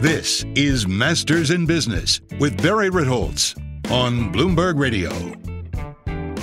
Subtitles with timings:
[0.00, 3.56] This is Masters in Business with Barry Ritholtz
[3.90, 5.10] on Bloomberg Radio.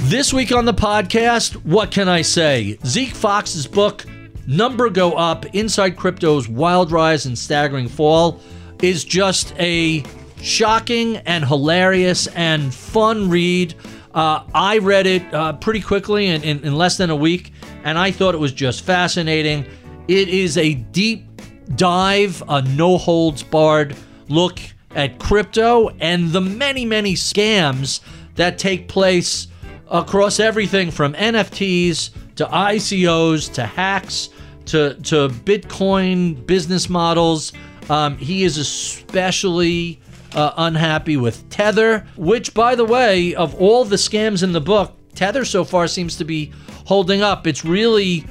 [0.09, 2.79] This week on the podcast, what can I say?
[2.83, 4.05] Zeke Faux's book,
[4.47, 8.39] Number Go Up Inside Crypto's Wild Rise and Staggering Fall,
[8.81, 10.03] is just a
[10.41, 13.75] shocking and hilarious and fun read.
[14.15, 17.99] Uh, I read it uh, pretty quickly in, in, in less than a week, and
[17.99, 19.67] I thought it was just fascinating.
[20.07, 21.32] It is a deep
[21.75, 23.95] dive, a no holds barred
[24.29, 24.59] look
[24.95, 28.01] at crypto and the many, many scams
[28.35, 29.47] that take place
[29.89, 34.29] across everything from NFTs to ICOs to hacks
[34.65, 37.53] to, to Bitcoin business models.
[37.89, 39.99] Um, he is especially
[40.35, 44.93] uh, unhappy with Tether, which, by the way, of all the scams in the book,
[45.15, 46.51] Tether so far seems to be
[46.85, 47.45] holding up.
[47.45, 48.25] It's really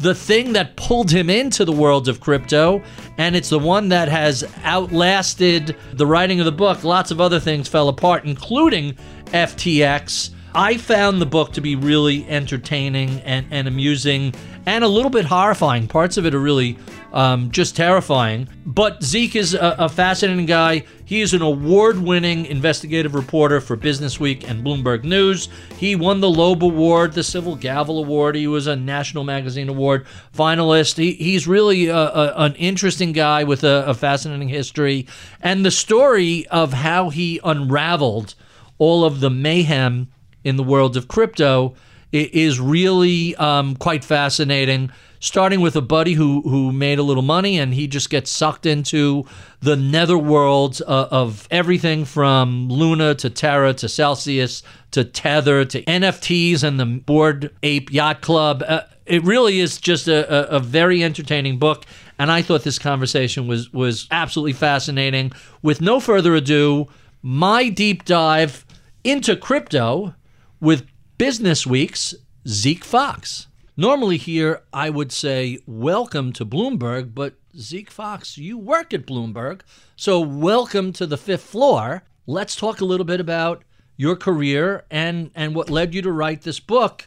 [0.00, 2.82] the thing that pulled him into the world of crypto,
[3.18, 6.84] and it's the one that has outlasted the writing of the book.
[6.84, 10.30] Lots of other things fell apart, including FTX.
[10.54, 14.34] I found the book to be really entertaining and, and amusing
[14.66, 15.88] and a little bit horrifying.
[15.88, 16.78] Parts of it are really
[17.12, 18.48] um, just terrifying.
[18.66, 20.84] But Zeke is a, a fascinating guy.
[21.04, 25.48] He is an award winning investigative reporter for Business Week and Bloomberg News.
[25.78, 28.36] He won the Loeb Award, the Silver Gavel Award.
[28.36, 30.96] He was a National Magazine Award finalist.
[30.96, 35.06] He, he's really a, a, an interesting guy with a, fascinating history.
[35.40, 38.34] And the story of how he unraveled
[38.78, 40.08] all of the mayhem
[40.44, 41.74] in the world of crypto
[42.12, 44.90] is really um, quite fascinating.
[45.20, 48.66] Starting with a buddy who who made a little money and he just gets sucked
[48.66, 49.24] into
[49.60, 54.62] the netherworld uh, of everything from Luna to Terra to Celsius
[54.92, 58.62] to Tether to NFTs and the Bored Ape Yacht Club.
[58.66, 61.84] Uh, it really is just a, a, a very entertaining book,
[62.18, 65.32] and I thought this conversation was was absolutely fascinating.
[65.62, 66.86] With no further ado,
[67.22, 68.64] my deep dive
[69.02, 70.14] into crypto
[70.60, 70.86] with
[71.16, 72.14] Business Week's
[72.46, 73.47] Zeke Faux.
[73.80, 79.60] Normally, here I would say, Welcome to Bloomberg, but Zeke Faux, you work at Bloomberg,
[79.94, 82.02] so welcome to the fifth floor.
[82.26, 83.62] Let's talk a little bit about
[83.96, 87.06] your career and, and what led you to write this book.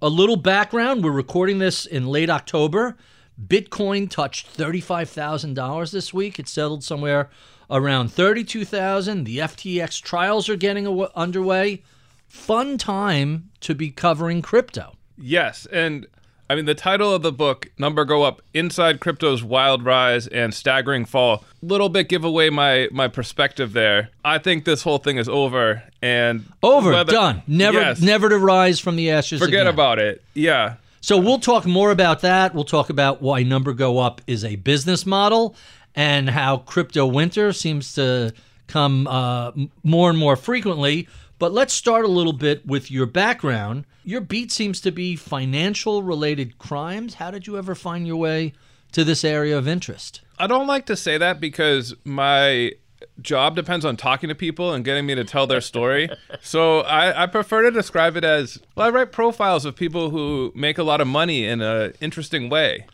[0.00, 2.96] A little background we're recording this in late October.
[3.46, 6.38] Bitcoin touched $35,000 this week.
[6.38, 7.28] It settled somewhere
[7.68, 9.24] around 32,000.
[9.24, 11.82] The FTX trials are getting underway.
[12.26, 14.96] Fun time to be covering crypto.
[15.18, 16.06] Yes, and
[16.48, 20.54] I mean the title of the book, Number Go Up, Inside Crypto's Wild Rise and
[20.54, 21.44] Staggering Fall.
[21.62, 24.10] Little bit give away my my perspective there.
[24.24, 27.42] I think this whole thing is over and Over, whether- done.
[27.46, 28.00] Never Yes.
[28.00, 29.66] never to rise from the ashes forget again.
[29.74, 30.22] about it.
[30.34, 30.74] Yeah.
[31.00, 32.54] So we'll talk more about that.
[32.54, 35.54] We'll talk about why Number Go Up is a business model
[35.94, 38.32] and how crypto winter seems to
[38.66, 39.52] come uh,
[39.84, 41.06] more and more frequently.
[41.38, 43.84] But let's start a little bit with your background.
[44.04, 47.14] Your beat seems to be financial related crimes.
[47.14, 48.54] How did you ever find your way
[48.92, 50.22] to this area of interest?
[50.38, 52.72] I don't like to say that because my
[53.20, 56.08] job depends on talking to people and getting me to tell their story.
[56.40, 60.52] so I, I prefer to describe it as well, I write profiles of people who
[60.54, 62.86] make a lot of money in an interesting way.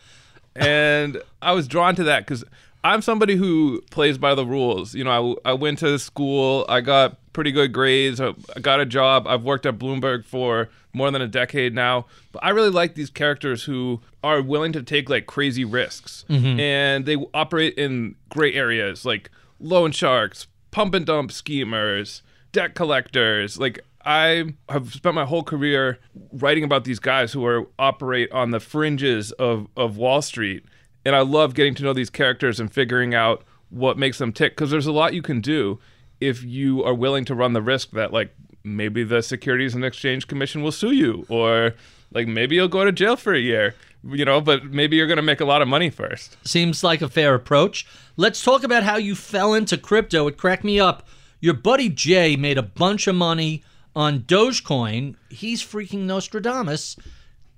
[0.56, 2.44] And I was drawn to that because
[2.84, 4.94] I'm somebody who plays by the rules.
[4.94, 8.80] You know, I, I went to school, I got pretty good grades, I I got
[8.80, 12.06] a job, I've worked at Bloomberg for more than a decade now.
[12.32, 16.60] But I really like these characters who are willing to take like crazy risks mm-hmm.
[16.60, 22.22] and they operate in gray areas like loan sharks, pump and dump schemers,
[22.52, 23.58] debt collectors.
[23.58, 25.98] Like I have spent my whole career
[26.32, 30.64] writing about these guys who are operate on the fringes of, of Wall Street.
[31.04, 34.52] And I love getting to know these characters and figuring out what makes them tick
[34.52, 35.80] because there's a lot you can do
[36.22, 38.34] if you are willing to run the risk that like
[38.64, 41.74] maybe the Securities and Exchange Commission will sue you or
[42.12, 43.74] like maybe you'll go to jail for a year,
[44.04, 46.36] you know, but maybe you're going to make a lot of money first.
[46.46, 47.86] Seems like a fair approach.
[48.16, 50.28] Let's talk about how you fell into crypto.
[50.28, 51.06] It cracked me up.
[51.40, 53.64] Your buddy Jay made a bunch of money
[53.96, 55.16] on Dogecoin.
[55.28, 56.96] He's freaking Nostradamus.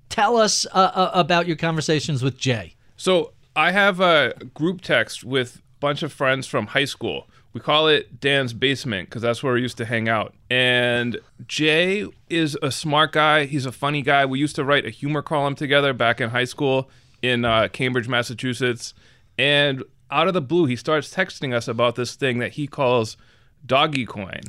[0.08, 2.76] Tell us uh, uh, about your conversations with Jay.
[2.96, 7.28] So I have a group text with a bunch of friends from high school.
[7.54, 10.34] We call it Dan's basement because that's where we used to hang out.
[10.50, 13.46] And Jay is a smart guy.
[13.46, 14.26] He's a funny guy.
[14.26, 16.90] We used to write a humor column together back in high school
[17.22, 18.92] in uh, Cambridge, Massachusetts.
[19.38, 23.16] And out of the blue, he starts texting us about this thing that he calls
[23.64, 24.40] doggy coin.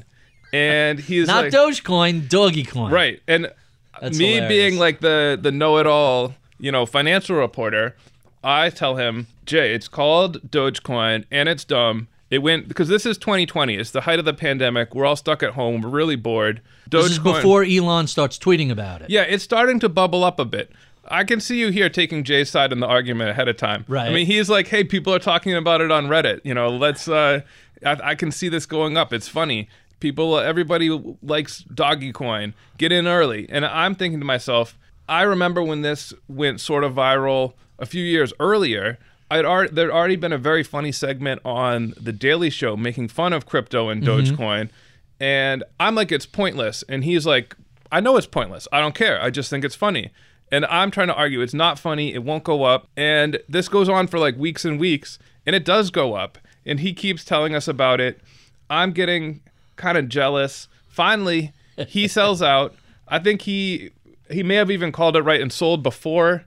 [0.52, 2.92] And he's Not like, Dogecoin, Doggy Coin.
[2.92, 3.22] Right.
[3.28, 3.52] And
[4.02, 4.50] That's me hilarious.
[4.50, 7.96] being like the the know-it-all, you know, financial reporter,
[8.44, 12.08] I tell him, "Jay, it's called Dogecoin and it's dumb.
[12.32, 13.76] It went because this is 2020.
[13.76, 14.96] It's the height of the pandemic.
[14.96, 15.82] We're all stuck at home.
[15.82, 16.62] We're really bored.
[16.90, 19.10] This is before Elon starts tweeting about it.
[19.10, 20.72] Yeah, it's starting to bubble up a bit.
[21.08, 23.86] I can see you here taking Jay's side in the argument ahead of time.
[23.88, 24.08] Right.
[24.08, 26.42] I mean, he's like, "Hey, people are talking about it on Reddit.
[26.44, 27.08] You know, let's.
[27.08, 27.42] Uh,
[27.86, 29.14] I, I can see this going up.
[29.14, 29.70] It's funny.
[30.00, 30.90] People, everybody
[31.22, 32.54] likes Doggy Coin.
[32.78, 34.78] Get in early." And I'm thinking to myself,
[35.08, 38.98] I remember when this went sort of viral a few years earlier.
[39.30, 43.34] I'd already, there'd already been a very funny segment on the Daily Show making fun
[43.34, 44.36] of crypto and mm-hmm.
[44.36, 44.70] Dogecoin,
[45.20, 47.56] and I'm like, it's pointless, and he's like,
[47.92, 48.68] I know it's pointless.
[48.72, 49.22] I don't care.
[49.22, 50.12] I just think it's funny.
[50.52, 52.14] And I'm trying to argue it's not funny.
[52.14, 52.88] It won't go up.
[52.96, 55.18] And this goes on for like weeks and weeks.
[55.46, 56.38] And it does go up.
[56.66, 58.20] And he keeps telling us about it.
[58.70, 59.42] I'm getting
[59.76, 60.68] kind of jealous.
[60.88, 61.54] Finally,
[61.88, 62.76] he sells out.
[63.08, 63.92] I think he
[64.30, 66.46] he may have even called it right and sold before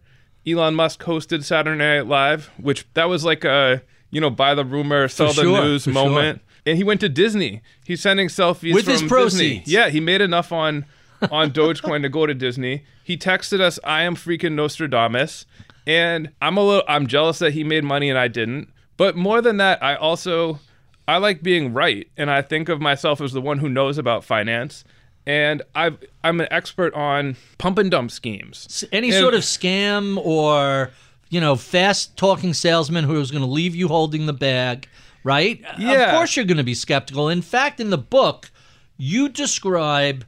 [0.51, 4.65] Elon Musk hosted Saturday Night Live, which that was like a you know buy the
[4.65, 6.05] rumor, sell the sure, news for sure.
[6.09, 6.43] moment.
[6.67, 7.63] And he went to Disney.
[7.85, 9.09] He's sending selfies With from his Disney.
[9.09, 9.73] proceeds.
[9.73, 10.85] Yeah, he made enough on
[11.31, 12.85] on Dogecoin to go to Disney.
[13.03, 15.47] He texted us, "I am freaking Nostradamus,"
[15.87, 18.69] and I'm a little I'm jealous that he made money and I didn't.
[18.97, 20.61] But more than that, I also
[21.07, 24.25] I like being right, and I think of myself as the one who knows about
[24.25, 24.85] finance.
[25.29, 28.83] And I've, I'm an expert on pump and dump schemes.
[28.91, 30.91] Any And- sort of scam or,
[31.29, 34.89] you know, fast talking salesman who's going to leave you holding the bag,
[35.23, 35.63] right?
[35.79, 35.93] Yeah.
[36.11, 37.29] Of course you're going to be skeptical.
[37.29, 38.51] In fact, in the book,
[38.97, 40.25] you describe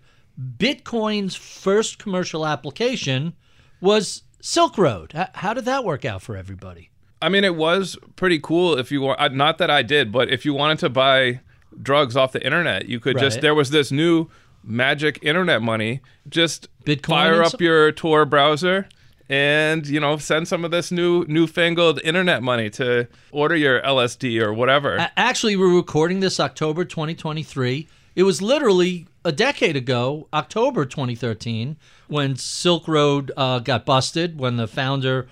[0.59, 3.33] Bitcoin's first commercial application
[3.81, 5.13] was Silk Road.
[5.35, 6.91] How did that work out for everybody?
[7.23, 9.21] I mean, it was pretty cool if you want.
[9.21, 11.41] uh, Not that I did, but if you wanted to buy
[11.83, 13.41] drugs off the internet, you could just.
[13.43, 14.29] There was this new
[14.63, 16.01] magic internet money.
[16.29, 18.89] Just Bitcoin fire up so- your Tor browser
[19.31, 24.43] and you know send some of this new newfangled internet money to order your LSD
[24.43, 25.09] or whatever.
[25.17, 27.89] Actually, we're recording this October 2023.
[28.17, 31.77] It was literally a decade ago, October 2013,
[32.09, 35.29] when Silk Road uh, got busted, when the founder,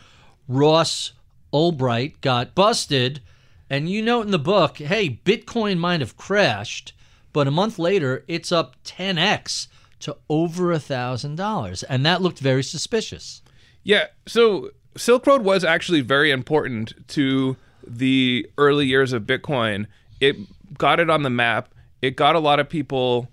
[0.47, 1.13] Ross
[1.53, 3.21] Ulbricht, got busted.
[3.69, 6.93] And you note in the book, hey, Bitcoin might have crashed,
[7.39, 9.69] but a month later, it's up 10x
[10.01, 11.85] to over a $1,000.
[11.89, 13.43] And that looked very suspicious.
[13.85, 17.57] Yeah, so Silk Road was actually very important to
[17.87, 19.87] the early years of Bitcoin.
[20.19, 20.35] It
[20.77, 21.73] got it on the map.
[22.03, 23.29] It got a lot of people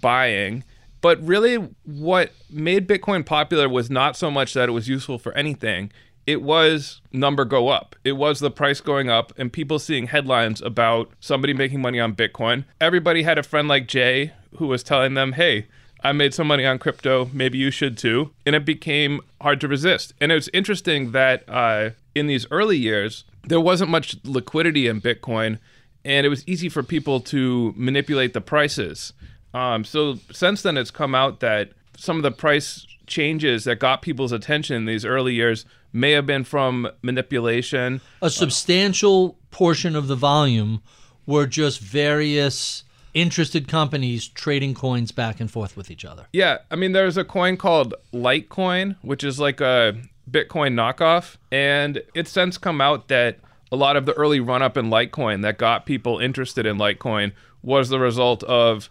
[0.00, 0.64] buying.
[1.02, 5.34] But really, what made Bitcoin popular was not so much that it was useful for
[5.34, 5.92] anything.
[6.26, 7.96] It was number go up.
[8.04, 12.14] It was the price going up and people seeing headlines about somebody making money on
[12.14, 12.64] Bitcoin.
[12.80, 15.66] Everybody had a friend like Jay who was telling them, hey,
[16.04, 17.30] I made some money on crypto.
[17.32, 18.30] Maybe you should too.
[18.44, 20.14] And it became hard to resist.
[20.20, 25.58] And it's interesting that uh, in these early years, there wasn't much liquidity in Bitcoin,
[26.04, 29.12] and it was easy for people to manipulate the prices.
[29.54, 34.02] Um, so since then, it's come out that some of the price changes that got
[34.02, 38.00] people's attention in these early years may have been from manipulation.
[38.20, 40.82] a substantial portion of the volume
[41.26, 42.84] were just various
[43.14, 46.26] interested companies trading coins back and forth with each other.
[46.32, 49.96] Yeah, I mean, there's a coin called Litecoin, which is like a
[50.30, 53.38] Bitcoin knockoff, and it's since come out that
[53.70, 57.32] a lot of the early run up in Litecoin that got people interested in Litecoin
[57.62, 58.90] was the result of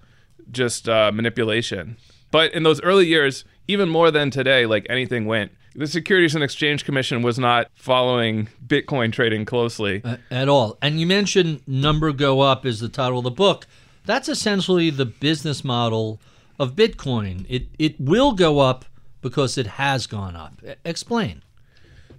[0.51, 1.97] just uh, manipulation.
[2.31, 5.51] But in those early years, even more than today, like anything went.
[5.73, 10.03] The Securities and Exchange Commission was not following Bitcoin trading closely.
[10.29, 10.77] At all.
[10.81, 13.67] And you mentioned number go up is the title of the book.
[14.05, 16.19] That's essentially the business model
[16.59, 17.45] of Bitcoin.
[17.47, 18.85] It it will go up
[19.21, 20.61] because it has gone up.
[20.83, 21.43] Explain.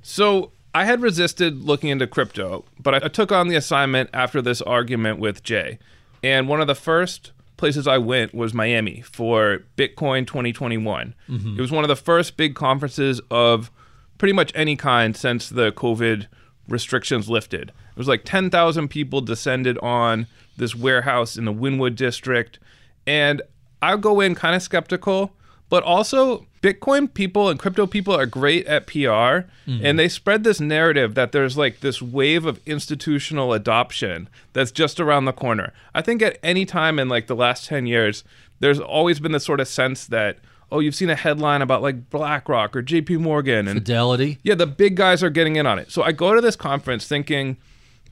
[0.00, 4.40] So I had resisted looking into crypto, but I, I took on the assignment after
[4.40, 5.78] this argument with Jay.
[6.22, 7.31] And one of the first
[7.62, 11.14] places I went was Miami for Bitcoin 2021.
[11.28, 11.56] Mm-hmm.
[11.56, 13.70] It was one of the first big conferences of
[14.18, 16.26] pretty much any kind since the COVID
[16.66, 17.68] restrictions lifted.
[17.68, 20.26] It was like 10,000 people descended on
[20.56, 22.58] this warehouse in the Wynwood district.
[23.06, 23.42] And
[23.80, 25.32] I go in kind of skeptical,
[25.72, 29.80] but also Bitcoin people and crypto people are great at PR mm-hmm.
[29.82, 35.00] and they spread this narrative that there's like this wave of institutional adoption that's just
[35.00, 35.72] around the corner.
[35.94, 38.22] I think at any time in like the last 10 years,
[38.60, 42.10] there's always been this sort of sense that, oh, you've seen a headline about like
[42.10, 44.40] BlackRock or JP Morgan and Fidelity.
[44.42, 45.90] yeah, the big guys are getting in on it.
[45.90, 47.56] So I go to this conference thinking,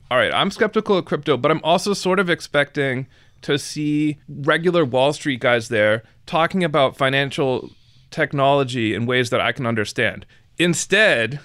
[0.09, 3.05] all right, I'm skeptical of crypto, but I'm also sort of expecting
[3.43, 6.01] to see regular Wall Street guys there
[6.31, 7.69] talking about financial
[8.09, 10.25] technology in ways that I can understand.
[10.57, 11.41] Instead,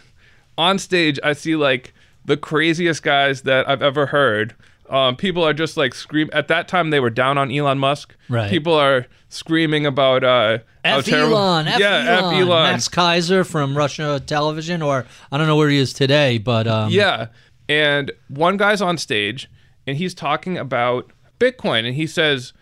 [0.57, 1.93] on stage, I see like
[2.25, 4.55] the craziest guys that I've ever heard.
[4.89, 6.31] Um, people are just like scream.
[6.33, 8.15] At that time, they were down on Elon Musk.
[8.29, 8.49] Right.
[8.49, 11.37] People are screaming about uh, how F terrible.
[11.37, 12.35] Elon, F yeah, Elon.
[12.35, 12.63] F Elon.
[12.71, 16.93] Max Keiser from Russia Television, or I don't know where he is today, but um,
[16.93, 17.27] Yeah.
[17.69, 19.51] And one guy's on stage
[19.85, 22.53] and he's talking about Bitcoin and he says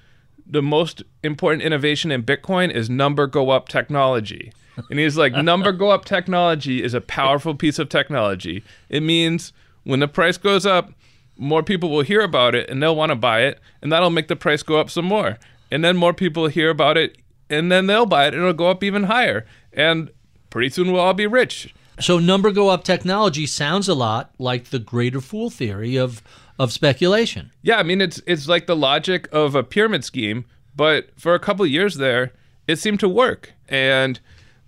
[0.47, 4.53] the most important innovation in Bitcoin is number go up technology.
[4.91, 8.65] And he's like, number go up technology is a powerful piece of technology.
[8.89, 9.53] It means
[9.85, 10.93] when the price goes up,
[11.37, 14.29] more people will hear about it and they'll want to buy it, and that'll make
[14.29, 15.39] the price go up some more.
[15.71, 18.71] And then more people hear about it, and then they'll buy it, and it'll go
[18.71, 19.47] up even higher.
[19.73, 20.11] And
[20.51, 21.75] pretty soon we'll all be rich.
[22.01, 26.23] So number go up technology sounds a lot like the greater fool theory of
[26.59, 27.51] of speculation.
[27.63, 30.45] Yeah, I mean it's it's like the logic of a pyramid scheme,
[30.77, 32.33] but for a couple of years there,
[32.67, 33.53] it seemed to work.
[33.69, 34.21] And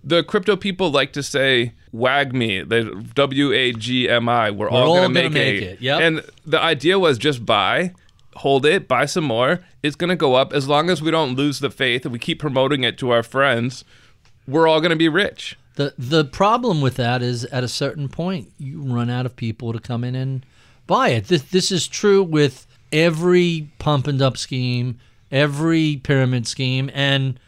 [0.03, 4.89] the crypto people like to say WAGMI, the W A G M I, we're, all,
[4.89, 5.63] all gonna, gonna make, make it.
[5.63, 6.01] it, yep.
[6.01, 7.93] And the idea was just buy,
[8.35, 9.61] hold it, buy some more.
[9.83, 12.39] It's gonna go up as long as we don't lose the faith and we keep
[12.39, 13.83] promoting it to our friends.
[14.47, 15.57] We're all gonna be rich.
[15.75, 19.73] The the problem with that is at a certain point you run out of people
[19.73, 20.45] to come in and
[20.87, 21.25] buy it.
[21.27, 24.97] This this is true with every pump and dump scheme,
[25.31, 27.39] every pyramid scheme, and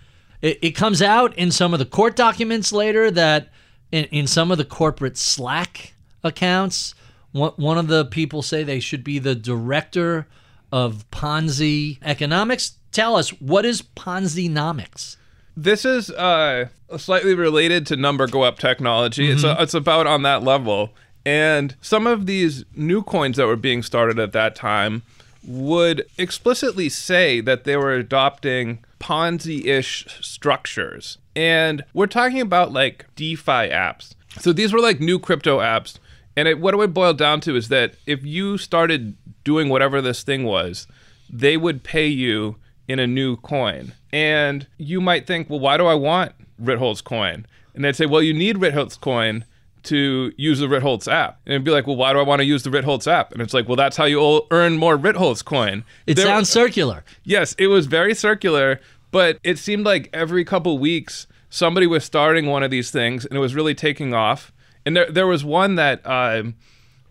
[0.41, 3.49] it, it comes out in some of the court documents later that
[3.91, 5.93] in, in some of the corporate Slack
[6.23, 6.93] accounts,
[7.31, 10.27] one, one of the people say they should be the director
[10.71, 12.73] of Ponzi economics.
[12.91, 15.15] Tell us what is Ponzi-nomics?
[15.57, 19.29] This is uh, slightly related to number go up technology.
[19.29, 19.59] It's, Mm-hmm.
[19.59, 20.93] a, it's about on that level.
[21.29, 25.03] And some of these new coins that were being started at that time
[25.45, 31.19] would explicitly say that they were adopting Ponzi ish structures.
[31.35, 34.15] And we're talking about like DeFi apps.
[34.39, 35.99] So these were like new crypto apps.
[36.35, 40.01] And it, what it would boil down to is that if you started doing whatever
[40.01, 40.87] this thing was,
[41.29, 42.55] they would pay you
[42.87, 43.93] in a new coin.
[44.11, 47.45] And you might think, well, why do I want Ritholtz coin?
[47.75, 49.45] And they'd say, well, you need Ritholtz coin
[49.83, 51.39] to use the Ritholtz app.
[51.45, 53.31] And it'd be like, well, why do I want to use the Ritholtz app?
[53.31, 55.83] And it's like, well, that's how you earn more Ritholtz coin.
[56.07, 57.03] It There- sounds circular.
[57.23, 58.79] Yes, it was very circular,
[59.11, 63.35] but it seemed like every couple weeks somebody was starting one of these things, and
[63.35, 64.51] it was really taking off.
[64.85, 66.55] And there, there was one that um,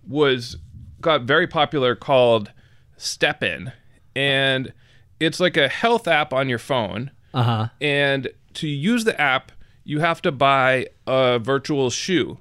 [0.06, 0.56] was
[1.00, 2.52] got very popular called
[2.98, 3.72] STEPN,
[4.14, 4.72] and
[5.20, 7.10] it's like a health app on your phone.
[7.34, 7.68] Uh huh.
[7.80, 9.52] And to use the app,
[9.84, 12.38] you have to buy a virtual shoe.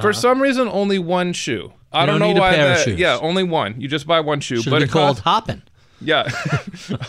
[0.00, 1.72] For some reason, only one shoe.
[1.92, 2.06] I Uh-huh.
[2.06, 2.56] Don't, don't know why.
[2.56, 2.98] that- shoes.
[2.98, 3.80] Yeah, only one.
[3.80, 5.62] You just buy one shoe, Should but be it called costs hopping.
[6.00, 6.28] yeah.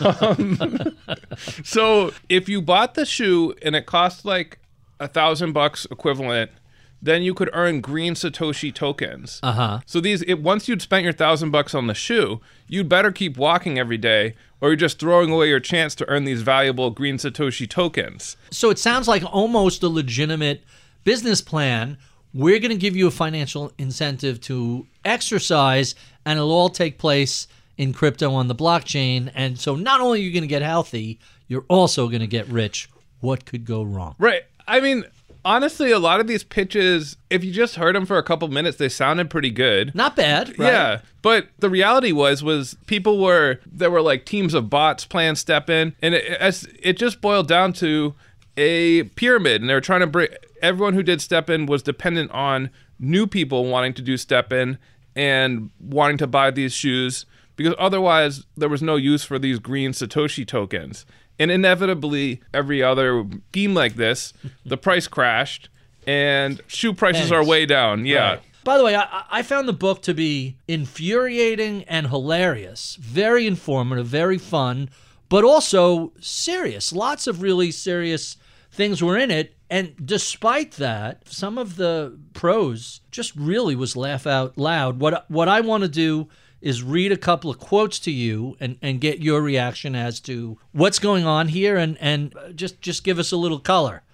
[0.20, 0.96] um,
[1.64, 4.58] so if you bought the shoe and it cost like
[5.00, 6.50] a thousand bucks equivalent,
[7.02, 9.40] then you could earn green Satoshi tokens.
[9.42, 9.80] Uh huh.
[9.86, 13.36] So these, it, once you'd spent your thousand bucks on the shoe, you'd better keep
[13.36, 17.16] walking every day, or you're just throwing away your chance to earn these valuable green
[17.18, 18.36] Satoshi tokens.
[18.50, 20.62] So it sounds like almost a legitimate
[21.04, 21.98] business plan.
[22.34, 25.94] We're going to give you a financial incentive to exercise,
[26.26, 27.46] and it'll all take place
[27.78, 29.30] in crypto on the blockchain.
[29.34, 32.48] And so not only are you going to get healthy, you're also going to get
[32.48, 32.88] rich.
[33.20, 34.16] What could go wrong?
[34.18, 34.42] Right.
[34.66, 35.04] I mean,
[35.44, 38.78] honestly, a lot of these pitches, if you just heard them for a couple minutes,
[38.78, 39.94] they sounded pretty good.
[39.94, 40.72] Not bad, right?
[40.72, 45.34] Yeah, but the reality was was people were there were like teams of bots playing
[45.34, 48.14] STEPN, and it, as it just boiled down to
[48.56, 50.28] a pyramid, and they were trying to bring
[50.64, 54.78] everyone who did STEPN was dependent on new people wanting to do STEPN
[55.14, 59.92] and wanting to buy these shoes because otherwise there was no use for these green
[59.92, 61.04] satoshi tokens.
[61.38, 64.32] And inevitably, every other scheme like this,
[64.64, 65.68] the price crashed,
[66.06, 68.06] and shoe prices are way down.
[68.06, 68.38] Yeah.
[68.64, 74.06] By the way, I, I found the book to be infuriating and hilarious, very informative,
[74.06, 74.88] very fun,
[75.28, 76.92] but also serious.
[76.92, 78.36] Lots of really serious
[78.72, 79.54] things were in it.
[79.74, 85.00] And despite that, some of the prose just really was laugh out loud.
[85.00, 86.28] What what I want to do
[86.60, 90.58] is read a couple of quotes to you and, and get your reaction as to
[90.70, 94.04] what's going on here and, and uh, just just give us a little color.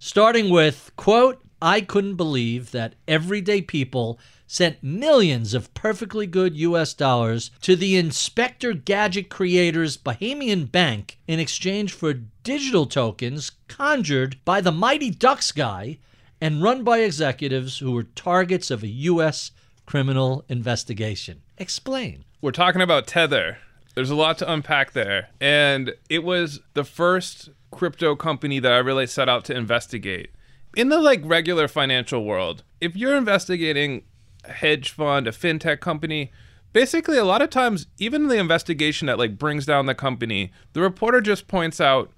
[0.00, 4.18] starting with, quote, I couldn't believe that everyday people
[4.50, 11.38] sent millions of perfectly good US dollars to the Inspector Gadget creators Bahamian Bank in
[11.38, 15.98] exchange for digital tokens conjured by the Mighty Ducks guy
[16.40, 19.52] and run by executives who were targets of a US
[19.86, 21.42] criminal investigation.
[21.56, 22.24] Explain.
[22.42, 23.58] We're talking about Tether.
[23.94, 25.28] There's a lot to unpack there.
[25.40, 30.32] And it was the first crypto company that I really set out to investigate.
[30.76, 34.02] In the like regular financial world, if you're investigating
[34.44, 36.30] a hedge fund, a fintech company,
[36.72, 40.80] basically a lot of times even the investigation that like brings down the company, the
[40.80, 42.10] reporter just points out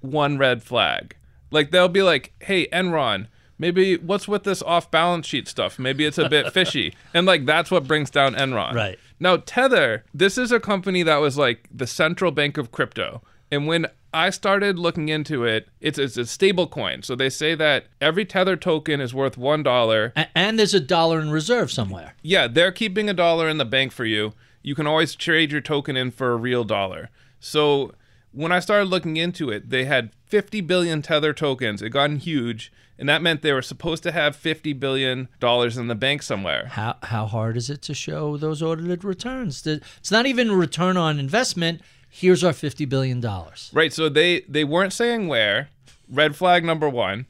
[0.00, 1.16] one red flag.
[1.50, 3.28] Like they'll be like, "Hey, Enron,
[3.58, 5.78] maybe what's with this off balance sheet stuff?
[5.78, 8.74] Maybe it's a bit fishy." And like that's what brings down Enron.
[8.74, 8.98] Right.
[9.18, 13.22] Now, Tether, this is a company that was like the central bank of crypto.
[13.50, 17.02] And when I started looking into it, it's, it's a stable coin.
[17.02, 20.12] So they say that every Tether token is worth $1.
[20.16, 22.14] A- and there's a dollar in reserve somewhere.
[22.22, 24.32] Yeah, they're keeping a dollar in the bank for you.
[24.62, 27.10] You can always trade your token in for a real dollar.
[27.40, 27.92] So
[28.32, 31.82] when I started looking into it, they had 50 billion Tether tokens.
[31.82, 35.88] It gotten huge, and that meant they were supposed to have 50 billion dollars in
[35.88, 36.68] the bank somewhere.
[36.72, 39.66] How how hard is it to show those audited returns?
[39.66, 41.82] It's not even a return on investment.
[42.18, 43.70] Here's our fifty billion dollars.
[43.74, 45.68] Right, so they they weren't saying where.
[46.08, 47.26] Red flag number 1.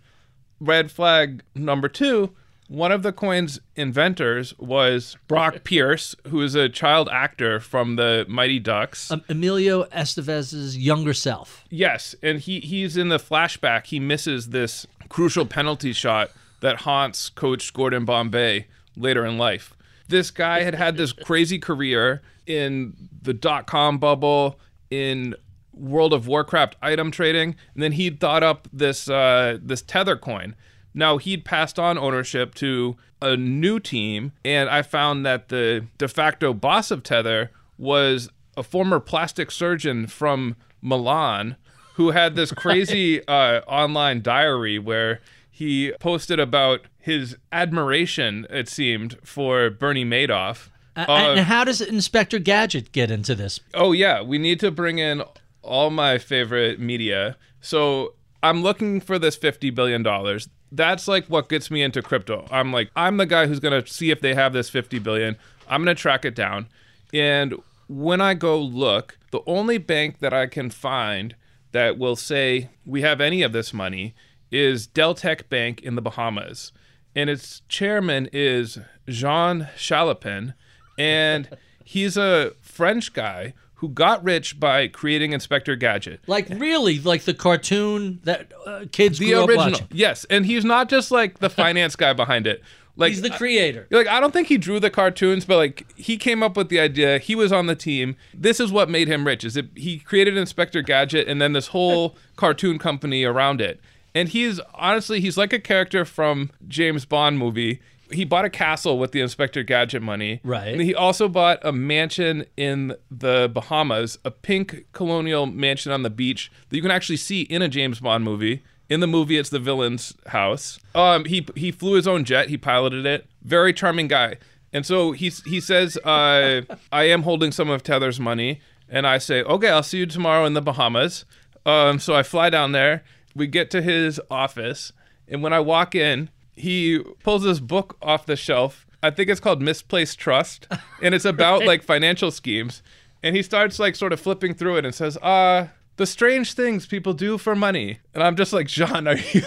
[0.61, 2.31] Red flag number 2,
[2.69, 8.27] one of the coin's inventors was Brock Pierce, who is a child actor from the
[8.29, 9.11] Mighty Ducks.
[9.11, 11.65] Um, Emilio Estevez's younger self.
[11.71, 13.87] Yes, and he he's in the flashback.
[13.87, 18.67] He misses this crucial penalty shot that haunts Coach Gordon Bombay
[18.97, 19.75] later in life.
[20.09, 24.59] This guy had had this crazy career in the dot com bubble,
[24.91, 25.35] in
[25.73, 30.55] World of Warcraft item trading, and then he'd thought up this uh, this Tether coin.
[30.95, 36.09] Now he'd passed on ownership to a new team, and I found that the de
[36.09, 41.57] facto boss of Tether was a former plastic surgeon from Milan
[41.95, 45.21] who had this crazy uh, online diary where
[45.51, 50.69] he posted about his admiration, it seemed, for Bernie Madoff.
[50.97, 53.61] A- Uh, and how does Inspector Gadget get into this?
[53.75, 55.23] Oh yeah, we need to bring in
[55.63, 57.37] all my favorite media.
[57.61, 60.49] So I'm looking for this fifty billion dollars.
[60.73, 62.47] That's like what gets me into crypto.
[62.51, 65.37] I'm like, I'm the guy who's gonna see if they have this fifty billion.
[65.69, 66.67] I'm gonna track it down.
[67.13, 67.55] And
[67.89, 71.35] when I go look, the only bank that I can find
[71.73, 74.15] that will say we have any of this money
[74.51, 76.73] is Deltec Bank in the Bahamas.
[77.15, 78.79] And its chairman is
[79.09, 80.55] Jean Chalopin.
[80.99, 81.49] And
[81.85, 86.21] he's a French guy who got rich by creating Inspector Gadget.
[86.27, 89.71] Like really, like the cartoon that uh, kids The grew up original.
[89.73, 89.87] watching.
[89.93, 90.25] Yes.
[90.31, 92.63] And he's not just like the finance guy behind it.
[92.99, 93.87] Like He's the creator.
[93.91, 96.81] like I don't think he drew the cartoons, but like he came up with the
[96.81, 97.19] idea.
[97.19, 98.17] He was on the team.
[98.33, 99.45] This is what made him rich.
[99.45, 103.79] Is it he created Inspector Gadget and then this whole cartoon company around it.
[104.15, 107.83] And he's honestly he's like a character from James Bond movie.
[108.11, 110.41] He bought a castle with the Inspector Gadget money.
[110.45, 110.69] Right.
[110.69, 116.11] And he also bought a mansion in the Bahamas, a pink colonial mansion on the
[116.11, 118.63] beach that you can actually see in a James Bond movie.
[118.89, 120.79] In the movie, it's the villain's house.
[120.95, 122.49] Um, he he flew his own jet.
[122.49, 123.27] He piloted it.
[123.43, 124.37] Very charming guy.
[124.73, 129.19] And so he he says, uh, "I am holding some of Tether's money." And I
[129.19, 131.25] say, "Okay, I'll see you tomorrow in the Bahamas."
[131.65, 133.03] Um, so I fly down there.
[133.35, 134.93] We get to his office,
[135.27, 138.87] and when I walk in, he pulls this book off the shelf.
[139.03, 140.67] I think it's called Misplaced Trust,
[141.03, 142.83] and it's about like financial schemes.
[143.23, 146.87] And he starts like sort of flipping through it and says, "Uh, the strange things
[146.87, 149.43] people do for money." And I'm just like, "John, are you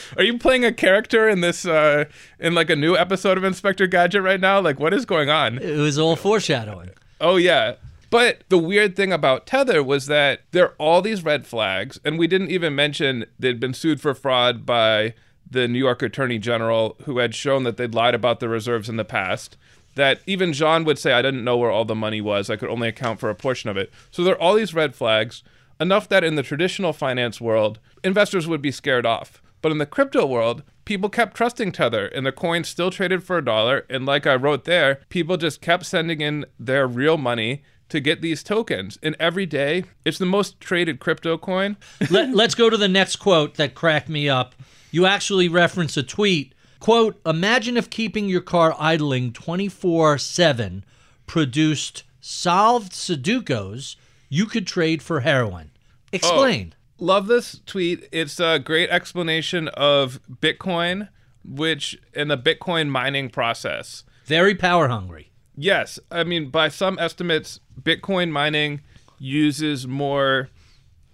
[0.16, 2.06] are you playing a character in this uh
[2.40, 4.60] in like a new episode of Inspector Gadget right now?
[4.60, 6.90] Like what is going on?" It was all foreshadowing.
[7.20, 7.74] Oh yeah.
[8.08, 12.18] But the weird thing about Tether was that there are all these red flags, and
[12.18, 15.14] we didn't even mention they'd been sued for fraud by
[15.50, 18.96] the New York Attorney General, who had shown that they'd lied about the reserves in
[18.96, 19.56] the past.
[19.94, 22.50] That even John would say, I didn't know where all the money was.
[22.50, 23.90] I could only account for a portion of it.
[24.10, 25.42] So there are all these red flags,
[25.80, 29.40] enough that in the traditional finance world, investors would be scared off.
[29.62, 33.38] But in the crypto world, people kept trusting Tether and the coin still traded for
[33.38, 33.86] a dollar.
[33.88, 38.20] And like I wrote there, people just kept sending in their real money to get
[38.20, 38.98] these tokens.
[39.02, 41.76] And every day, it's the most traded crypto coin.
[42.10, 44.54] Let, let's go to the next quote that cracked me up.
[44.96, 46.54] You actually reference a tweet.
[46.80, 50.86] Quote, imagine if keeping your car idling 24 7
[51.26, 53.96] produced solved Sudokus
[54.30, 55.70] you could trade for heroin.
[55.74, 56.74] Oh, Explain.
[56.98, 58.08] Love this tweet.
[58.10, 61.10] It's a great explanation of Bitcoin,
[61.44, 64.02] which in the Bitcoin mining process.
[64.24, 65.30] Very power hungry.
[65.54, 68.80] Yes, I mean by some estimates, Bitcoin mining
[69.18, 70.48] uses more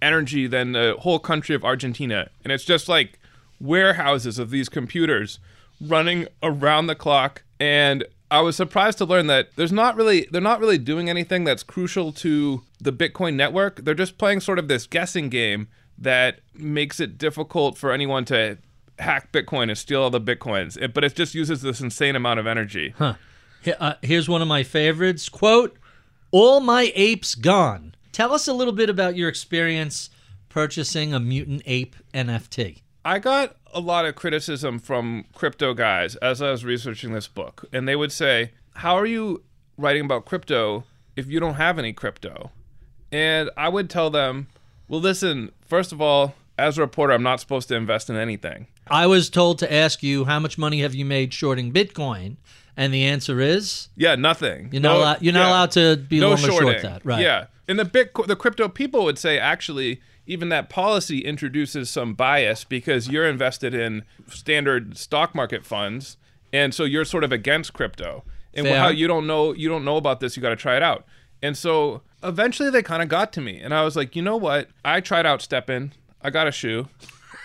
[0.01, 3.19] energy than the whole country of Argentina, and it's just like
[3.63, 5.39] warehouses of these computers
[5.81, 7.43] running around the clock.
[7.59, 11.43] And I was surprised to learn that there's not really they're not really doing anything
[11.43, 13.83] that's crucial to the Bitcoin network.
[13.83, 18.57] They're just playing sort of this guessing game that makes it difficult for anyone to
[18.99, 20.77] hack Bitcoin and steal all the bitcoins.
[20.81, 22.93] It, but it just uses this insane amount of energy.
[22.97, 23.15] Huh.
[23.79, 25.29] Uh, here's one of my favorites.
[25.29, 25.77] Quote,
[26.31, 27.95] all my apes gone.
[28.11, 30.09] Tell us a little bit about your experience
[30.49, 32.82] purchasing a mutant ape NFT.
[33.05, 37.65] I got a lot of criticism from crypto guys as I was researching this book,
[37.73, 39.43] and they would say, "How are you
[39.77, 40.85] writing about crypto
[41.15, 42.51] if you don't have any crypto?"
[43.11, 44.47] And I would tell them,
[44.87, 45.51] "Well, listen.
[45.67, 48.67] First of all, as a reporter, I'm not supposed to invest in anything.
[48.87, 52.35] I was told to ask you how much money have you made shorting Bitcoin,
[52.77, 54.69] and the answer is Yeah, nothing.
[54.71, 55.21] you're not No- allowed.
[55.21, 55.49] You're not yeah.
[55.49, 56.69] allowed to be no long or shorting.
[56.71, 57.21] short that, right?
[57.21, 62.13] Yeah, and the bit the crypto people would say actually even that policy introduces some
[62.13, 66.17] bias because you're invested in standard stock market funds,
[66.51, 68.23] and so you're sort of against crypto.
[68.55, 70.83] And how you don't know you don't know about this, you got to try it
[70.83, 71.05] out.
[71.41, 74.37] And so eventually they kind of got to me, and I was like, you know
[74.37, 74.69] what?
[74.85, 75.91] I tried out STEPN.
[76.21, 76.87] I got a shoe.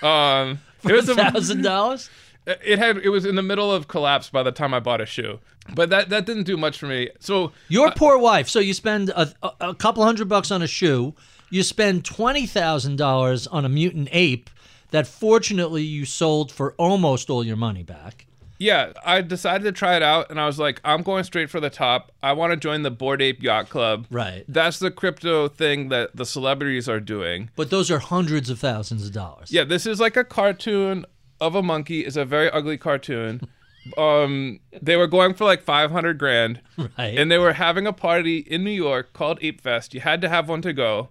[0.03, 2.11] Um, it was a, thousand dollars.
[2.47, 5.07] it had it was in the middle of collapse by the time I bought a
[5.07, 5.41] shoe,
[5.75, 7.11] but that that didn't do much for me.
[7.21, 8.49] So Your poor wife.
[8.49, 11.15] So you spend a, a couple hundred bucks on a shoe.
[11.51, 14.51] You spend twenty thousand dollars on a mutant ape
[14.91, 18.27] that fortunately you sold for almost all your money back.
[18.61, 21.61] Yeah, I decided to try it out, and I was like, I'm going straight for
[21.61, 22.11] the top.
[22.25, 24.07] I want to join the Bored Ape Yacht Club.
[24.11, 24.45] Right.
[24.49, 27.51] That's the crypto thing that the celebrities are doing.
[27.55, 29.53] But those are hundreds of thousands of dollars.
[29.53, 31.07] Yeah, this is like a cartoon
[31.41, 32.01] of a monkey.
[32.01, 33.43] It's a very ugly cartoon.
[33.97, 37.17] Um, they were going for like 500 grand, Right.
[37.17, 39.95] and they were having a party in New York called Ape Fest.
[39.95, 41.09] You had to have one to go,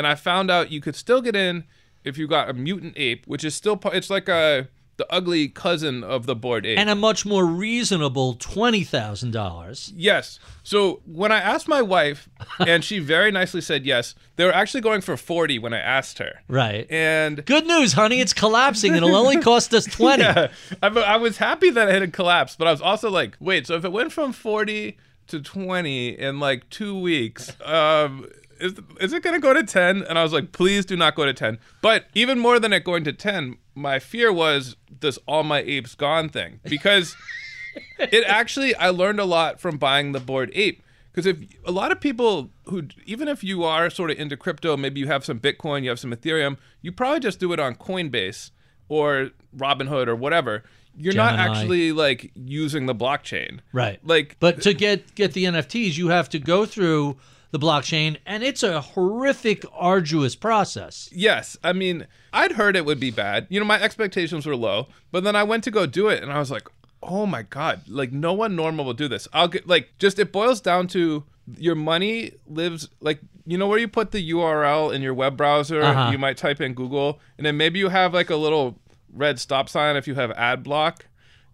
[0.00, 1.64] and I found out you could still get in
[2.04, 6.02] if you got a mutant ape, which is still it's like a the ugly cousin
[6.02, 6.78] of the bored ape.
[6.78, 9.92] and a much more reasonable twenty thousand dollars.
[9.94, 10.38] Yes.
[10.62, 14.80] So when I asked my wife, and she very nicely said yes, they were actually
[14.80, 16.40] going for 40 when I asked her.
[16.48, 16.86] Right.
[16.90, 18.20] And Good news, honey.
[18.20, 18.94] It's collapsing.
[18.94, 20.22] It'll only cost us twenty.
[20.22, 20.48] yeah,
[20.82, 23.74] I, I was happy that it had collapsed, but I was also like, wait, so
[23.76, 24.96] if it went from 40
[25.28, 28.26] to 20 in like two weeks, um,
[28.60, 30.02] is, is it going to go to 10?
[30.02, 31.58] And I was like, please do not go to 10.
[31.82, 35.94] But even more than it going to 10, my fear was this all my apes
[35.94, 37.16] gone thing because
[37.98, 41.90] it actually I learned a lot from buying the bored ape because if a lot
[41.90, 45.40] of people who even if you are sort of into crypto, maybe you have some
[45.40, 48.50] Bitcoin, you have some Ethereum, you probably just do it on Coinbase
[48.88, 50.62] or Robinhood or whatever.
[50.96, 53.60] You're not actually like using the blockchain.
[53.72, 54.00] Right.
[54.04, 57.16] Like But to get get the NFTs, you have to go through
[57.50, 61.08] the blockchain, and it's a horrific, arduous process.
[61.12, 63.46] Yes, I mean, I'd heard it would be bad.
[63.48, 66.32] You know, my expectations were low, but then I went to go do it, and
[66.32, 66.68] I was like,
[67.02, 67.82] "Oh my god!
[67.88, 71.24] Like, no one normal will do this." I'll get like just it boils down to
[71.56, 75.82] your money lives like you know where you put the URL in your web browser.
[75.82, 76.10] Uh-huh.
[76.12, 78.78] You might type in Google, and then maybe you have like a little
[79.12, 81.06] red stop sign if you have ad block.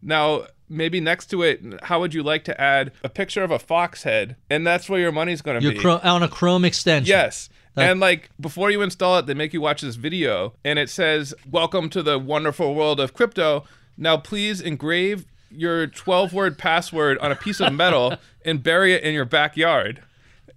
[0.02, 3.59] Now, maybe next to it, how would you like to add a picture of a
[3.59, 4.37] fox head?
[4.50, 5.79] And that's where your money's going to be.
[5.79, 7.09] cro- on a Chrome extension.
[7.09, 7.48] Yes.
[7.74, 10.88] That- and like before you install it, they make you watch this video and it
[10.88, 13.64] says, Welcome to the wonderful world of crypto.
[13.96, 19.02] Now please engrave your 12 word password on a piece of metal and bury it
[19.02, 20.02] in your backyard.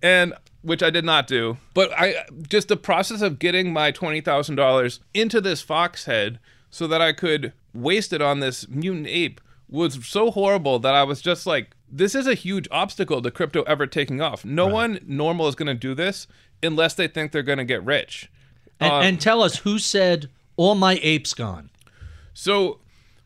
[0.01, 1.57] And which I did not do.
[1.73, 7.01] But I just the process of getting my $20,000 into this fox head so that
[7.01, 11.45] I could waste it on this mutant ape was so horrible that I was just
[11.45, 14.43] like, this is a huge obstacle to crypto ever taking off.
[14.43, 16.27] No one normal is going to do this
[16.61, 18.29] unless they think they're going to get rich.
[18.79, 21.69] And, Um, and tell us who said all my apes gone.
[22.33, 22.79] So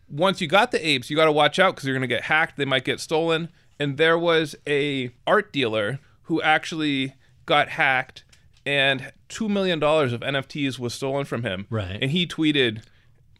[0.10, 2.24] once you got the apes, you got to watch out because you're going to get
[2.24, 2.58] hacked.
[2.58, 3.50] They might get stolen.
[3.80, 8.24] And there was a art dealer who actually got hacked,
[8.66, 11.68] and two million dollars of NFTs was stolen from him.
[11.70, 11.98] Right.
[12.02, 12.84] And he tweeted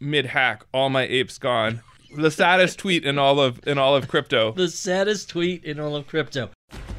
[0.00, 1.82] mid hack, "All my apes gone."
[2.16, 4.52] The saddest tweet in all of in all of crypto.
[4.64, 6.50] The saddest tweet in all of crypto.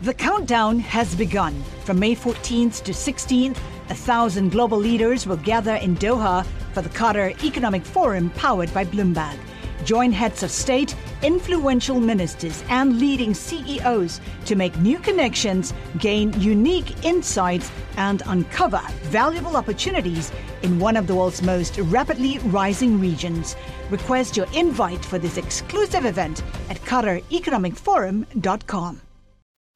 [0.01, 1.63] The countdown has begun.
[1.85, 3.57] From May 14th to 16th,
[3.89, 8.83] a thousand global leaders will gather in Doha for the Qatar Economic Forum powered by
[8.83, 9.37] Bloomberg.
[9.85, 17.05] Join heads of state, influential ministers and leading CEOs to make new connections, gain unique
[17.05, 20.31] insights, and uncover valuable opportunities
[20.63, 23.55] in one of the world's most rapidly rising regions.
[23.91, 29.01] Request your invite for this exclusive event at QatarEconomicForum.com.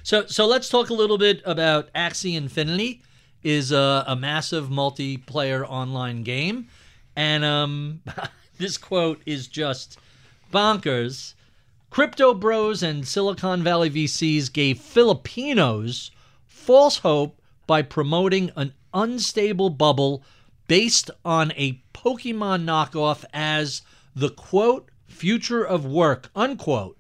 [0.02, 3.04] So, so let's talk a little bit about Axie Infinity.
[3.42, 6.68] Is a, a massive multiplayer online game,
[7.16, 8.02] and um,
[8.60, 9.98] this quote is just
[10.54, 11.34] bonkers.
[11.90, 16.12] Crypto bros and Silicon Valley VCs gave Filipinos
[16.46, 20.22] false hope by promoting an unstable bubble
[20.68, 23.82] based on a Pokemon knockoff as
[24.16, 26.98] the quote future of work unquote.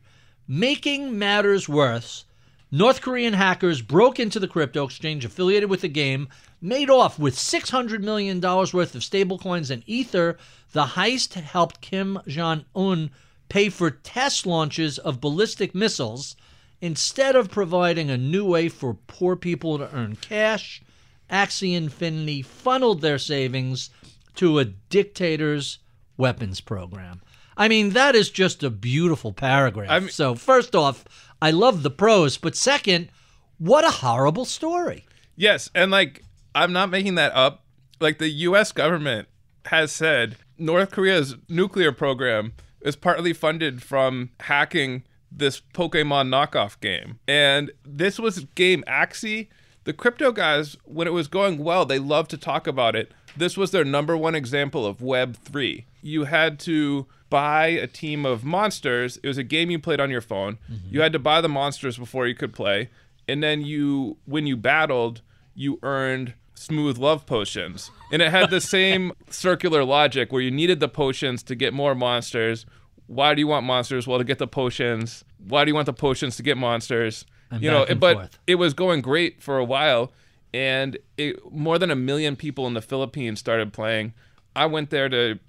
[0.48, 2.26] Making matters worse,
[2.72, 6.30] North Korean hackers broke into the crypto exchange affiliated with the game,
[6.62, 10.38] made off with $600 million worth of stablecoins and Ether.
[10.72, 13.12] The heist helped Kim Jong un
[13.48, 16.36] pay for test launches of ballistic missiles
[16.82, 20.82] instead of providing a new way for poor people to earn cash.
[21.30, 23.90] Axie Infinity funneled their savings
[24.36, 25.80] to a dictator's
[26.18, 27.22] weapons program.
[27.58, 29.90] I mean, that is just a beautiful paragraph.
[29.90, 31.04] I mean- so, first off,
[31.42, 33.10] I love the prose, but second,
[33.58, 35.06] what a horrible story.
[35.36, 36.24] Yes, and like
[36.56, 37.64] I'm not making that up.
[38.00, 39.28] Like the US government
[39.66, 47.20] has said North Korea's nuclear program is partly funded from hacking this Pokemon knockoff game.
[47.28, 49.48] And this was game Axie.
[49.84, 53.12] The crypto guys, when it was going well, they loved to talk about it.
[53.36, 55.86] This was their number one example of Web 3.
[56.02, 59.18] You had to buy a team of monsters.
[59.24, 60.58] It was a game you played on your phone.
[60.72, 60.94] Mm-hmm.
[60.94, 62.90] You had to buy the monsters before you could play.
[63.28, 65.22] And then you when you battled,
[65.54, 67.90] you earned smooth love potions.
[68.12, 71.96] And it had the same circular logic where you needed the potions to get more
[71.96, 72.66] monsters.
[73.08, 74.06] Why do you want monsters?
[74.06, 75.24] Well, to get the potions.
[75.48, 77.26] Why do you want the potions to get monsters?
[77.50, 78.40] And you know, back but forth.
[78.46, 80.12] it was going great for a while
[80.54, 84.14] and it, more than a million people in the Philippines started playing.
[84.56, 85.40] I went there to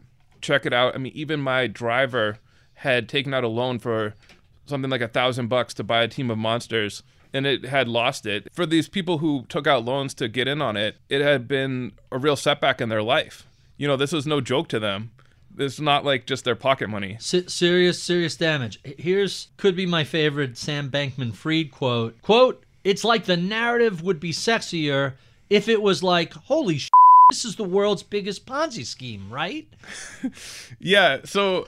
[0.40, 0.94] check it out.
[0.94, 2.38] I mean, even my driver
[2.74, 4.14] had taken out a loan for
[4.66, 8.26] something like a thousand bucks to buy a team of monsters and it had lost
[8.26, 8.48] it.
[8.52, 11.92] For these people who took out loans to get in on it, it had been
[12.10, 13.46] a real setback in their life.
[13.76, 15.10] You know, this was no joke to them.
[15.54, 17.16] This is not like just their pocket money.
[17.20, 18.78] Se- serious, serious damage.
[18.84, 22.20] Here's could be my favorite Sam Bankman Fried quote.
[22.22, 25.14] Quote, it's like the narrative would be sexier
[25.50, 26.88] if it was like, holy sh-
[27.30, 29.66] this is the world's biggest Ponzi scheme, right?
[30.80, 31.66] Yeah, so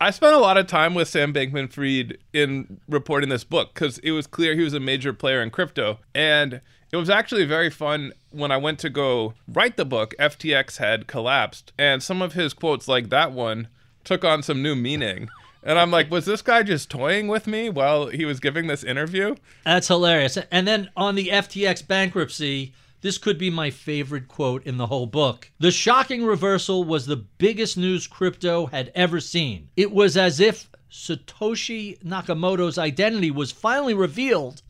[0.00, 3.98] I spent a lot of time with Sam Bankman Fried in reporting this book because
[3.98, 5.98] it was clear he was a major player in crypto.
[6.14, 6.60] And
[6.92, 11.06] it was actually very fun when I went to go write the book, FTX had
[11.06, 11.72] collapsed.
[11.78, 13.68] And some of his quotes, like that one,
[14.02, 15.28] took on some new meaning.
[15.62, 18.84] And I'm like, was this guy just toying with me while he was giving this
[18.84, 19.34] interview?
[19.64, 20.36] That's hilarious.
[20.50, 25.04] And then on the FTX bankruptcy, this could be my favorite quote in the whole
[25.04, 25.50] book.
[25.58, 29.68] The shocking reversal was the biggest news crypto had ever seen.
[29.76, 34.62] It was as if Satoshi Nakamoto's identity was finally revealed,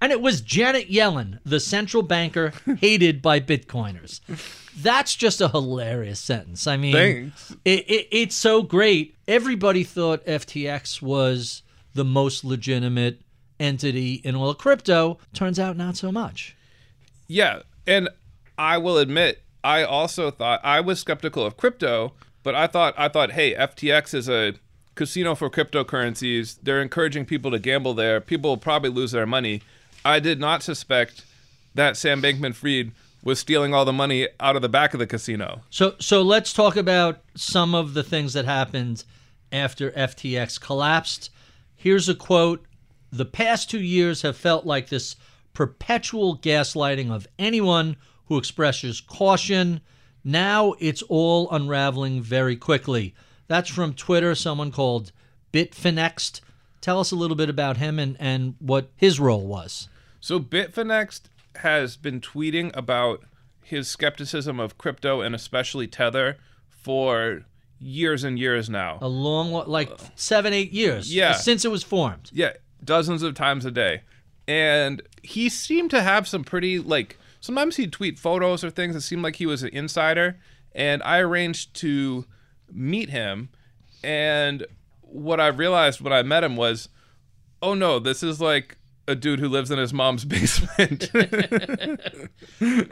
[0.00, 4.20] and it was Janet Yellen, the central banker hated by Bitcoiners.
[4.74, 6.66] That's just a hilarious sentence.
[6.66, 6.96] I mean,
[7.66, 9.16] it, it, it's so great.
[9.28, 13.20] Everybody thought FTX was the most legitimate
[13.60, 15.18] entity in all of crypto.
[15.34, 16.56] Turns out, not so much.
[17.28, 18.08] Yeah, and
[18.58, 23.08] I will admit, I also thought I was skeptical of crypto, but I thought I
[23.08, 24.54] thought, hey, FTX is a
[24.94, 26.58] casino for cryptocurrencies.
[26.62, 28.20] They're encouraging people to gamble there.
[28.20, 29.62] People will probably lose their money.
[30.04, 31.24] I did not suspect
[31.74, 32.92] that Sam Bankman-Fried
[33.22, 35.60] was stealing all the money out of the back of the casino.
[35.70, 39.04] So, so let's talk about some of the things that happened
[39.52, 41.30] after FTX collapsed.
[41.76, 42.64] Here's a quote
[43.12, 45.16] The past two years have felt like this
[45.54, 49.80] perpetual gaslighting of anyone who expresses caution.
[50.24, 53.14] Now it's all unraveling very quickly.
[53.48, 55.12] That's from Twitter, someone called
[55.52, 56.40] Bitfinex.
[56.80, 59.88] Tell us a little bit about him and, and what his role was.
[60.20, 61.20] So Bitfinex
[61.56, 63.24] has been tweeting about
[63.62, 66.38] his skepticism of crypto and especially Tether
[66.68, 67.44] for
[67.78, 68.98] years and years now.
[69.00, 71.32] A long, like seven, eight years Yeah.
[71.34, 72.30] since it was formed.
[72.32, 72.52] Yeah,
[72.84, 74.02] dozens of times a day.
[74.48, 79.02] And he seemed to have some pretty like sometimes he'd tweet photos or things that
[79.02, 80.38] seemed like he was an insider.
[80.74, 82.24] And I arranged to
[82.70, 83.50] meet him.
[84.02, 84.66] And
[85.02, 86.88] what I realized when I met him was,
[87.60, 91.10] oh no, this is like a dude who lives in his mom's basement.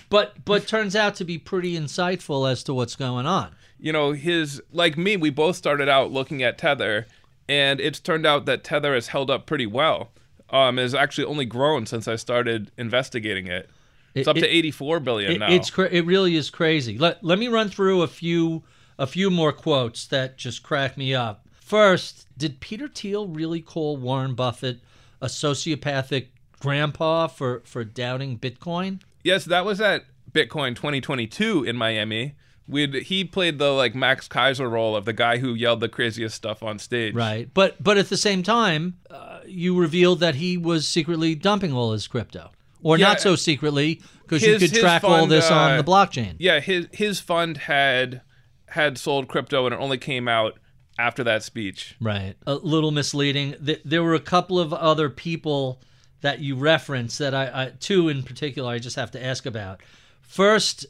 [0.09, 3.53] but but turns out to be pretty insightful as to what's going on.
[3.79, 7.07] you know, his like me, we both started out looking at Tether
[7.49, 10.11] and it's turned out that Tether has held up pretty well.
[10.53, 13.71] Um, has actually only grown since I started investigating it.
[14.15, 15.51] It's It- up to it- 84 billion It, now.
[15.51, 16.99] it's cra- it really is crazy.
[16.99, 18.65] Let let me run through a few
[18.99, 21.47] a few more quotes that just crack me up.
[21.61, 24.81] First, did Peter Thiel really call Warren Buffett
[25.23, 26.27] a sociopathic
[26.59, 29.01] grandpa for for doubting Bitcoin?
[29.23, 32.35] Yes, that was at Bitcoin 2022 in Miami.
[32.67, 36.37] We'd, he played the like Max Keiser role of the guy who yelled the craziest
[36.37, 37.15] stuff on stage.
[37.15, 37.49] Right.
[37.53, 41.93] But but at the same time, uh, you revealed that he was secretly dumping all
[41.93, 42.51] his crypto,
[42.83, 43.09] or Yeah.
[43.09, 46.37] not so secretly, because you could track all fund, this on uh, the blockchain.
[46.39, 48.23] Yeah, his his fund had
[48.69, 50.59] had sold crypto and it only came out
[50.99, 51.97] after that speech.
[52.01, 52.35] Right.
[52.47, 53.57] A little misleading.
[53.85, 55.81] There were a couple of other people
[56.21, 59.81] that you referenced that I, I two in particular I just have to ask about.
[60.21, 60.87] First,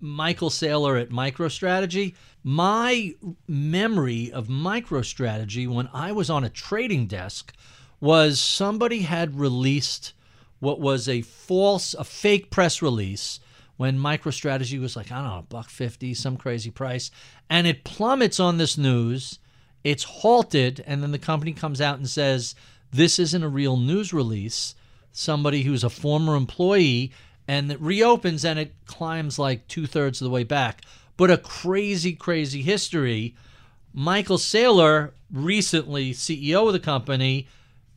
[0.00, 2.14] Michael Saylor at MicroStrategy.
[2.42, 3.14] My
[3.48, 7.54] memory of MicroStrategy when I was on a trading desk
[8.04, 10.12] was somebody had released
[10.60, 13.40] what was a false, a fake press release
[13.78, 17.10] when MicroStrategy was like, I don't know, buck fifty, some crazy price,
[17.48, 19.38] and it plummets on this news.
[19.84, 22.54] It's halted, and then the company comes out and says,
[22.92, 24.74] This isn't a real news release.
[25.10, 27.10] Somebody who's a former employee,
[27.48, 30.82] and it reopens and it climbs like two thirds of the way back.
[31.16, 33.34] But a crazy, crazy history.
[33.94, 37.48] Michael Saylor, recently CEO of the company,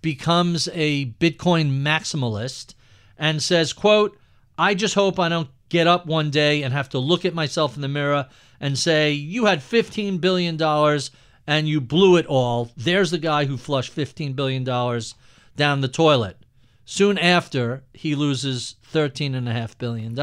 [0.02, 2.74] becomes a Bitcoin maximalist
[3.18, 4.18] and says, quote,
[4.58, 7.76] I just hope I don't get up one day and have to look at myself
[7.76, 8.28] in the mirror
[8.60, 10.62] and say, You had $15 billion
[11.48, 12.72] and you blew it all.
[12.76, 16.38] There's the guy who flushed $15 billion down the toilet.
[16.86, 20.16] Soon after, he loses $13.5 billion.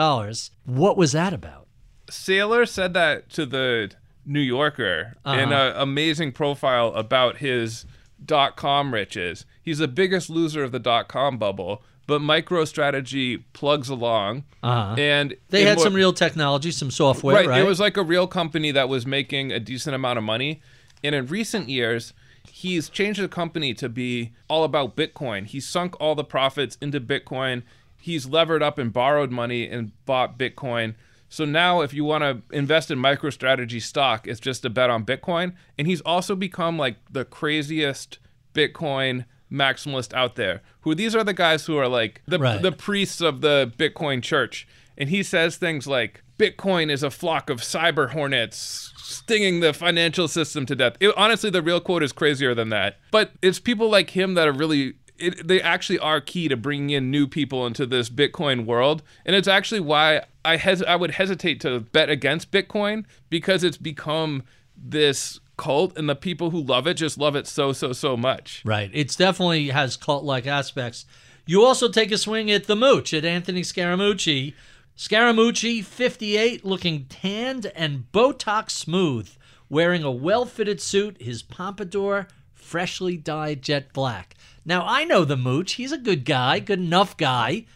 [0.65, 1.67] What was that about?
[2.07, 3.91] Saylor said that to the
[4.25, 5.73] New Yorker in uh-huh.
[5.75, 7.85] an amazing profile about his
[8.25, 9.45] dot com riches.
[9.65, 14.45] He's the biggest loser of the dot com bubble, but MicroStrategy plugs along.
[14.63, 14.95] Uh-huh.
[14.99, 17.47] And They had some real technology, some software, right?
[17.47, 20.61] right, It was like a real company that was making a decent amount of money.
[21.03, 22.13] And in recent years,
[22.47, 25.47] he's changed the company to be all about Bitcoin.
[25.47, 27.63] He sunk all the profits into Bitcoin.
[27.97, 30.95] He's levered up and borrowed money and bought Bitcoin.
[31.31, 35.05] So now, if you want to invest in MicroStrategy stock, it's just a bet on
[35.05, 35.55] Bitcoin.
[35.79, 38.19] And he's also become like the craziest
[38.55, 40.63] Bitcoin maximalist out there.
[40.83, 42.61] Who these are the guys who are like the Right.
[42.63, 44.67] the priests of the Bitcoin church.
[44.97, 50.29] And he says things like Bitcoin is a flock of cyber hornets stinging the financial
[50.29, 50.97] system to death.
[51.01, 52.99] It- honestly, the real quote is crazier than that.
[53.11, 54.95] But it's people like him that are really.
[55.17, 59.37] It, they actually are key to bringing in new people into this Bitcoin world, and
[59.37, 64.43] it's actually why I hes- I would hesitate to bet against Bitcoin because it's become
[64.77, 68.63] this cult, and the people who love it just love it so so so much.
[68.65, 68.91] Right.
[68.93, 71.07] It's definitely has cult like aspects.
[71.47, 74.55] You also take a swing at the mooch at Anthony Scaramucci.
[74.97, 79.29] Scaramucci, 58, looking tanned and Botox smooth,
[79.69, 84.37] wearing a well fitted suit, his pompadour freshly dyed jet black.
[84.65, 85.73] Now, I know the mooch.
[85.73, 87.67] He's a good guy, good enough guy.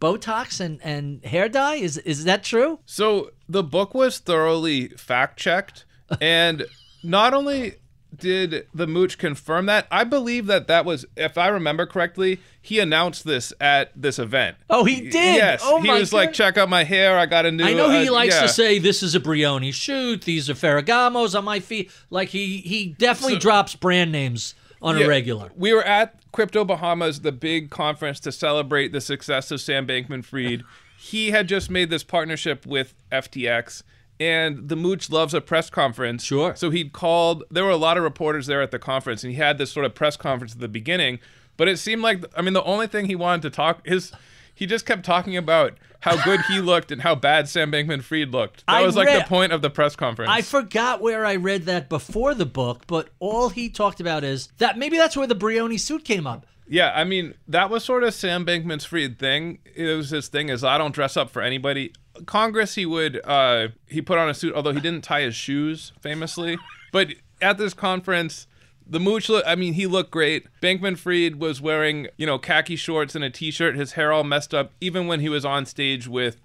[0.00, 1.76] Botox and, and hair dye?
[1.76, 2.80] Is, is that true?
[2.84, 5.86] So the book was thoroughly fact checked,
[6.20, 6.66] and
[7.04, 7.74] not only
[8.16, 12.78] did the mooch confirm that, I believe that that was, if I remember correctly, he
[12.78, 14.56] announced this at this event.
[14.70, 15.14] Oh, he did?
[15.36, 17.18] Yes, Oh, he was like, "Check out my hair.
[17.18, 18.42] I got a new." I know he uh, likes yeah.
[18.42, 20.22] to say this is a Brioni shoot.
[20.22, 21.90] These are Ferragamos on my feet.
[22.08, 25.50] Like he he definitely drops brand names on Yeah, a regular.
[25.56, 30.62] We were at Crypto Bahamas, the big conference to celebrate the success of Sam Bankman-Fried.
[30.98, 33.82] he had just made this partnership with FTX,
[34.20, 36.22] and the Mooch loves a press conference.
[36.24, 36.54] Sure.
[36.56, 37.44] So he'd called.
[37.50, 39.86] There were a lot of reporters there at the conference, and he had this sort
[39.86, 41.18] of press conference at the beginning.
[41.56, 44.12] But it seemed like, I mean, the only thing he wanted to talk his.
[44.56, 48.64] He just kept talking about how good he looked and how bad Sam Bankman-Fried looked.
[48.66, 50.30] That I was like read- the point of the press conference.
[50.30, 54.50] I forgot where I read that before the book, but all he talked about is
[54.58, 56.46] that maybe that's where the Brioni suit came up.
[56.66, 59.58] Yeah, I mean that was sort of Sam Bankman's Fried thing.
[59.74, 61.92] It was his thing is I don't dress up for anybody.
[62.26, 65.92] Congress, he would uh, he put on a suit, although he didn't tie his shoes
[66.00, 66.58] famously.
[66.92, 67.08] But
[67.42, 68.46] at this conference,
[68.86, 70.46] the mooch, look, I mean, he looked great.
[70.62, 73.76] Bankman Fried was wearing you know khaki shorts and a t-shirt.
[73.76, 76.40] His hair all messed up, even when he was on stage with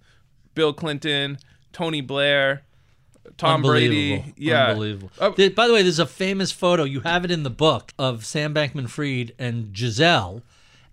[0.56, 1.38] Bill Clinton,
[1.72, 2.64] Tony Blair,
[3.38, 4.34] Tom Brady.
[4.38, 5.12] Yeah, Unbelievable.
[5.20, 6.84] Uh, By the way, there's a famous photo.
[6.84, 10.42] You have it in the book of Sam Bankman Fried and Gisele.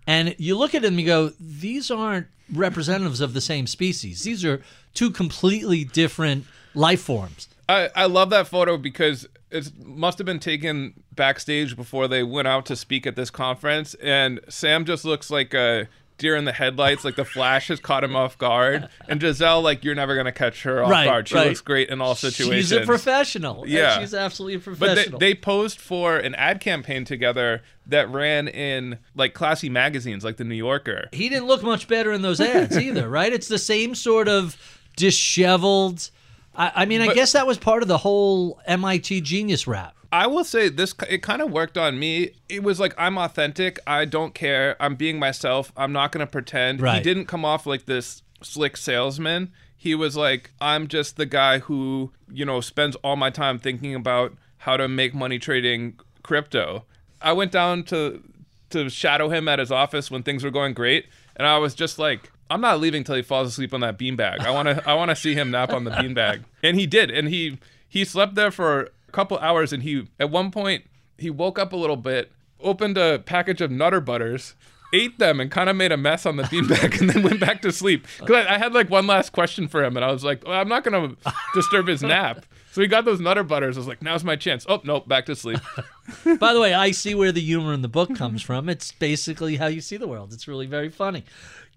[0.07, 4.23] And you look at them and you go, these aren't representatives of the same species.
[4.23, 4.63] These are
[4.95, 7.49] two completely different life forms.
[7.69, 12.47] I, I love that photo because it must have been taken backstage before they went
[12.47, 15.89] out to speak at this conference, and Sam just looks like a
[16.19, 17.05] deer in the headlights.
[17.05, 20.63] Like the flash has caught him off guard, and Gisele, like you're never gonna catch
[20.63, 21.29] her off Right, guard.
[21.29, 21.49] She right.
[21.49, 22.69] looks great in all situations.
[22.69, 23.65] She's a professional.
[23.67, 23.99] Yeah.
[23.99, 28.99] she's absolutely a But they, they posed for an ad campaign together that ran in
[29.15, 31.09] like classy magazines like the New Yorker.
[31.13, 33.33] he didn't look much better in those ads either, right?
[33.33, 34.57] It's the same sort of
[34.97, 36.11] disheveled.
[36.55, 39.96] I, I mean, I But- guess that was part of the whole MIT genius rap.
[40.13, 42.31] I will say this it kind of worked on me.
[42.49, 43.79] It was like I'm authentic.
[43.87, 44.77] I don't care.
[44.81, 45.73] I'm being myself.
[45.77, 46.81] I'm not going to pretend.
[46.99, 49.53] He didn't come off like this slick salesman.
[49.77, 53.95] He was like I'm just the guy who, you know, spends all my time thinking
[53.95, 56.85] about how to make money trading crypto.
[57.21, 58.23] I went down to
[58.71, 61.99] to shadow him at his office when things were going great, and I was just
[61.99, 64.41] like I'm not leaving till he falls asleep on that beanbag.
[64.41, 66.45] I want to I want to see him nap on the beanbag.
[66.63, 67.11] And he did.
[67.11, 70.85] And he he slept there for couple hours and he at one point
[71.17, 74.55] he woke up a little bit, opened a package of Nutter Butters,
[74.93, 77.63] ate them and kind of made a mess on the beanbag and then went back
[77.63, 78.07] to sleep.
[78.19, 80.61] Cuz I, I had like one last question for him and I was like, well,
[80.61, 82.45] I'm not going to disturb his nap.
[82.73, 83.79] So he got those Nutter Butters.
[83.79, 84.67] I was like, now's my chance.
[84.69, 85.61] Oh, nope, back to sleep.
[86.39, 88.69] By the way, I see where the humor in the book comes from.
[88.69, 90.35] It's basically how you see the world.
[90.35, 91.25] It's really very funny.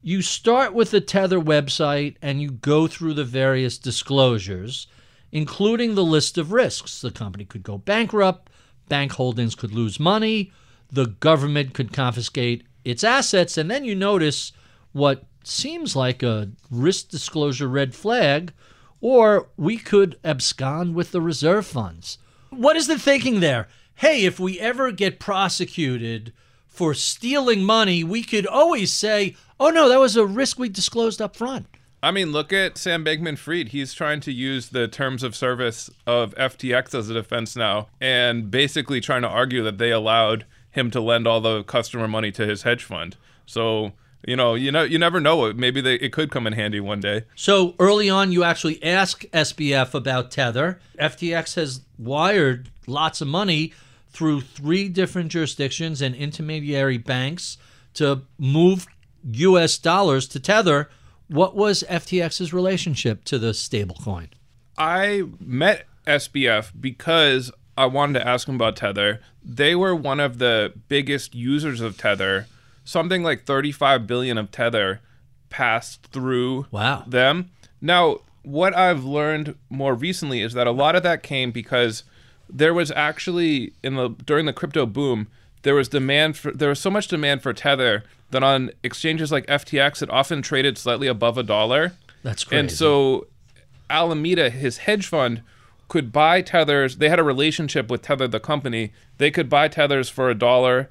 [0.01, 4.87] You start with the Tether website and you go through the various disclosures,
[5.31, 7.01] including the list of risks.
[7.01, 8.49] The company could go bankrupt,
[8.87, 10.51] bank holdings could lose money,
[10.91, 14.51] the government could confiscate its assets, and then you notice
[14.91, 18.53] what seems like a risk disclosure red flag,
[19.01, 22.17] or we could abscond with the reserve funds.
[22.49, 23.67] What is the thinking there?
[23.95, 26.33] Hey, if we ever get prosecuted
[26.67, 31.21] for stealing money, we could always say, oh no, that was a risk we disclosed
[31.21, 31.67] up front.
[32.01, 33.69] I mean, look at Sam Bankman Fried.
[33.69, 38.49] He's trying to use the terms of service of FTX as a defense now and
[38.49, 42.45] basically trying to argue that they allowed him to lend all the customer money to
[42.45, 43.17] his hedge fund.
[43.45, 43.93] So,
[44.25, 45.51] you know, you know, you never know.
[45.53, 47.23] Maybe they, it could come in handy one day.
[47.35, 50.79] So early on, you actually ask SBF about Tether.
[50.99, 53.73] FTX has wired lots of money
[54.09, 57.57] through three different jurisdictions and intermediary banks
[57.95, 58.87] to move
[59.31, 59.77] U.S.
[59.77, 60.89] dollars to Tether.
[61.29, 64.27] What was FTX's relationship to the stablecoin?
[64.77, 69.21] I met SBF because I wanted to ask him about Tether.
[69.43, 72.47] They were one of the biggest users of Tether.
[72.83, 75.01] Something like 35 billion of Tether
[75.49, 77.03] passed through Wow.
[77.07, 77.51] them.
[77.79, 82.03] Now, what I've learned more recently is that a lot of that came because
[82.49, 85.27] there was actually in the during the crypto boom,
[85.61, 89.45] there was demand for there was so much demand for Tether that on exchanges like
[89.47, 91.93] FTX it often traded slightly above a dollar.
[92.23, 92.59] That's crazy.
[92.59, 93.27] And so
[93.89, 95.41] Alameda, his hedge fund,
[95.87, 96.97] could buy tethers.
[96.97, 98.91] They had a relationship with Tether, the company.
[99.17, 100.89] They could buy tethers for a dollar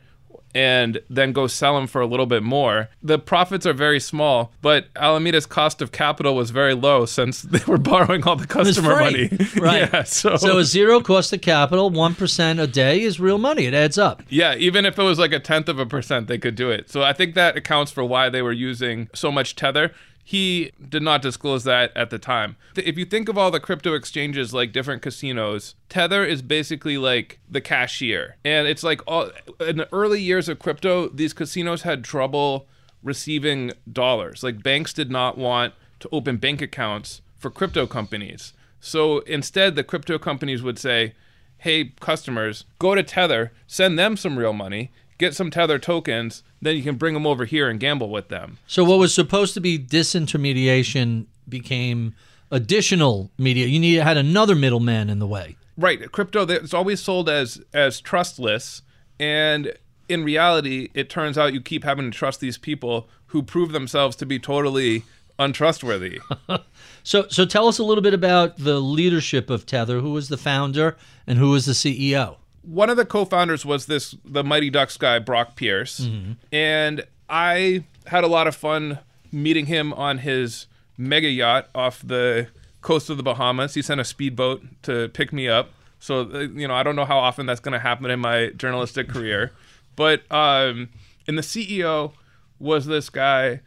[0.55, 2.89] and then go sell them for a little bit more.
[3.03, 7.61] The profits are very small, but Alameda's cost of capital was very low since they
[7.67, 9.29] were borrowing all the customer money.
[9.57, 9.93] right?
[9.93, 13.67] yeah, so, so a zero cost of capital, one percent a day is real money.
[13.67, 14.23] It adds up.
[14.29, 16.91] yeah, even if it was like a tenth of a percent, they could do it.
[16.91, 19.93] So I think that accounts for why they were using so much Tether.
[20.29, 22.57] He did not disclose that at the time.
[22.77, 27.39] If you think of all the crypto exchanges like different casinos, Tether is basically like
[27.49, 28.37] the cashier.
[28.45, 32.67] And it's like all in the early years of crypto, these casinos had trouble
[33.03, 34.43] receiving dollars.
[34.43, 38.53] Like banks did not want to open bank accounts for crypto companies.
[38.81, 41.15] So instead the crypto companies would say,
[41.57, 46.77] hey customers go to tether send them some real money get some tether tokens then
[46.77, 49.61] you can bring them over here and gamble with them So what was supposed to
[49.61, 52.15] be disintermediation became
[52.51, 53.67] additional media.
[53.67, 55.57] You need had another middleman in the way.
[55.77, 58.83] right crypto it's always sold as as trustless
[59.21, 59.73] and
[60.09, 64.17] in reality it turns out you keep having to trust these people who prove themselves
[64.17, 65.05] to be totally
[65.39, 66.19] untrustworthy
[67.03, 70.01] So so tell us a little bit about the leadership of Tether.
[70.01, 70.97] Who was the founder
[71.27, 72.37] and who was the CEO?
[72.69, 76.07] One of the co-founders was this the Mighty Ducks guy Brock Pierce,
[76.53, 78.99] and I had a lot of fun
[79.33, 80.67] meeting him on his
[80.99, 82.49] mega yacht off the
[82.83, 83.75] coast of the Bahamas.
[83.75, 85.71] He sent a speedboat to pick me up.
[85.99, 88.51] So uh, you know, I don't know how often that's going to happen in my
[88.57, 89.53] journalistic career,
[89.97, 90.91] but um,
[91.27, 92.13] and the CEO
[92.59, 93.61] was this guy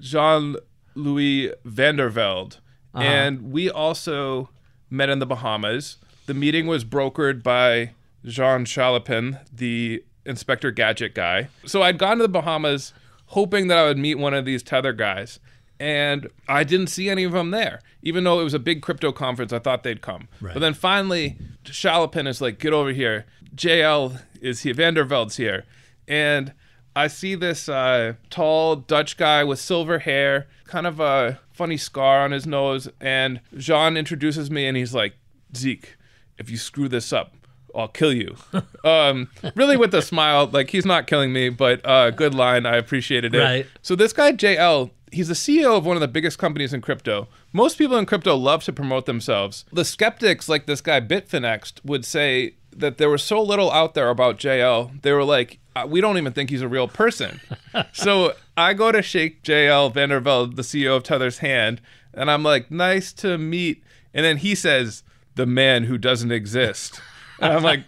[0.00, 0.56] Jean
[0.94, 2.56] Louis van der Velde,
[2.94, 4.50] and we also
[4.90, 5.98] met in the Bahamas.
[6.26, 7.92] The meeting was brokered by
[8.24, 11.48] Jean Chalopin, the Inspector Gadget guy.
[11.66, 12.92] So I'd gone to the Bahamas
[13.26, 15.38] hoping that I would meet one of these tether guys.
[15.80, 17.80] and I didn't see any of them there.
[18.02, 20.26] Even though it was a big crypto conference, I thought they'd come.
[20.40, 20.52] Right.
[20.52, 24.74] But then finally, Chalopin is like, "Get over here." JL is here.
[24.74, 25.64] van der Velde's here,
[26.08, 26.52] and
[26.96, 32.22] I see this uh, tall Dutch guy with silver hair, kind of a funny scar
[32.24, 35.14] on his nose, and Jean introduces me, and he's like,
[35.56, 35.96] "Zeke,
[36.38, 37.34] if you screw this up."
[37.78, 38.36] I'll kill you.
[38.84, 42.66] um, really, with a smile, like he's not killing me, but uh, good line.
[42.66, 43.38] I appreciated it.
[43.38, 43.66] Right.
[43.82, 47.28] So this guy JL, he's the CEO of one of the biggest companies in crypto.
[47.52, 49.64] Most people in crypto love to promote themselves.
[49.72, 54.10] The skeptics, like this guy Bitfinex, would say that there was so little out there
[54.10, 55.00] about JL.
[55.02, 57.40] They were like, "Uh, we don't even think he's a real person.
[57.92, 61.80] so I go to shake JL van der Velde, the CEO of Tether's hand,
[62.12, 63.82] and I'm like, nice to meet.
[64.12, 65.04] And then he says,
[65.38, 67.00] the man who doesn't exist.
[67.40, 67.80] And I'm like,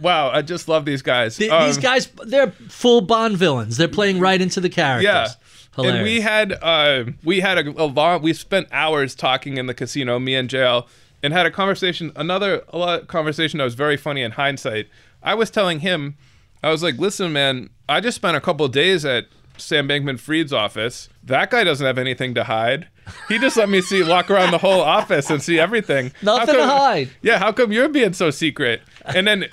[0.00, 1.36] wow, I just love these guys.
[1.36, 3.76] Th- Um, These guys, they're full Bond villains.
[3.76, 5.04] They're playing right into the characters.
[5.04, 5.28] Yeah.
[5.74, 5.96] Hilarious.
[5.96, 9.74] And we had uh, we had a, a long we spent hours talking in the
[9.74, 10.86] casino, me and JL,
[11.22, 12.12] and had a conversation.
[12.16, 14.88] Another a lot conversation that was very funny in hindsight.
[15.22, 16.16] I was telling him,
[16.62, 19.26] I was like, "Listen, man, I just spent a couple of days at
[19.58, 21.10] Sam Bankman-Fried's office.
[21.22, 22.88] That guy doesn't have anything to hide.
[23.28, 26.10] He just let me see walk around the whole office and see everything.
[26.22, 27.10] Nothing to hide.
[27.22, 28.80] Yeah, how come you're being so secret?
[29.14, 29.46] And then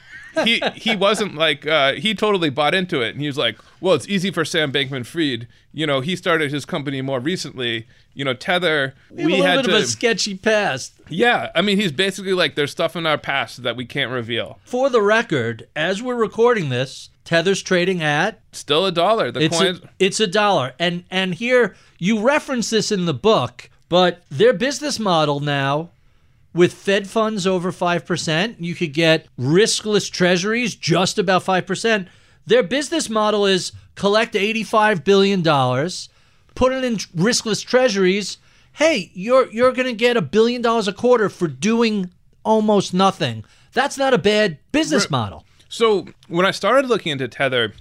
[0.43, 3.93] he he wasn't like uh, he totally bought into it, and he was like, "Well,
[3.93, 5.47] it's easy for Sam Bankman-Fried.
[5.71, 7.87] You know, he started his company more recently.
[8.13, 8.93] You know, Tether.
[9.09, 9.77] We have we a little had bit to.
[9.77, 10.93] of a sketchy past.
[11.09, 14.59] yeah, I mean, he's basically like, there's stuff in our past that we can't reveal.
[14.65, 19.31] For the record, as we're recording this, Tether's trading at Still a dollar.
[19.31, 19.79] The it's coins.
[19.79, 20.73] a, it's a dollar.
[20.79, 25.89] And and here you reference this in the book, but their business model now
[26.53, 32.07] with Fed funds over 5%, you could get riskless treasuries just about 5%.
[32.45, 35.41] Their business model is collect $85 billion,
[36.55, 38.37] put it in riskless treasuries.
[38.73, 42.11] Hey, you're you're going to get a billion dollars a quarter for doing
[42.43, 43.45] almost nothing.
[43.71, 45.45] That's not a bad business model.
[45.69, 47.73] So when I started looking into Tether,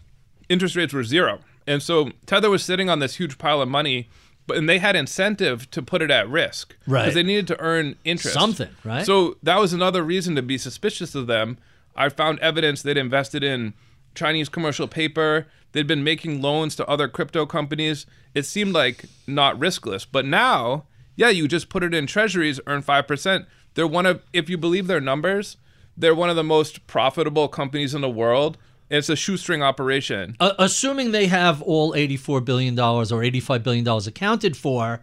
[0.49, 4.09] interest rates were zero, and so Tether was sitting on this huge pile of money,
[4.47, 7.03] but and they had incentive to put it at risk, Right.
[7.03, 9.05] Because they needed to earn interest, Something, right?
[9.07, 11.59] So that was another reason to be suspicious of them.
[11.95, 13.75] I found evidence they'd invested in
[14.15, 15.47] Chinese commercial paper.
[15.73, 18.07] They'd been making loans to other crypto companies.
[18.35, 20.85] It seemed like not riskless, but now,
[21.17, 23.47] yeah, you just put it in treasuries, earn five percent.
[23.75, 25.57] They're one of, if you believe their numbers,
[25.97, 28.59] they're one of the most profitable companies in the world.
[28.93, 30.37] It's a shoestring operation.
[30.39, 35.01] Uh, assuming they have all $84 billion or $85 billion accounted for,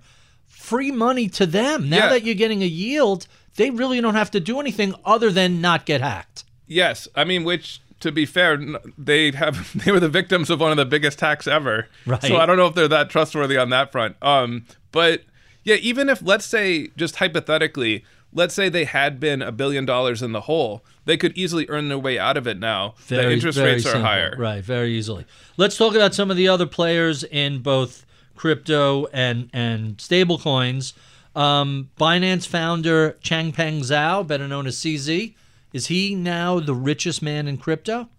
[0.47, 1.89] free money to them.
[1.89, 2.09] Now Yeah.
[2.09, 5.85] that you're getting a yield, they really don't have to do anything other than not
[5.85, 6.43] get hacked.
[6.67, 8.57] Yes, I mean, which to be fair,
[8.97, 11.87] they have they were the victims of one of the biggest hacks ever.
[12.05, 12.21] Right.
[12.21, 14.15] So I don't know if they're that trustworthy on that front.
[14.21, 15.23] Um, but
[15.63, 20.21] yeah, even if let's say just hypothetically, let's say they had been a billion dollars
[20.21, 22.93] in the hole, they could easily earn their way out of it now.
[23.07, 24.05] the interest rates are simple.
[24.07, 24.35] higher.
[24.37, 25.25] Right, very easily.
[25.57, 28.05] Let's talk about some of the other players in both
[28.35, 30.93] crypto and and stablecoins.
[31.35, 35.35] Um, Binance founder Changpeng Zhao, better known as CZ,
[35.73, 38.09] is he now the richest man in crypto?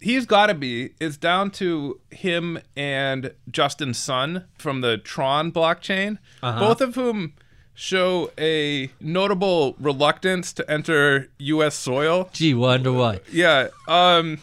[0.00, 0.90] He's got to be.
[1.00, 6.58] It's down to him and Justin Sun from the Tron blockchain, Uh-huh.
[6.58, 7.34] both of whom
[7.74, 11.74] show a notable reluctance to enter U.S.
[11.74, 12.28] soil.
[12.32, 13.20] Gee, wonder why.
[13.30, 13.68] Yeah.
[13.88, 14.38] Um,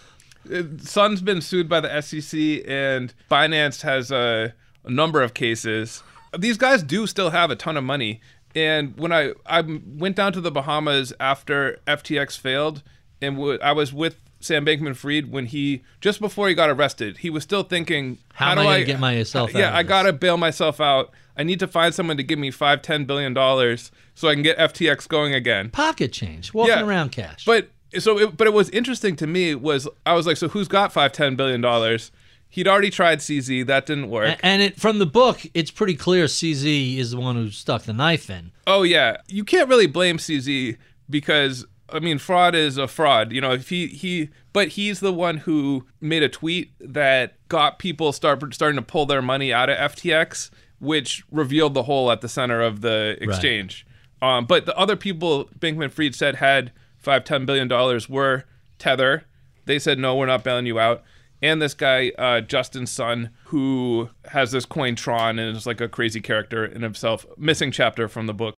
[0.79, 4.53] Sun's been sued by the SEC, and Binance has a,
[4.83, 6.01] a number of cases.
[6.37, 8.21] These guys do still have a ton of money.
[8.55, 12.81] And when I I went down to the Bahamas after FTX failed,
[13.21, 17.29] and w- I was with Sam Bankman-Fried when he just before he got arrested, he
[17.29, 20.37] was still thinking, How am do I gonna get myself out Yeah, I gotta bail
[20.37, 21.11] myself out.
[21.39, 24.43] I need to find someone to give me five, ten billion dollars so I can
[24.43, 25.69] get FTX going again.
[25.71, 26.83] Pocket change, walking Yeah.
[26.83, 27.45] around cash.
[27.45, 30.67] But so, it, but it was interesting to me was I was like, so who's
[30.67, 32.11] got five, ten billion dollars?
[32.51, 34.39] He'd already tried CZ, that didn't work.
[34.41, 37.93] And it from the book, it's pretty clear CZ is the one who stuck the
[37.93, 38.51] knife in.
[38.67, 40.75] oh yeah, you can't really blame CZ
[41.09, 43.31] because I mean, fraud is a fraud.
[43.31, 47.79] You know, if he he, but he's the one who made a tweet that got
[47.79, 50.49] people start starting to pull their money out of FTX,
[50.79, 53.85] which revealed the hole at the center of the exchange.
[54.21, 58.45] Um, but the other people Bankman Fried said had five, ten billion dollars were
[58.77, 59.25] Tether.
[59.65, 61.03] They said no, we're not bailing you out.
[61.41, 65.87] And this guy, uh, Justin Sun, who has this coin Tron and is like a
[65.87, 67.25] crazy character in himself.
[67.37, 68.55] Missing chapter from the book.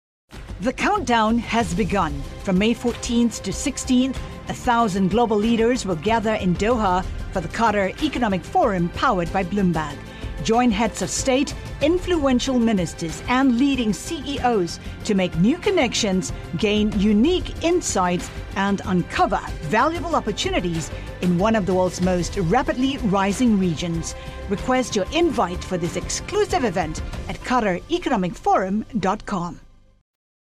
[0.60, 2.20] The countdown has begun.
[2.42, 4.16] From May 14th to 16th,
[4.48, 9.44] a thousand global leaders will gather in Doha for the Qatar Economic Forum powered by
[9.44, 9.96] Bloomberg.
[10.42, 17.62] Join heads of state, influential ministers, and leading CEOs to make new connections, gain unique
[17.62, 20.90] insights, and uncover valuable opportunities
[21.22, 24.14] in one of the world's most rapidly rising regions.
[24.48, 29.60] Request your invite for this exclusive event at QatarEconomicForum.com.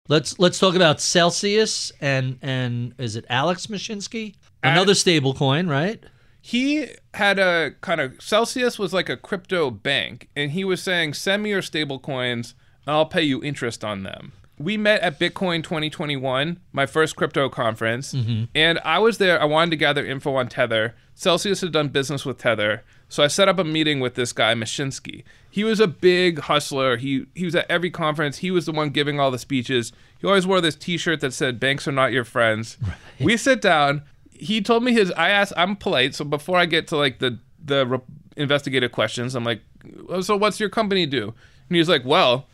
[0.07, 4.33] Let's let's talk about Celsius and and is it Alex Mashinsky?
[4.63, 6.03] Another stable coin, right?
[6.41, 11.13] He had a kind of Celsius was like a crypto bank, and he was saying,
[11.13, 15.19] "Send me your stable coins, and I'll pay you interest on them." We met at
[15.19, 18.45] Bitcoin 2021, my first crypto conference, mm-hmm.
[18.53, 19.41] and I was there.
[19.41, 20.95] I wanted to gather info on Tether.
[21.13, 24.53] Celsius had done business with Tether, so I set up a meeting with this guy
[24.53, 25.23] Mashinsky.
[25.49, 26.97] He was a big hustler.
[26.97, 28.37] He he was at every conference.
[28.37, 29.91] He was the one giving all the speeches.
[30.19, 32.77] He always wore this T-shirt that said "Banks are not your friends."
[33.19, 34.03] We sit down
[34.39, 35.11] he told me his.
[35.11, 35.53] I asked.
[35.57, 37.99] I'm polite, so before I get to like the the re-
[38.37, 39.61] investigative questions, I'm like,
[40.07, 41.33] "Oh, so what's your company do?
[41.69, 42.47] And he's like, well,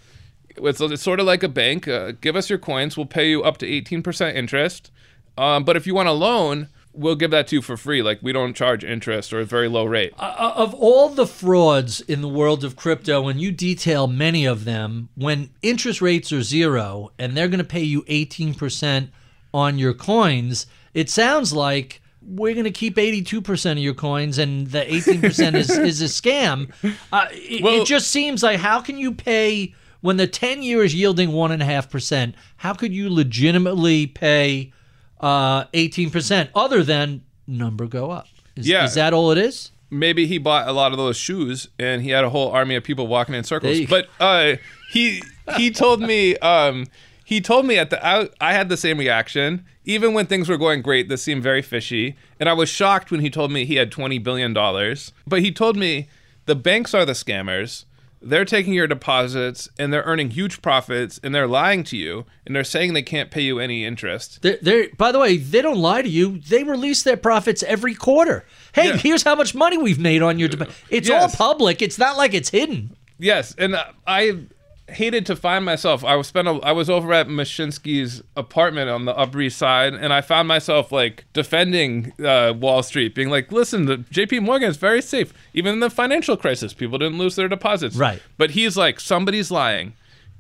[0.58, 1.88] it's, it's sort of like a bank.
[1.88, 2.98] Uh, give us your coins.
[2.98, 4.92] We'll pay you up to 18% interest.
[5.38, 8.02] Um, but if you want a loan, we'll give that to you for free.
[8.02, 10.14] Like we don't charge interest or a very low rate.
[10.18, 14.66] Uh, of all the frauds in the world of crypto, and you detail many of
[14.66, 19.10] them, when interest rates are zero and they're going to pay you 18%
[19.54, 24.66] on your coins, it sounds like we're going to keep 82% of your coins and
[24.68, 26.72] the 18% is, is a scam.
[27.14, 30.84] Uh, it, Well- it just seems like how can you pay when the 10 year
[30.84, 32.34] is yielding 1.5%?
[32.58, 34.74] How could you legitimately pay
[35.20, 38.28] uh, 18% other than number go up?
[38.56, 38.86] Is, Yeah.
[38.86, 39.72] is that all it is?
[39.92, 42.84] maybe he bought a lot of those shoes and he had a whole army of
[42.84, 43.80] people walking in circles.
[43.88, 44.56] But uh,
[44.92, 45.22] he
[45.58, 46.88] he told me um,
[47.26, 49.66] he told me at the I, I had the same reaction.
[49.84, 53.20] Even when things were going great, this seemed very fishy, and I was shocked when
[53.20, 55.12] he told me he had twenty billion dollars.
[55.28, 56.08] But he told me
[56.46, 57.86] the banks are the scammers.
[58.22, 62.56] They're taking your deposits and they're earning huge profits and they're lying to you and
[62.56, 64.42] they're saying they can't pay you any interest.
[64.42, 66.40] They're, they're, by the way, they don't lie to you.
[66.40, 68.44] They release their profits every quarter.
[68.74, 68.98] Hey, Yeah.
[68.98, 70.50] here's how much money we've made on your.
[70.50, 71.40] Dep- it's Yes.
[71.40, 71.84] all public.
[71.84, 72.96] It's not like it's hidden.
[73.20, 73.76] Yes, and
[74.08, 74.40] I
[74.88, 76.04] hated to find myself.
[76.04, 76.48] I was spent.
[76.48, 80.48] A, I was over at Mashinsky's apartment on the Upper East Side, and I found
[80.48, 84.40] myself like defending uh, Wall Street, being like, "Listen, the J.P.
[84.42, 85.34] Morgan is very safe.
[85.54, 88.22] Even in the financial crisis, people didn't lose their deposits." Right.
[88.38, 89.94] But he's like, somebody's lying.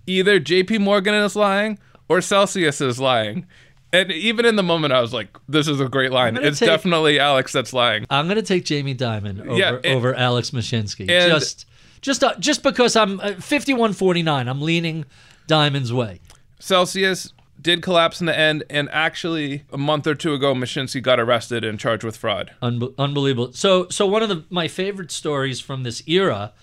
[0.07, 0.77] Either J.P.
[0.79, 3.47] Morgan is lying or Celsius is lying.
[3.93, 6.35] And even in the moment, I was like, "This is a great line.
[6.37, 9.85] It's take- definitely Alex that's lying." I'm going to take Jamie Dimon over, Yeah, and-
[9.85, 11.07] over Alex Mashinsky.
[11.07, 11.65] just,
[12.05, 15.05] just, uh, just because I'm uh, 51-49, I'm leaning
[15.47, 16.21] Dimon's way.
[16.59, 21.19] Celsius did collapse in the end, and actually, a month or two ago, Mashinsky got
[21.19, 22.51] arrested and charged with fraud.
[22.61, 23.53] Unbe- unbelievable.
[23.53, 26.53] So, so one of the, my favorite stories from this era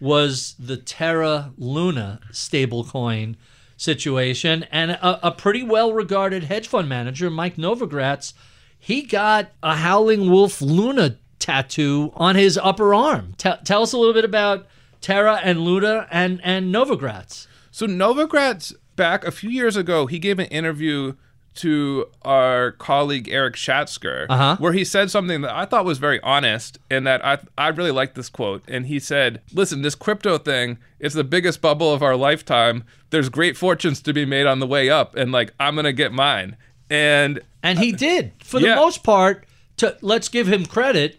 [0.00, 3.36] was the Terra Luna stablecoin
[3.76, 8.32] situation, and a, a pretty well-regarded hedge fund manager, Mike Novogratz,
[8.78, 13.34] he got a Howling Wolf Luna tattoo on his upper arm.
[13.38, 14.66] Te- tell us a little bit about
[15.00, 17.46] Terra and Luna and and Novogratz.
[17.70, 21.14] So Novogratz, back a few years ago, he gave an interview
[21.54, 24.56] to our colleague Eric Schatzker, Uh-huh.
[24.60, 27.90] where he said something that I thought was very honest, and that I I really
[27.90, 28.62] liked this quote.
[28.68, 32.84] And he said, "Listen, this crypto thing is the biggest bubble of our lifetime.
[33.10, 36.12] There's great fortunes to be made on the way up, and like I'm gonna get
[36.12, 36.56] mine."
[36.90, 38.74] And And he did, for the Yeah.
[38.76, 39.44] most part.
[39.78, 41.18] To let's give him credit.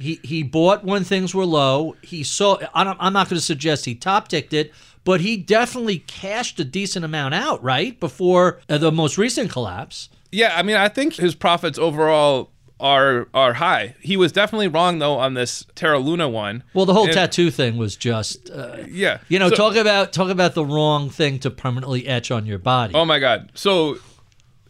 [0.00, 1.94] He he bought when things were low.
[2.02, 2.58] He saw.
[2.74, 4.72] I don't, I'm not going to suggest he top ticked it,
[5.04, 10.08] but he definitely cashed a decent amount out right before uh, the most recent collapse.
[10.32, 13.94] Yeah, I mean, I think his profits overall are are high.
[14.00, 16.62] He was definitely wrong though on this Terra Luna one.
[16.72, 20.14] Well, the whole And- tattoo thing was just, uh, Yeah, you know, So- talk about
[20.14, 22.94] talk about the wrong thing to permanently etch on your body.
[22.94, 23.50] Oh my god!
[23.54, 23.98] So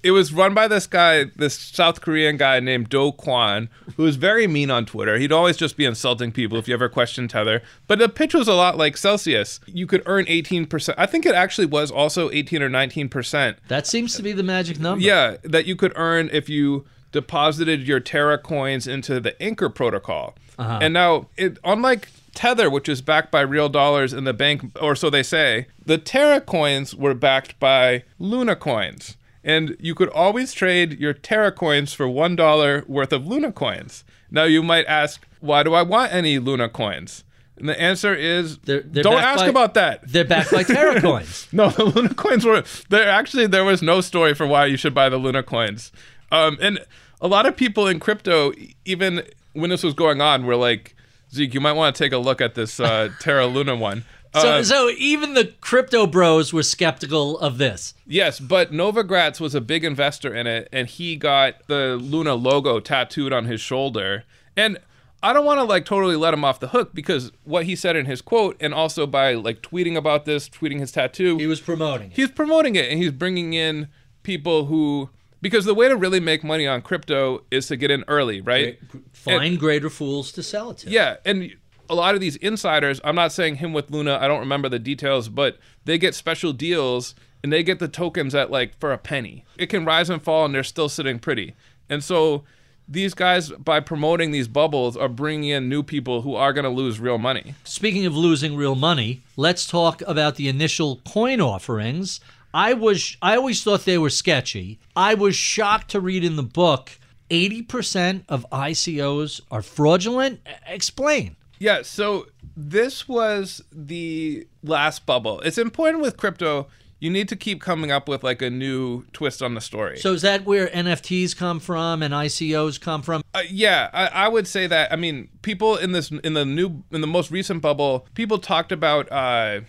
[0.03, 4.17] it was run by this guy, this South Korean guy named Do Kwon, who was
[4.17, 5.19] very mean on Twitter.
[5.19, 7.63] He'd always just be insulting people if you ever questioned Tether.
[7.87, 9.61] But the pitch was a lot like Celsius.
[9.67, 10.95] You could earn 18%.
[10.97, 13.57] I think it actually was also 18 or 19%.
[13.69, 15.05] that seems to be the magic number.
[15.05, 20.35] Yeah, that you could earn if you deposited your Terra coins into the Anchor protocol.
[20.59, 20.79] Uh-huh.
[20.81, 24.95] And now, it, unlike Tether, which is backed by real dollars in the bank, or
[24.95, 29.17] so they say, the Terra coins were backed by Luna coins.
[29.43, 34.05] And you could always trade your Terra coins for $1 worth of Luna coins.
[34.31, 37.25] Now, you might ask, why do I want any Luna coins?
[37.57, 40.01] And the answer is, They're- they're don't ask by- about that.
[40.07, 41.49] They're backed by Terra coins.
[41.53, 43.09] No, the Luna coins were there.
[43.09, 45.91] Actually, there was no story for why you should buy the Luna coins.
[46.33, 46.79] Um, and
[47.21, 48.53] a lot of people in crypto,
[48.85, 49.23] even
[49.53, 50.95] when this was going on, were like,
[51.35, 54.05] Zeke, you might want to take a look at this uh, Terra Luna one.
[54.35, 57.95] So, Uh, so even the crypto bros were skeptical of this.
[58.07, 62.79] Yes, but Novogratz was a big investor in it, and he got the Luna logo
[62.81, 64.25] tattooed on his shoulder.
[64.57, 64.79] And
[65.23, 67.97] I don't want to like totally let him off the hook because what he said
[67.97, 71.61] in his quote, and also by like tweeting about this, tweeting his tattoo, He was
[71.61, 72.11] promoting.
[72.13, 72.17] it.
[72.17, 73.89] he's promoting it and he's bringing in
[74.23, 75.11] people who
[75.43, 78.79] because the way to really make money on crypto is to get in early, right?
[79.13, 80.91] Find greater fools to sell it to.
[80.91, 81.53] Yeah, and
[81.91, 84.79] a lot of these insiders, I'm not saying him with Luna, I don't remember the
[84.79, 88.99] details, but they get special deals and they get the tokens at like for a
[88.99, 89.45] penny.
[89.59, 91.55] It can rise and fall and they're still sitting pretty.
[91.89, 92.45] And so
[92.87, 96.71] these guys by promoting these bubbles are bringing in new people who are going to
[96.71, 97.55] lose real money.
[97.65, 102.21] Speaking of losing real money, let's talk about the initial coin offerings.
[102.55, 104.79] I was I always thought they were sketchy.
[104.95, 106.93] I was shocked to read in the book
[107.31, 110.41] 80% of ICOs are fraudulent.
[110.67, 111.37] Explain.
[111.61, 115.41] Yeah, so this was the last bubble.
[115.41, 116.67] It's important with crypto,
[117.01, 119.99] you need to keep coming up with like a new twist on the story.
[119.99, 123.23] So is that where NFTs come from and ICOs come from?
[123.35, 124.93] Uh, yeah, I, I would say that.
[124.93, 128.73] I mean, people in this in the new in the most recent bubble, people talked
[128.73, 129.61] about uh,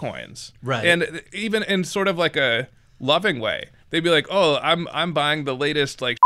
[0.00, 0.84] coins, Right.
[0.84, 2.68] And even in sort of like a
[3.00, 6.18] loving way, they'd be like, "Oh, I'm I'm buying the latest like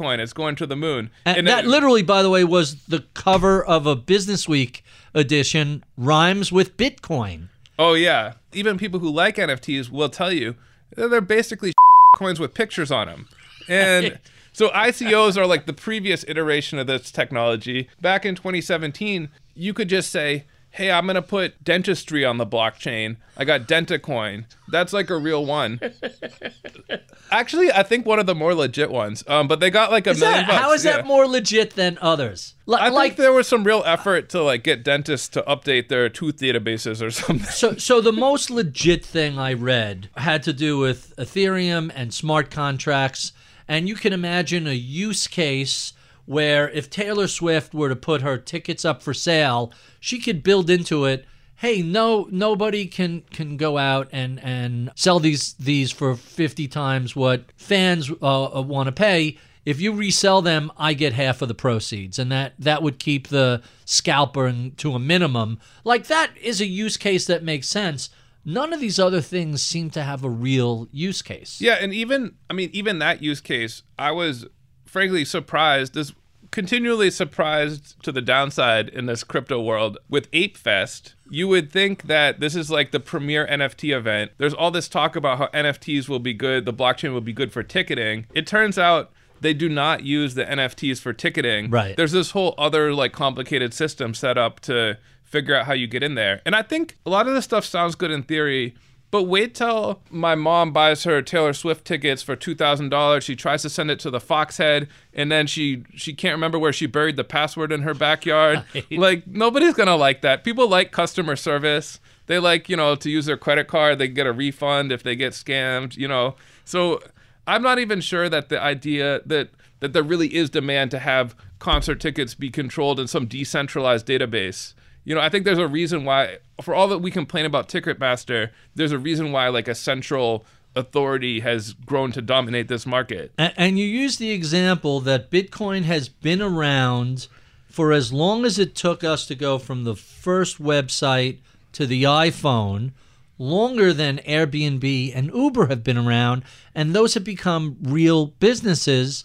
[0.00, 0.18] coin.
[0.20, 3.64] It's going to the moon." And that it- literally, by the way, was the cover
[3.64, 4.82] of a Business Week
[5.14, 5.84] edition.
[5.96, 7.48] Rhymes with Bitcoin.
[7.78, 10.54] Oh yeah, even people who like NFTs will tell you
[10.96, 11.72] that they're basically
[12.16, 13.28] coins with pictures on them,
[13.68, 14.18] and.
[14.52, 17.88] So ICOs are like the previous iteration of this technology.
[18.00, 23.16] Back in 2017, you could just say, "Hey, I'm gonna put dentistry on the blockchain.
[23.36, 24.44] I got Dentacoin.
[24.68, 25.80] That's like a real one."
[27.32, 29.22] Actually, I think one of the more legit ones.
[29.28, 30.60] Um, but they got like a Is million that, bucks.
[30.62, 30.96] how is yeah.
[30.96, 32.54] that more legit than others?
[32.66, 35.88] Li- I like think there was some real effort to like get dentists to update
[35.88, 37.46] their tooth databases or something.
[37.46, 42.50] So, so the most legit thing I read had to do with Ethereum and smart
[42.50, 43.32] contracts,
[43.68, 45.92] and you can imagine a use case
[46.26, 50.70] where if Taylor Swift were to put her tickets up for sale, she could build
[50.70, 51.26] into it.
[51.56, 57.14] Hey, no, nobody can can go out and and sell these these for fifty times
[57.14, 59.38] what fans uh, want to pay.
[59.66, 63.28] If you resell them, I get half of the proceeds, and that that would keep
[63.28, 65.58] the scalper to a minimum.
[65.84, 68.08] Like that is a use case that makes sense.
[68.42, 71.60] None of these other things seem to have a real use case.
[71.60, 74.46] Yeah, and even I mean, even that use case, I was
[74.90, 75.94] frankly surprised.
[75.94, 76.12] This
[76.50, 81.14] continually surprised to the downside in this crypto world with Ape Fest.
[81.30, 84.32] You would think that this is like the premier NFT event.
[84.38, 87.52] There's all this talk about how NFTs will be good, the blockchain will be good
[87.52, 88.26] for ticketing.
[88.34, 91.70] It turns out they do not use the NFTs for ticketing.
[91.70, 91.96] Right.
[91.96, 96.02] There's this whole other like complicated system set up to figure out how you get
[96.02, 96.42] in there.
[96.44, 98.74] And I think a lot of this stuff sounds good in theory,
[99.10, 103.24] but wait till my mom buys her Taylor Swift tickets for two thousand dollars.
[103.24, 106.72] She tries to send it to the Foxhead, and then she she can't remember where
[106.72, 108.64] she buried the password in her backyard.
[108.90, 110.44] like nobody's gonna like that.
[110.44, 111.98] People like customer service.
[112.26, 113.98] They like you know to use their credit card.
[113.98, 115.96] They get a refund if they get scammed.
[115.96, 117.02] You know, so
[117.46, 119.50] I'm not even sure that the idea that
[119.80, 124.74] that there really is demand to have concert tickets be controlled in some decentralized database.
[125.04, 128.50] You know, I think there's a reason why, for all that we complain about Ticketmaster,
[128.74, 130.44] there's a reason why like a central
[130.76, 133.32] authority has grown to dominate this market.
[133.38, 137.26] A- And you use the example that Bitcoin has been around
[137.68, 141.38] for as long as it took us to go from the first website
[141.72, 142.90] to the iPhone,
[143.38, 146.42] longer than Airbnb and Uber have been around,
[146.74, 149.24] and those have become real businesses.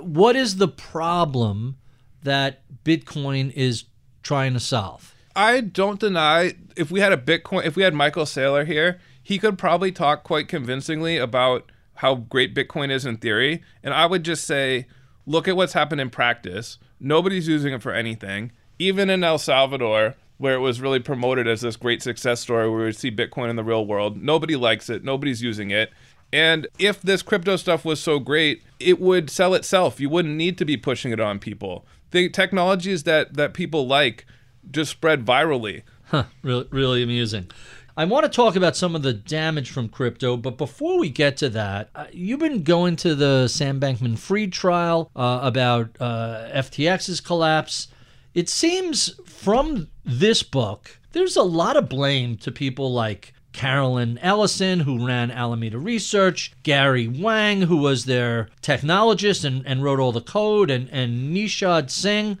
[0.00, 1.76] What is the problem
[2.22, 3.84] that Bitcoin is
[4.22, 5.14] trying to solve?
[5.36, 9.38] I don't deny if we had a Bitcoin, if we had Michael Saylor here, he
[9.38, 13.62] could probably talk quite convincingly about how great Bitcoin is in theory.
[13.82, 14.86] And I would just say,
[15.26, 16.78] look at what's happened in practice.
[16.98, 18.52] Nobody's using it for anything.
[18.78, 22.86] Even in El Salvador, where it was really promoted as this great success story where
[22.86, 25.04] we see Bitcoin in the real world, nobody likes it.
[25.04, 25.90] Nobody's using it.
[26.32, 30.00] And if this crypto stuff was so great, it would sell itself.
[30.00, 31.84] You wouldn't need to be pushing it on people.
[32.10, 34.26] The technologies that, that people like
[34.70, 35.82] just spread virally.
[36.06, 37.50] Huh, really, really amusing.
[37.98, 41.38] I want to talk about some of the damage from crypto, but before we get
[41.38, 46.46] to that, uh, you've been going to the Sam Bankman Fried trial uh, about uh,
[46.52, 47.88] FTX's collapse.
[48.34, 54.80] It seems from this book, there's a lot of blame to people like Caroline Ellison,
[54.80, 60.20] who ran Alameda Research, Gary Wang, who was their technologist and, and wrote all the
[60.20, 62.36] code, and, and Nishad Singh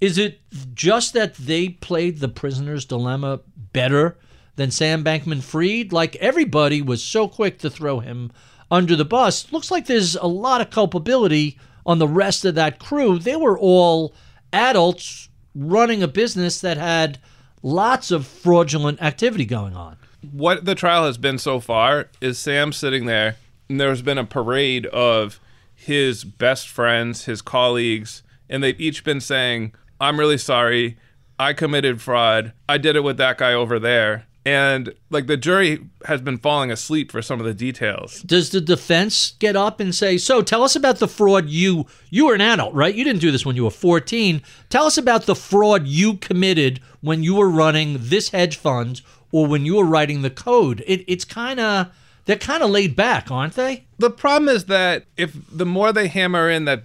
[0.00, 0.40] Is it
[0.74, 3.40] just that they played the prisoner's dilemma
[3.72, 4.18] better
[4.56, 5.92] than Sam Bankman Fried?
[5.92, 8.32] Like everybody was so quick to throw him
[8.70, 9.52] under the bus.
[9.52, 13.18] Looks like there's a lot of culpability on the rest of that crew.
[13.18, 14.14] They were all
[14.52, 17.18] adults running a business that had
[17.62, 19.96] lots of fraudulent activity going on.
[20.32, 23.36] What the trial has been so far is Sam sitting there,
[23.68, 25.40] and there's been a parade of
[25.74, 30.96] his best friends, his colleagues, and they've each been saying, I'm really sorry.
[31.38, 32.52] I committed fraud.
[32.68, 34.26] I did it with that guy over there.
[34.44, 38.22] And like the jury has been falling asleep for some of the details.
[38.22, 42.26] Does the defense get up and say, "So, tell us about the fraud you you
[42.26, 42.94] were an adult, right?
[42.94, 44.40] You didn't do this when you were 14.
[44.70, 49.46] Tell us about the fraud you committed when you were running this hedge fund or
[49.46, 51.88] when you were writing the code." It, it's kind of
[52.24, 53.84] they're kind of laid back, aren't they?
[53.98, 56.84] The problem is that if the more they hammer in that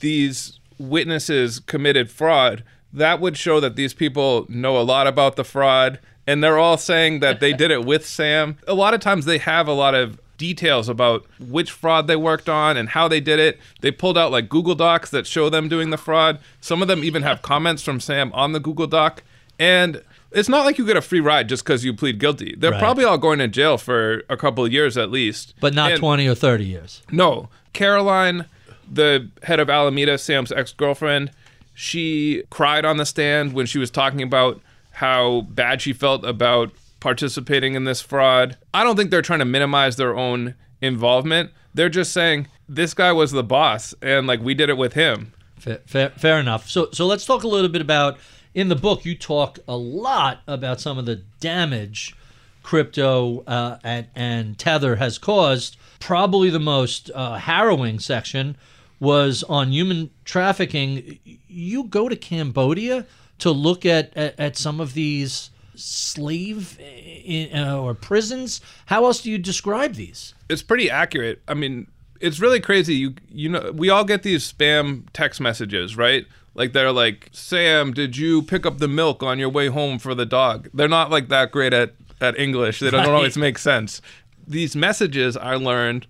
[0.00, 2.62] these witnesses committed fraud,
[2.92, 6.76] that would show that these people know a lot about the fraud and they're all
[6.76, 8.56] saying that they did it with Sam.
[8.66, 12.48] A lot of times they have a lot of details about which fraud they worked
[12.48, 13.58] on and how they did it.
[13.80, 16.38] They pulled out like Google Docs that show them doing the fraud.
[16.60, 19.22] Some of them even have comments from Sam on the Google Doc.
[19.58, 20.02] And
[20.32, 22.54] it's not like you get a free ride just because you plead guilty.
[22.58, 22.80] They're Right.
[22.80, 25.54] probably all going to jail for a couple of years at least.
[25.60, 27.02] But not And- 20 or 30 years.
[27.10, 27.48] no.
[27.72, 28.46] Caroline,
[28.90, 31.30] the head of Alameda, Sam's ex girlfriend,
[31.74, 34.60] she cried on the stand when she was talking about
[34.92, 38.56] how bad she felt about participating in this fraud.
[38.72, 41.50] I don't think they're trying to minimize their own involvement.
[41.74, 45.34] They're just saying this guy was the boss and like we did it with him.
[45.58, 46.68] Fair, fair, fair enough.
[46.68, 48.18] So, so let's talk a little bit about
[48.54, 49.04] in the book.
[49.04, 52.16] You talk a lot about some of the damage
[52.62, 55.76] crypto uh, and, and Tether has caused.
[56.00, 58.56] Probably the most uh, harrowing section
[59.00, 61.18] was on human trafficking.
[61.48, 63.06] You go to Cambodia
[63.38, 68.60] to look at at, at some of these slave in, uh, or prisons.
[68.86, 70.34] How else do you describe these?
[70.48, 71.42] it's pretty accurate.
[71.48, 71.88] I mean,
[72.20, 72.94] it's really crazy.
[72.94, 76.24] You you know, we all get these spam text messages, right?
[76.54, 80.14] Like they're like, "Sam, did you pick up the milk on your way home for
[80.14, 82.78] the dog?" They're not like that great at at English.
[82.80, 83.10] They don't Right.
[83.10, 84.00] always make sense.
[84.46, 86.06] These messages I learned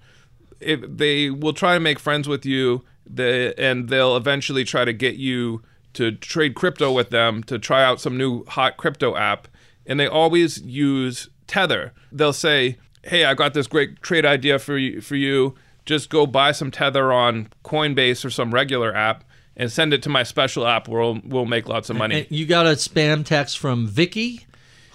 [0.60, 4.92] if they will try to make friends with you, the, and they'll eventually try to
[4.92, 5.62] get you
[5.94, 9.48] to trade crypto with them to try out some new hot crypto app.
[9.86, 11.92] And they always use Tether.
[12.10, 15.00] They'll say, "Hey, I got this great trade idea for you.
[15.00, 15.54] For you,
[15.84, 19.24] just go buy some Tether on Coinbase or some regular app."
[19.58, 22.14] And send it to my special app where we'll, we'll make lots of money.
[22.14, 24.46] And you got a spam text from Vicky,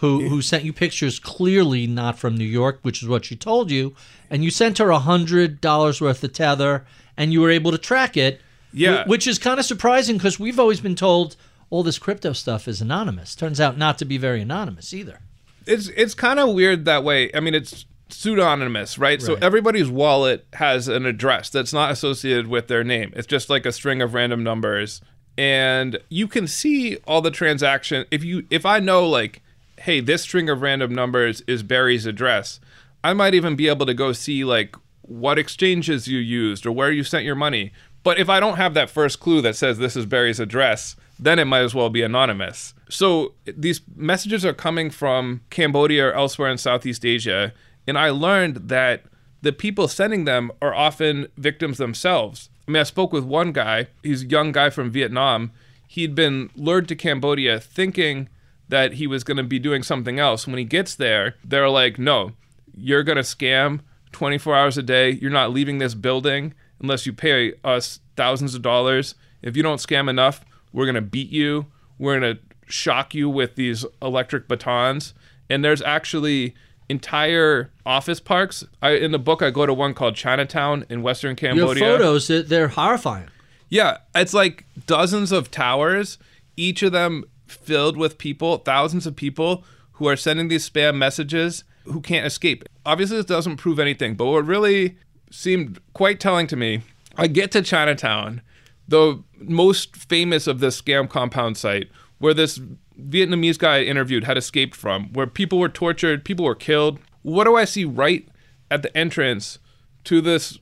[0.01, 3.71] who who sent you pictures clearly not from New York, which is what she told
[3.71, 3.95] you,
[4.31, 7.77] and you sent her a hundred dollars worth of tether, and you were able to
[7.77, 8.41] track it.
[8.73, 9.03] Yeah.
[9.03, 11.35] wh- which is kind of surprising because we've always been told
[11.69, 13.35] all this crypto stuff is anonymous.
[13.35, 15.19] Turns out not to be very anonymous either.
[15.67, 17.29] it's it's kind of weird that way.
[17.33, 19.21] I mean, it's pseudonymous, right?
[19.21, 23.11] So everybody's wallet has an address that's not associated with their name.
[23.15, 25.01] It's just like a string of random numbers,
[25.37, 28.05] and you can see all the transaction.
[28.11, 29.41] If you if I know like,
[29.79, 32.59] hey, this string of random numbers is Barry's address,
[33.03, 36.91] I might even be able to go see like what exchanges you used or where
[36.91, 37.73] you sent your money.
[38.03, 41.37] But if I don't have that first clue that says this is Barry's address, then
[41.37, 42.73] it might as well be anonymous.
[42.89, 47.53] So these messages are coming from Cambodia or elsewhere in Southeast Asia.
[47.87, 49.03] And I learned that
[49.41, 52.49] the people sending them are often victims themselves.
[52.67, 55.51] I mean, I spoke with one guy, he's a young guy from Vietnam.
[55.87, 58.29] He'd been lured to Cambodia thinking
[58.69, 60.47] that he was going to be doing something else.
[60.47, 62.31] When he gets there, they're like, no,
[62.75, 65.11] you're going to scam 24 hours a day.
[65.11, 69.15] You're not leaving this building unless you pay us thousands of dollars.
[69.41, 70.43] If you don't scam enough,
[70.73, 71.67] we're going to beat you.
[71.97, 75.13] We're going to shock you with these electric batons.
[75.49, 76.55] And there's actually
[76.89, 78.63] entire office parks.
[78.81, 81.83] I, in the book, I go to one called Chinatown in Western Cambodia.
[81.83, 83.29] Your photos, they're horrifying.
[83.69, 86.17] Yeah, it's like dozens of towers,
[86.57, 89.63] each of them filled with people, thousands of people
[89.93, 92.63] who are sending these spam messages who can't escape.
[92.85, 94.97] Obviously, this doesn't prove anything, but what really
[95.31, 96.81] seemed quite telling to me
[97.17, 98.41] I get to Chinatown,
[98.87, 102.59] the most famous of this scam compound site, where this
[102.99, 106.99] Vietnamese guy I interviewed had escaped from, where people were tortured, people were killed.
[107.21, 108.27] What do I see right
[108.69, 109.59] at the entrance
[110.05, 110.57] to this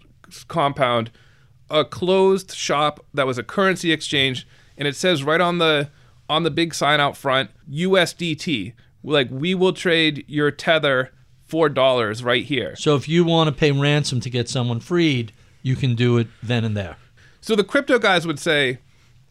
[0.48, 1.12] compound?
[1.70, 4.48] a closed shop that was a currency exchange
[4.78, 5.90] and it says right on the
[6.30, 11.12] on the big sign out front USDT like we will trade your tether
[11.46, 12.76] for dollars right here.
[12.76, 15.32] So if you want to pay ransom to get someone freed,
[15.64, 16.98] you can do it then and there.
[17.42, 18.80] So the crypto guys would say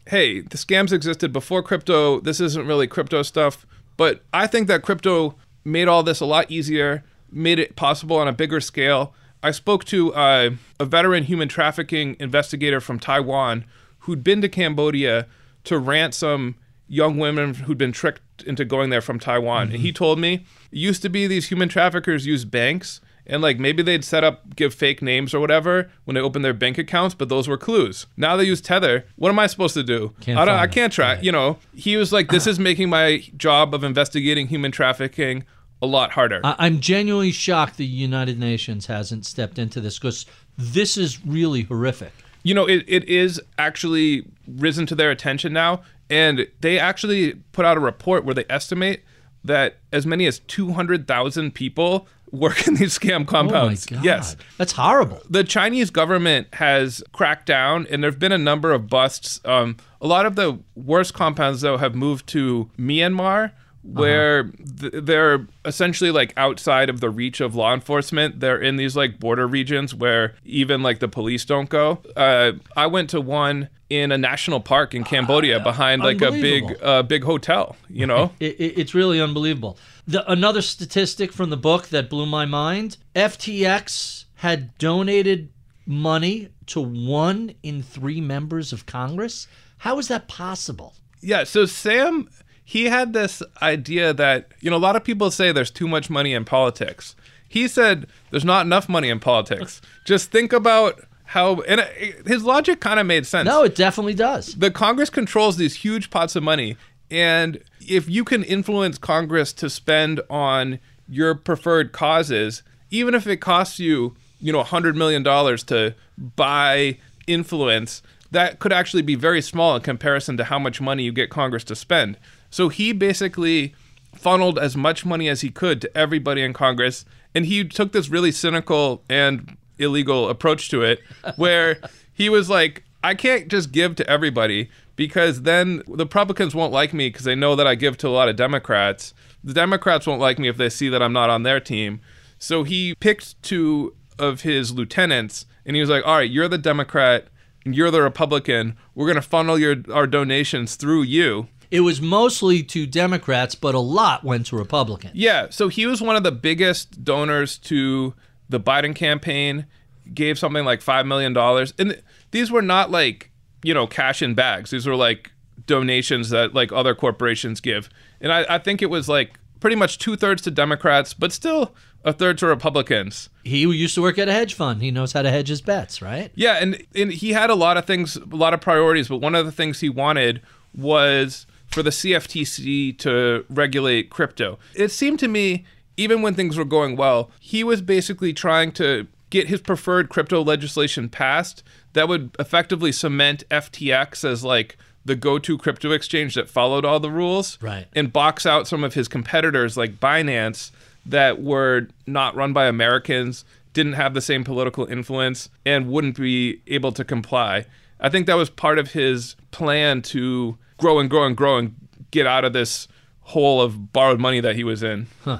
[0.09, 2.19] hey, the scams existed before crypto.
[2.19, 3.65] This isn't really crypto stuff.
[3.95, 8.27] But I think that crypto made all this a lot easier, made it possible on
[8.27, 9.13] a bigger scale.
[9.43, 13.65] I spoke to uh, a veteran human trafficking investigator from Taiwan
[13.99, 15.27] who'd been to Cambodia
[15.65, 16.55] to ransom
[16.87, 19.67] young women who'd been tricked into going there from Taiwan.
[19.67, 19.75] Mm-hmm.
[19.75, 20.33] And he told me
[20.71, 24.55] it used to be these human traffickers use banks and like maybe they'd set up
[24.55, 28.07] give fake names or whatever when they opened their bank accounts but those were clues.
[28.17, 29.05] Now they use tether.
[29.15, 30.13] What am i supposed to do?
[30.19, 31.23] Can't i don't i can't track right.
[31.23, 31.59] you know.
[31.73, 35.45] He was like this is making my job of investigating human trafficking
[35.81, 36.41] a lot harder.
[36.43, 40.25] I- i'm genuinely shocked the united nations hasn't stepped into this because
[40.57, 42.11] this is really horrific.
[42.43, 47.65] You know it, it is actually risen to their attention now and they actually put
[47.65, 49.03] out a report where they estimate
[49.43, 53.87] that as many as 200,000 people work in these scam compounds.
[53.89, 54.05] Oh my God.
[54.05, 54.35] Yes.
[54.57, 55.21] That's horrible.
[55.29, 59.39] The Chinese government has cracked down, and there have been a number of busts.
[59.45, 63.51] Um, a lot of the worst compounds, though, have moved to Myanmar,
[63.93, 64.89] where uh-huh.
[64.91, 68.39] th- they're essentially like outside of the reach of law enforcement.
[68.39, 72.01] They're in these like border regions where even like the police don't go.
[72.15, 76.31] Uh, I went to one in a national park in Cambodia uh, behind like a
[76.31, 77.75] big uh, big hotel.
[77.89, 79.77] You know, it, it, it's really unbelievable.
[80.07, 85.49] The, another statistic from the book that blew my mind: FTX had donated
[85.85, 89.47] money to one in three members of Congress.
[89.79, 90.93] How is that possible?
[91.21, 92.29] Yeah, so Sam
[92.69, 96.07] he had this idea that, you know, a lot of people say there's too much
[96.07, 97.15] money in politics.
[97.47, 99.81] He said there's not enough money in politics.
[100.05, 101.81] Just think about how and
[102.27, 103.47] his logic kind of made sense.
[103.47, 104.53] No, it definitely does.
[104.53, 106.77] The Congress controls these huge pots of money
[107.09, 112.61] and if you can influence Congress to spend on your preferred causes,
[112.91, 115.95] even if it costs you, you know, 100 million dollars to
[116.35, 121.11] buy influence, that could actually be very small in comparison to how much money you
[121.11, 122.15] get Congress to spend.
[122.49, 123.75] So he basically
[124.15, 127.05] funneled as much money as he could to everybody in Congress.
[127.33, 130.99] And he took this really cynical and illegal approach to it
[131.35, 131.77] where
[132.13, 136.93] he was like, I can't just give to everybody because then the Republicans won't like
[136.93, 139.13] me because they know that I give to a lot of Democrats.
[139.43, 142.01] The Democrats won't like me if they see that I'm not on their team.
[142.37, 146.57] So he picked two of his lieutenants and he was like, All right, you're the
[146.57, 147.27] Democrat,
[147.63, 148.75] and you're the Republican.
[148.95, 153.75] We're going to funnel your, our donations through you it was mostly to Democrats, but
[153.75, 155.15] a lot went to Republicans.
[155.15, 158.13] Yeah, so he was one of the biggest donors to
[158.49, 159.67] the Biden campaign,
[160.13, 161.37] gave something like $5 million.
[161.77, 162.01] And
[162.31, 163.31] these were not like,
[163.63, 164.71] you know, cash in bags.
[164.71, 165.31] These were like
[165.65, 167.89] donations that like other corporations give.
[168.19, 171.75] And I, I think it was like pretty much two thirds to Democrats, but still
[172.03, 173.29] a third to Republicans.
[173.43, 174.81] He used to work at a hedge fund.
[174.81, 176.31] He knows how to hedge his bets, right?
[176.33, 179.35] Yeah, and, and he had a lot of things, a lot of priorities, but one
[179.35, 180.41] of the things he wanted
[180.73, 184.57] was for the CFTC to regulate crypto.
[184.75, 185.65] It seemed to me,
[185.97, 190.43] even when things were going well, he was basically trying to get his preferred crypto
[190.43, 191.63] legislation passed
[191.93, 197.11] that would effectively cement FTX as like the go-to crypto exchange that followed all the
[197.11, 197.87] rules right.
[197.93, 200.71] and box out some of his competitors like Binance
[201.05, 206.61] that were not run by Americans, didn't have the same political influence and wouldn't be
[206.67, 207.65] able to comply.
[207.99, 211.75] I think that was part of his plan to grow and grow and grow and
[212.11, 212.87] get out of this
[213.21, 215.07] hole of borrowed money that he was in.
[215.23, 215.39] Huh.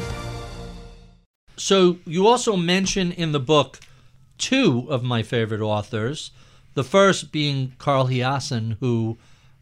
[1.61, 3.79] So you also mention in the book
[4.37, 6.31] two of my favorite authors.
[6.73, 9.17] The first being Carl Hiaasen, who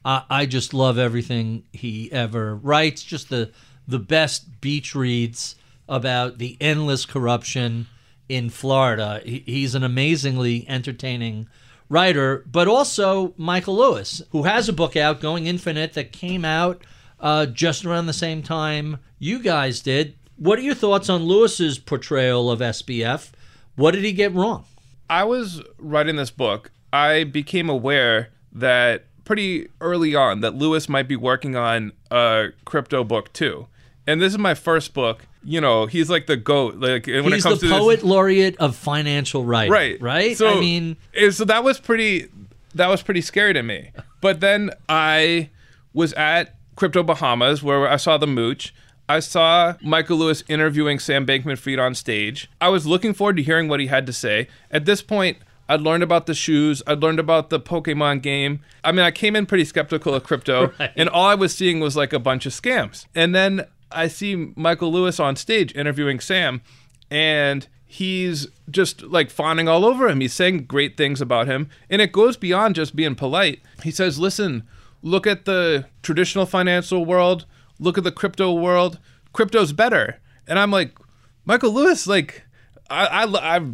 [0.05, 3.03] I, I just love everything he ever writes.
[3.03, 3.51] Just the
[3.87, 5.55] the best beach reads
[5.87, 7.87] about the endless corruption
[8.29, 9.21] in Florida.
[9.25, 11.49] He, he's an amazingly entertaining
[11.89, 16.83] writer, but also Michael Lewis, who has a book out, Going Infinite, that came out
[17.19, 20.13] uh, just around the same time you guys did.
[20.39, 23.31] What are your thoughts on Lewis's portrayal of SBF?
[23.75, 24.65] What did he get wrong?
[25.09, 26.71] I was writing this book.
[26.91, 33.03] I became aware that pretty early on that Lewis might be working on a crypto
[33.03, 33.67] book too.
[34.07, 35.27] And this is my first book.
[35.43, 36.75] You know, he's like the goat.
[36.77, 39.71] Like when he's it comes the to poet this, laureate of financial writing.
[39.71, 40.37] right, Right.
[40.37, 40.97] So I mean,
[41.31, 42.27] so that was pretty.
[42.75, 43.91] That was pretty scary to me.
[44.21, 45.49] But then I
[45.93, 48.73] was at Crypto Bahamas where I saw the mooch.
[49.09, 52.49] I saw Michael Lewis interviewing Sam Bankman Fried on stage.
[52.61, 54.47] I was looking forward to hearing what he had to say.
[54.69, 56.83] At this point, I'd learned about the shoes.
[56.85, 58.59] I'd learned about the Pokemon game.
[58.83, 60.91] I mean, I came in pretty skeptical of crypto, right.
[60.95, 63.07] and all I was seeing was like a bunch of scams.
[63.15, 66.61] And then I see Michael Lewis on stage interviewing Sam,
[67.09, 70.21] and he's just like fawning all over him.
[70.21, 73.61] He's saying great things about him, and it goes beyond just being polite.
[73.81, 74.67] He says, "Listen,
[75.01, 77.45] look at the traditional financial world,
[77.79, 78.99] look at the crypto world.
[79.33, 80.97] Crypto's better." And I'm like,
[81.45, 82.43] Michael Lewis, like,
[82.89, 83.65] I I I,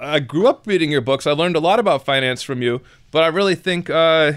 [0.00, 1.26] I grew up reading your books.
[1.26, 4.32] I learned a lot about finance from you, but I really think uh,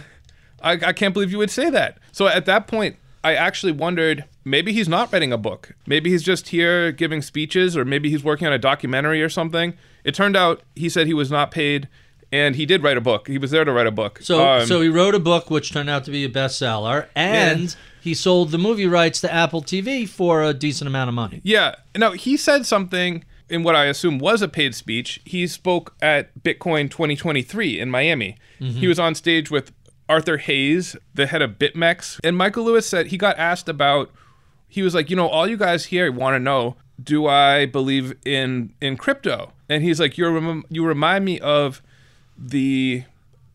[0.62, 1.98] I I can't believe you would say that.
[2.12, 5.76] So at that point, I actually wondered maybe he's not writing a book.
[5.86, 9.74] Maybe he's just here giving speeches, or maybe he's working on a documentary or something.
[10.04, 11.90] It turned out he said he was not paid,
[12.32, 13.28] and he did write a book.
[13.28, 14.20] He was there to write a book.
[14.22, 17.62] So, um, so he wrote a book which turned out to be a bestseller, and
[17.62, 17.76] yeah.
[18.02, 21.42] he sold the movie rights to Apple TV for a decent amount of money.
[21.44, 21.76] Yeah.
[21.96, 25.22] Now he said something in what I assume was a paid speech.
[25.26, 28.38] He spoke at Bitcoin 2023 in Miami.
[28.60, 28.80] Mm-hmm.
[28.80, 29.72] He was on stage with
[30.10, 32.20] Arthur Hayes, the head of BitMEX.
[32.24, 34.12] And Michael Lewis said he got asked about,
[34.68, 38.16] he was like, you know, all you guys here want to know, do I believe
[38.26, 39.54] in in crypto?
[39.70, 41.82] And he's like, you you remind me of
[42.38, 43.04] the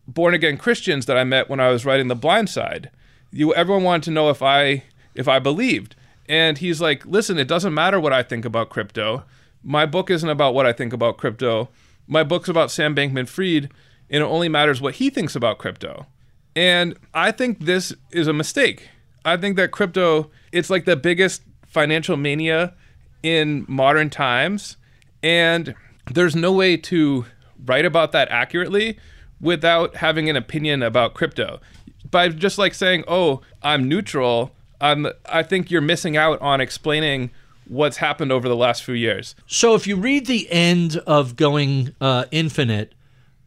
[0.07, 2.89] born again Christians that I met when I was writing The Blind Side.
[3.31, 4.83] You everyone wanted to know if I
[5.15, 5.95] if I believed.
[6.27, 9.23] And he's like, listen, it doesn't matter what I think about crypto.
[9.61, 11.69] My book isn't about what I think about crypto.
[12.07, 13.71] My book's about Sam Bankman Fried,
[14.09, 16.05] and it only matters what he thinks about crypto.
[16.55, 18.89] And I think this is a mistake.
[19.25, 22.73] I think that crypto, it's like the biggest financial mania
[23.21, 24.77] in modern times.
[25.21, 25.75] And
[26.11, 27.25] there's no way to
[27.65, 28.97] write about that accurately
[29.39, 31.59] without having an opinion about crypto.
[32.09, 37.31] By just like saying, oh, I'm neutral, I'm, I think you're missing out on explaining
[37.67, 39.35] what's happened over the last few years.
[39.47, 42.93] So if you read the end of Going uh, Infinite,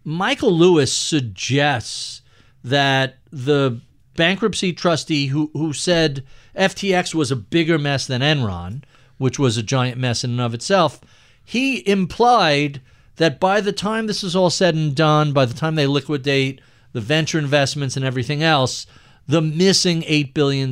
[0.04, 2.22] Michael Lewis suggests
[2.64, 3.80] that the
[4.16, 6.24] bankruptcy trustee who, who said
[6.56, 8.82] FTX was a bigger mess than Enron,
[9.18, 11.00] which was a giant mess in and of itself,
[11.44, 12.80] he implied
[13.16, 16.60] that by the time this is all said and done, by the time they liquidate
[16.92, 18.86] the venture investments and everything else,
[19.26, 20.70] the missing $8 billion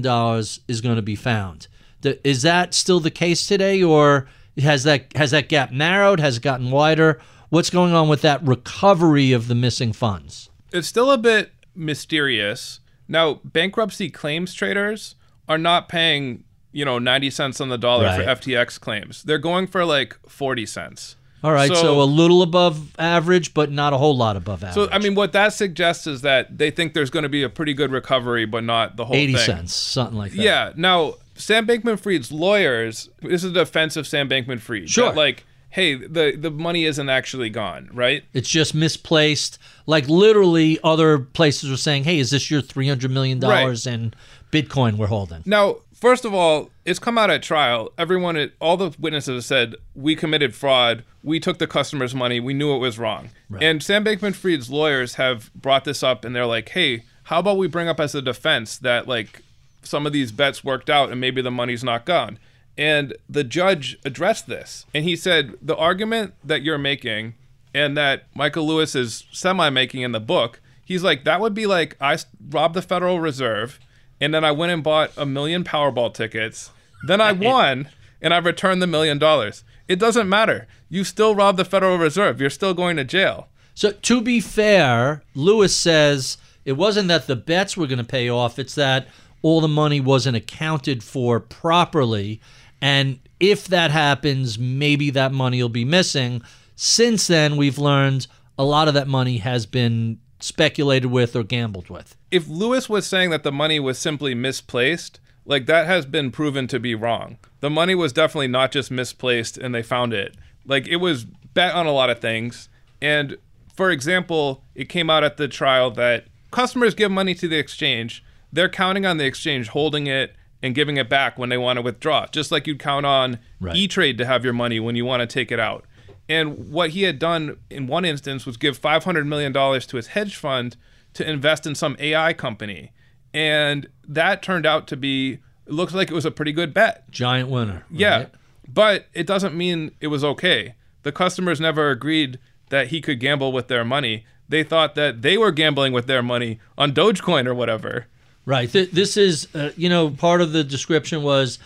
[0.69, 1.69] is going to be found.
[2.03, 4.29] Is that still the case today, or
[4.59, 6.21] has that, has that gap narrowed?
[6.21, 7.21] Has it gotten wider?
[7.49, 10.51] What's going on with that recovery of the missing funds?
[10.73, 12.81] It's still a bit mysterious.
[13.09, 15.15] Now, bankruptcy claims traders
[15.49, 18.25] are not paying, you know, 90 cents on the dollar right.
[18.25, 19.23] for FTX claims.
[19.23, 21.17] They're going for like 40 cents.
[21.45, 24.89] All right, so, so, a little above average, but not a whole lot above average.
[24.89, 27.51] So, I mean, what that suggests is that they think there's going to be a
[27.51, 29.43] pretty good recovery, but not the whole 80 thing.
[29.43, 30.39] cents, something like that.
[30.39, 30.73] Yeah.
[30.75, 34.89] Now, Sam Bankman Fried's lawyers, this is the defense of Sam Bankman Fried.
[34.89, 35.13] Sure.
[35.13, 38.25] Like, hey, the the money isn't actually gone, right?
[38.33, 39.59] It's just misplaced.
[39.87, 43.95] Like literally, other places were saying, "Hey, is this your three hundred million dollars right.
[43.95, 44.15] in
[44.53, 47.91] Bitcoin we're holding?" Now, first of all, it's come out at trial.
[47.97, 51.03] Everyone, all the witnesses have said we committed fraud.
[51.23, 52.41] We took the customer's money.
[52.41, 53.31] We knew it was wrong.
[53.49, 53.63] Right.
[53.63, 57.69] And Sam Bankman-Fried's lawyers have brought this up, and they're like, "Hey, how about we
[57.69, 59.41] bring up as a defense that like
[59.83, 62.39] some of these bets worked out, and maybe the money's not gone."
[62.77, 64.85] And the judge addressed this.
[64.95, 67.35] And he said, The argument that you're making
[67.73, 71.67] and that Michael Lewis is semi making in the book, he's like, that would be
[71.67, 72.19] like I
[72.51, 73.79] robbed the Federal Reserve
[74.21, 76.71] and then I went and bought a million Powerball tickets.
[77.07, 77.89] Then I won
[78.23, 79.65] and I returned the million dollars.
[79.89, 80.67] It doesn't matter.
[80.89, 82.41] You still robbed the Federal Reserve.
[82.41, 83.49] You're still going to jail.
[83.75, 88.29] So, to be fair, Lewis says it wasn't that the bets were going to pay
[88.29, 89.09] off, it's that
[89.43, 92.41] all the money wasn't accounted for properly
[92.85, 96.43] and if that happens, maybe that money will be missing.
[96.77, 98.27] Since then, we've learned
[98.59, 102.15] a lot of that money has been speculated with or gambled with.
[102.35, 106.67] If Lewis was saying that the money was simply misplaced, like that has been proven
[106.67, 107.39] to be wrong.
[107.61, 110.35] The money was definitely not just misplaced and they found it.
[110.67, 112.69] Like it was bet on a lot of things.
[113.01, 113.37] And
[113.73, 118.25] for example, it came out at the trial that customers give money to the exchange,
[118.53, 121.83] they're counting on the exchange holding it and giving it back when they want to
[121.83, 123.77] withdraw, just like you'd count on right.
[123.77, 125.85] E Trade to have your money when you want to take it out.
[126.29, 130.37] And what he had done in one instance was give $500 million to his hedge
[130.37, 130.77] fund
[131.15, 132.93] to invest in some AI company.
[133.33, 137.11] And that turned out to be, it looks like it was a pretty good bet.
[137.11, 137.85] Giant winner.
[137.91, 138.01] Right?
[138.01, 138.27] Yeah.
[138.69, 140.75] But it doesn't mean it was okay.
[141.03, 142.39] The customers never agreed
[142.71, 144.25] that he could gamble with their money.
[144.49, 148.07] They thought that they were gambling with their money on Dogecoin or whatever.
[148.47, 148.71] Right.
[148.71, 151.59] Th- this is, uh, you know, part of the description was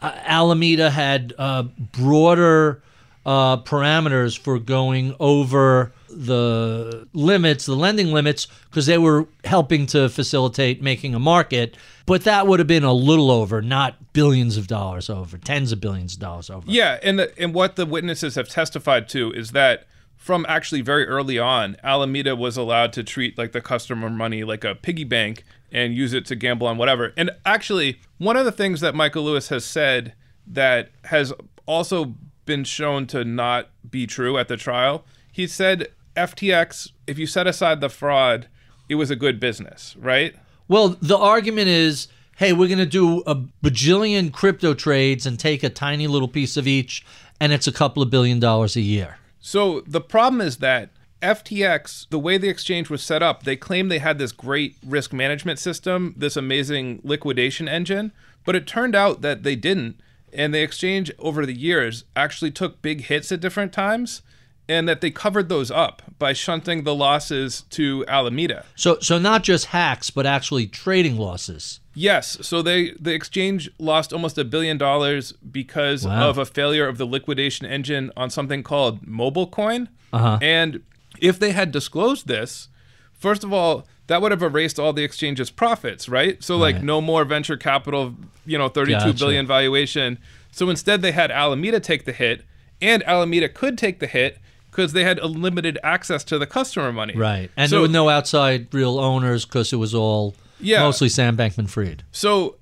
[0.00, 2.82] uh, Alameda had uh, broader
[3.24, 10.08] uh, parameters for going over the limits, the lending limits, because they were helping to
[10.08, 11.76] facilitate making a market.
[12.06, 15.80] But that would have been a little over, not billions of dollars over, tens of
[15.80, 16.64] billions of dollars over.
[16.68, 19.86] Yeah, and the, and what the witnesses have testified to is that
[20.16, 24.62] from actually very early on, Alameda was allowed to treat like the customer money like
[24.62, 27.12] a piggy bank and use it to gamble on whatever.
[27.16, 30.14] And actually, one of the things that Michael Lewis has said
[30.46, 31.32] that has
[31.66, 32.14] also
[32.44, 37.46] been shown to not be true at the trial, he said FTX, if you set
[37.46, 38.48] aside the fraud,
[38.88, 40.34] it was a good business, right?
[40.68, 45.62] Well, the argument is hey, we're going to do a bajillion crypto trades and take
[45.62, 47.04] a tiny little piece of each,
[47.38, 49.18] and it's a couple of billion dollars a year.
[49.38, 50.90] So the problem is that
[51.20, 55.12] FTX, the way the exchange was set up, they claimed they had this great risk
[55.12, 58.12] management system, this amazing liquidation engine,
[58.44, 60.00] but it turned out that they didn't.
[60.32, 64.22] And the exchange over the years actually took big hits at different times
[64.68, 68.64] and that they covered those up by shunting the losses to Alameda.
[68.76, 71.80] So so not just hacks, but actually trading losses.
[71.94, 76.30] Yes, so they the exchange lost almost a billion dollars because Wow.
[76.30, 79.88] of a failure of the liquidation engine on something called MobileCoin.
[80.12, 80.38] Uh-huh.
[80.40, 80.80] And
[81.20, 82.68] if they had disclosed this,
[83.12, 86.42] first of all, that would have erased all the exchange's profits, right?
[86.42, 86.84] So like Right.
[86.84, 88.14] no more venture capital,
[88.46, 89.54] you know, thirty-two billion Gotcha.
[89.54, 90.18] valuation.
[90.50, 92.44] So instead they had Alameda take the hit,
[92.80, 94.38] and Alameda could take the hit
[94.72, 97.14] because they had unlimited access to the customer money.
[97.14, 97.50] Right.
[97.56, 100.80] And So- there were no outside real owners because it was all Yeah.
[100.80, 102.02] mostly Sam Bankman Fried.
[102.10, 102.56] So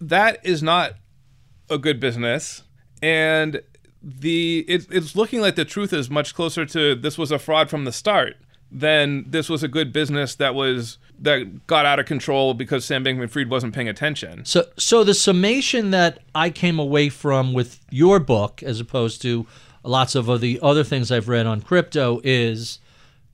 [0.00, 0.92] that is not
[1.70, 2.62] a good business,
[3.02, 3.60] and
[4.02, 7.68] the it, it's looking like the truth is much closer to this was a fraud
[7.68, 8.36] from the start
[8.70, 13.04] than this was a good business that was that got out of control because Sam
[13.04, 14.44] Bankman-Fried wasn't paying attention.
[14.44, 19.46] So so the summation that I came away from with your book as opposed to
[19.82, 22.78] lots of the other things I've read on crypto is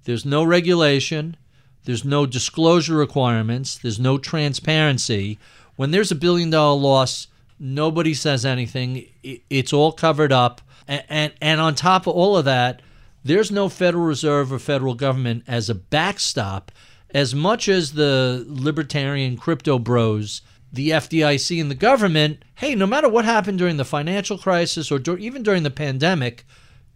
[0.05, 1.37] there's no regulation,
[1.85, 5.39] there's no disclosure requirements, there's no transparency.
[5.77, 7.27] When there's a billion dollar loss,
[7.59, 9.07] nobody says anything.
[9.23, 10.61] It's all covered up.
[10.87, 12.83] And, and and on top of all of that,
[13.25, 16.71] there's no Federal Reserve or federal government as a backstop
[17.15, 20.43] as much as the libertarian crypto bros,
[20.75, 24.99] the FDIC and the government, hey, no matter what happened during the financial crisis or
[24.99, 26.45] dur- even during the pandemic,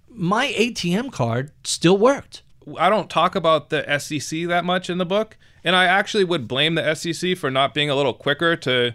[0.09, 2.43] my ATM card still worked.
[2.79, 6.49] I don't talk about the SEC that much in the book, and I actually would
[6.49, 8.95] blame the SEC for not being a little quicker to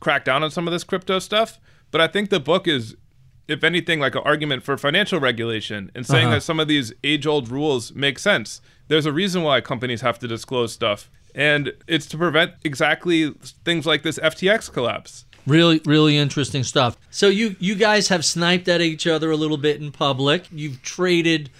[0.00, 1.58] crack down on some of this crypto stuff.
[1.90, 2.96] But I think the book is,
[3.46, 6.36] if anything, like an argument for financial regulation and saying uh-huh.
[6.36, 8.60] that some of these age-old rules make sense.
[8.88, 13.30] There's a reason why companies have to disclose stuff, and it's to prevent exactly
[13.64, 15.26] things like this FTX collapse.
[15.46, 16.96] Really, really interesting stuff.
[17.10, 20.46] So you you guys have sniped at each other a little bit in public.
[20.50, 21.50] You've traded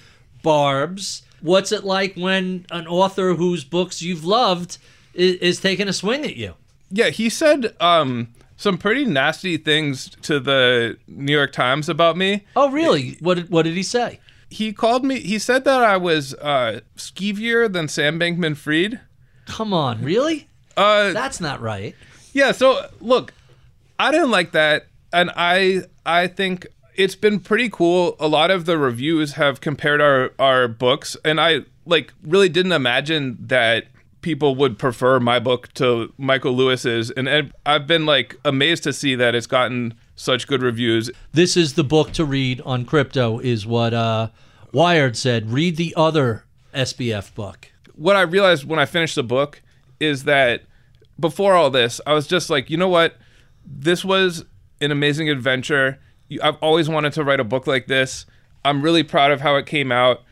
[0.42, 1.22] barbs.
[1.40, 4.78] What's it like when an author whose books you've loved
[5.14, 6.54] is, is taking a swing at you?
[6.90, 12.44] Yeah, he said um, some pretty nasty things to the New York Times about me.
[12.56, 13.18] Oh, really?
[13.20, 14.18] What did, what did he say?
[14.48, 19.00] he called me he said that i was uh skeevier than sam bankman fried
[19.46, 20.48] Come on, really?
[20.76, 21.94] uh That's not right.
[22.34, 23.32] yeah so look
[23.98, 28.66] i didn't like that and i i think it's been pretty cool a lot of
[28.66, 33.86] the reviews have compared our our books and i like really didn't imagine that
[34.20, 38.92] people would prefer my book to michael lewis's and I've- i've been like amazed to
[38.92, 43.38] see that it's gotten such good reviews This is the book to read on crypto,
[43.38, 44.28] is what uh,
[44.72, 45.50] Wired said.
[45.52, 46.44] Read the other
[46.74, 47.70] SBF book.
[47.96, 49.62] What I realized when I finished the book
[49.98, 50.62] is that
[51.18, 53.16] before all this, I was just like, you know what?
[53.64, 54.44] This was
[54.80, 55.98] an amazing adventure.
[56.42, 58.26] I've always wanted to write a book like this.
[58.64, 60.22] I'm really proud of how it came out.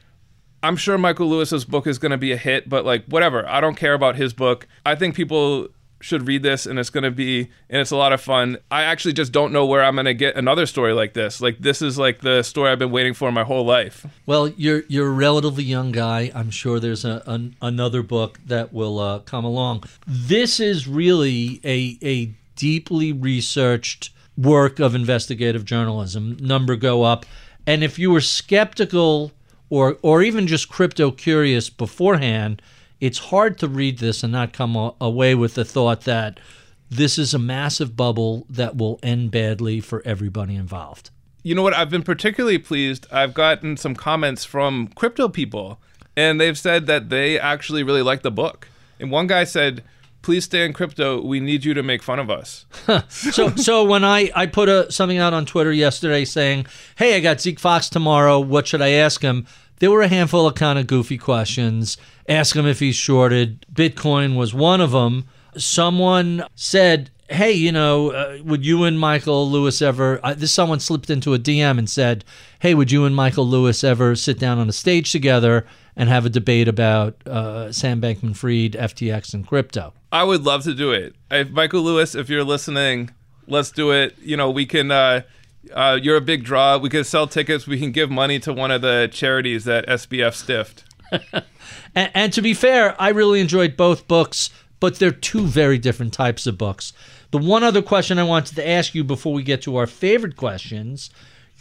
[0.62, 3.46] I'm sure Michael Lewis's book is going to be a hit, but like whatever.
[3.48, 4.66] I don't care about his book.
[4.84, 5.68] I think people
[6.04, 8.58] should read this and it's going to be and it's a lot of fun.
[8.70, 11.40] I actually just don't know where I'm going to get another story like this.
[11.40, 14.06] Like this is like the story I've been waiting for my whole life.
[14.26, 16.30] Well, you're you're a relatively young guy.
[16.34, 19.84] I'm sure there's a, an, another book that will uh, come along.
[20.06, 26.36] This is really a a deeply researched work of investigative journalism.
[26.38, 27.24] Number go up,
[27.66, 29.32] and if you were skeptical
[29.70, 32.60] or or even just crypto curious beforehand,
[33.00, 36.38] it's hard to read this and not come a- away with the thought that
[36.90, 41.10] this is a massive bubble that will end badly for everybody involved.
[41.42, 41.74] you know what?
[41.74, 43.06] I've been particularly pleased.
[43.10, 45.78] I've gotten some comments from crypto people,
[46.16, 48.68] and they've said that they actually really like the book.
[49.00, 49.82] And one guy said,
[50.22, 51.20] please stay in crypto.
[51.20, 52.64] We need you to make fun of us.
[53.08, 56.64] so so when I I put a something out on Twitter yesterday saying,
[56.96, 58.40] "Hey, I got Zeke Faux tomorrow.
[58.40, 59.46] What should I ask him?"
[59.80, 61.98] There were a handful of kind of goofy questions.
[62.28, 63.66] Ask him if he's shorted.
[63.72, 65.26] Bitcoin was one of them.
[65.56, 70.80] Someone said, "Hey, you know, uh, would you and Michael Lewis ever?" Uh, this someone
[70.80, 72.24] slipped into a DM and said,
[72.60, 76.26] "Hey, would you and Michael Lewis ever sit down on a stage together and have
[76.26, 81.14] a debate about uh, Sam Bankman-Fried, FTX, and crypto?" I would love to do it.
[81.30, 83.10] If Michael Lewis, if you're listening,
[83.46, 84.16] let's do it.
[84.20, 84.90] You know, we can.
[84.90, 85.22] Uh,
[85.72, 86.78] uh, you're a big draw.
[86.78, 87.66] We can sell tickets.
[87.66, 90.84] We can give money to one of the charities that SBF stiffed.
[91.96, 94.50] And, and to be fair, I really enjoyed both books,
[94.80, 96.92] but they're two very different types of books.
[97.30, 100.34] The one other question I wanted to ask you before we get to our favorite
[100.36, 101.10] questions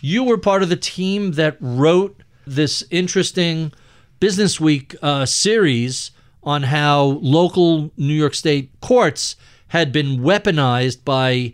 [0.03, 3.71] you were part of the team that wrote this interesting
[4.19, 6.11] Business Week uh, series
[6.43, 9.38] on how local New York State courts
[9.69, 11.53] had been weaponized by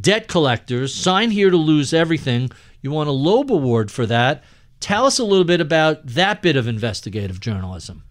[0.00, 0.94] debt collectors.
[0.94, 2.50] Sign here to lose everything.
[2.80, 4.42] You won a Loeb Award for that.
[4.82, 8.02] Tell us a little bit about that bit of investigative journalism.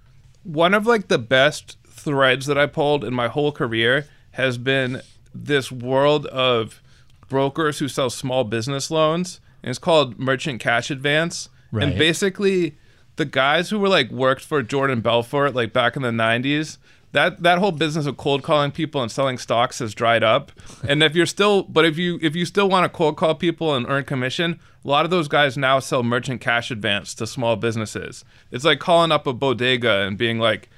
[0.43, 5.01] One of like the best threads that I pulled in my whole career has been
[5.35, 6.81] this world of
[7.27, 9.41] brokers who sell small business loans.
[9.61, 11.49] And it's called Merchant Cash Advance.
[11.73, 11.89] Right.
[11.89, 12.77] And basically
[13.17, 16.77] the guys who were like worked for Jordan Belfort like back in the 90s
[17.13, 20.51] that that whole business of cold calling people and selling stocks has dried up.
[20.87, 23.75] And if you're still but if you if you still want to cold call people
[23.75, 27.55] and earn commission a lot of those guys now sell merchant cash advance to small
[27.55, 28.23] businesses.
[28.49, 30.69] It's like calling up a bodega and being like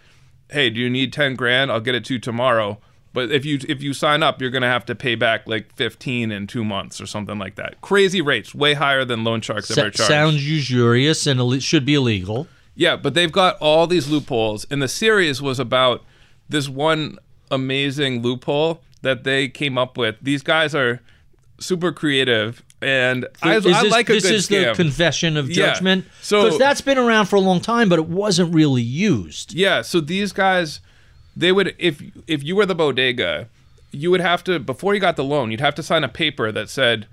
[0.51, 1.71] hey do you need 10 grand?
[1.71, 2.79] I'll get it to you tomorrow.
[3.13, 5.73] But if you if you sign up you're going to have to pay back like
[5.75, 7.79] 15 in 2 months or something like that.
[7.81, 11.93] Crazy rates way higher than loan sharks Sa- ever charge sounds usurious and should be
[11.93, 12.47] illegal.
[12.75, 14.65] yeah, but they've got all these loopholes.
[14.71, 16.03] And the series was about
[16.49, 17.17] this one
[17.51, 20.15] amazing loophole that they came up with.
[20.21, 21.01] These guys are
[21.59, 22.63] super creative.
[22.81, 24.69] And I, is I this, like a this good is scam.
[24.71, 25.55] the confession of Yeah.
[25.73, 29.53] judgment So- because that's been around for a long time, but it wasn't really used.
[29.53, 30.81] Yeah, so these guys,
[31.35, 33.47] they would if if you were the bodega,
[33.91, 36.51] you would have to before you got the loan, you'd have to sign a paper
[36.51, 37.07] that said,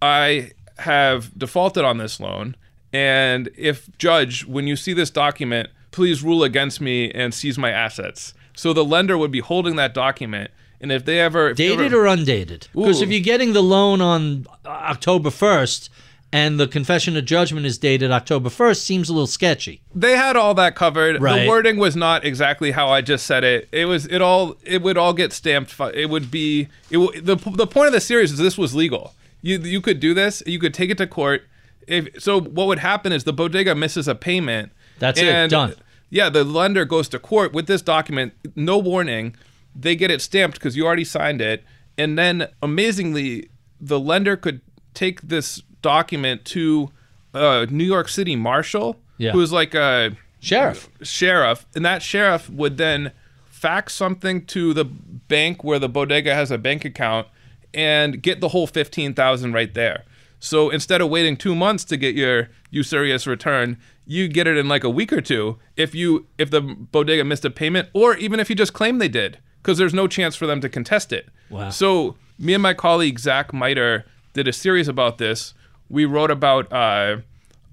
[0.00, 2.56] "I have defaulted on this loan,
[2.92, 7.70] and if judge, when you see this document, please rule against me and seize my
[7.70, 11.92] assets." So the lender would be holding that document, and if they ever if Dated
[11.92, 12.66] ever- or undated?
[12.74, 15.88] Because if you're getting the loan on October 1st
[16.32, 19.80] and the confession of judgment is dated October 1st, seems a little sketchy.
[19.94, 21.22] they had all that covered.
[21.22, 21.42] Right.
[21.42, 23.68] The wording was not exactly how I just said it.
[23.70, 25.78] It was it all it would all get stamped.
[25.94, 29.14] It would be it the the point of the series is this was legal.
[29.40, 30.42] You you could do this.
[30.46, 31.44] You could take it to court.
[31.86, 34.72] If so, what would happen is the bodega misses a payment.
[34.98, 35.74] That's it, and, done.
[36.10, 39.36] Yeah, the lender goes to court with this document, no warning.
[39.74, 41.64] They get it stamped because you already signed it,
[41.96, 44.60] and then amazingly, the lender could
[44.94, 46.90] take this document to
[47.34, 49.32] a New York City marshal, Yeah.
[49.32, 50.88] who is like a Sheriff.
[51.02, 53.12] sheriff, and that sheriff would then
[53.46, 57.26] fax something to the bank where the bodega has a bank account
[57.74, 60.04] and get the whole 15,000 right there.
[60.40, 63.76] So instead of waiting 2 months to get your usurious return,
[64.08, 67.44] you get it in like a week or two if you if the bodega missed
[67.44, 70.46] a payment or even if you just claim they did because there's no chance for
[70.46, 71.28] them to contest it.
[71.50, 71.68] Wow.
[71.68, 75.52] So me and my colleague Zach Mider did a series about this.
[75.90, 77.18] We wrote about uh,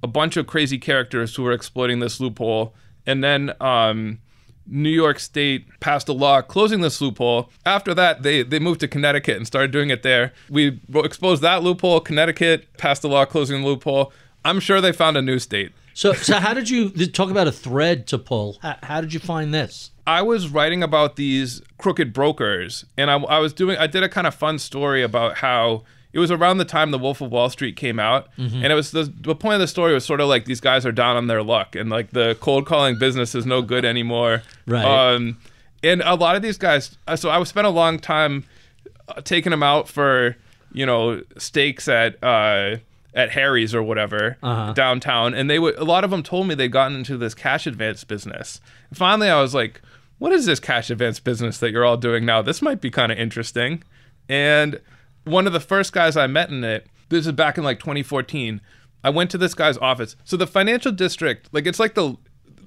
[0.03, 2.73] a bunch of crazy characters who were exploiting this loophole,
[3.05, 4.19] and then um,
[4.67, 7.49] New York State passed a law closing this loophole.
[7.65, 10.33] After that, they they moved to Connecticut and started doing it there.
[10.49, 12.01] We exposed that loophole.
[12.01, 14.11] Connecticut passed a law closing the loophole.
[14.43, 15.71] I'm sure they found a new state.
[15.95, 18.57] So, so how did you talk about a thread to pull?
[18.61, 19.91] How, how did you find this?
[20.05, 23.77] I was writing about these crooked brokers, and I, I was doing.
[23.77, 26.97] I did a kind of fun story about how it was around the time the
[26.99, 29.93] Wolf of Wall Street came out, and it was the, the point of the story
[29.93, 32.65] was sort of like these guys are down on their luck, and like the cold
[32.65, 34.43] calling business is no good anymore.
[34.67, 34.83] Right.
[34.85, 35.37] Um,
[35.81, 36.97] and a lot of these guys.
[37.07, 38.43] uh, So I spent a long time
[39.07, 40.35] uh, taking them out for
[40.73, 42.21] you know stakes at.
[42.21, 42.77] Uh,
[43.15, 44.73] at Harry's or whatever uh-huh.
[44.73, 45.77] downtown, and they would.
[45.77, 48.59] A lot of them told me they'd gotten into this cash advance business.
[48.89, 49.81] And finally, I was like,
[50.19, 52.41] "What is this cash advance business that you're all doing now?
[52.41, 53.83] This might be kind of interesting."
[54.27, 54.81] And
[55.23, 58.61] one of the first guys I met in it, this is back in like 2014.
[59.03, 60.15] I went to this guy's office.
[60.23, 62.17] So the financial district, like it's like the,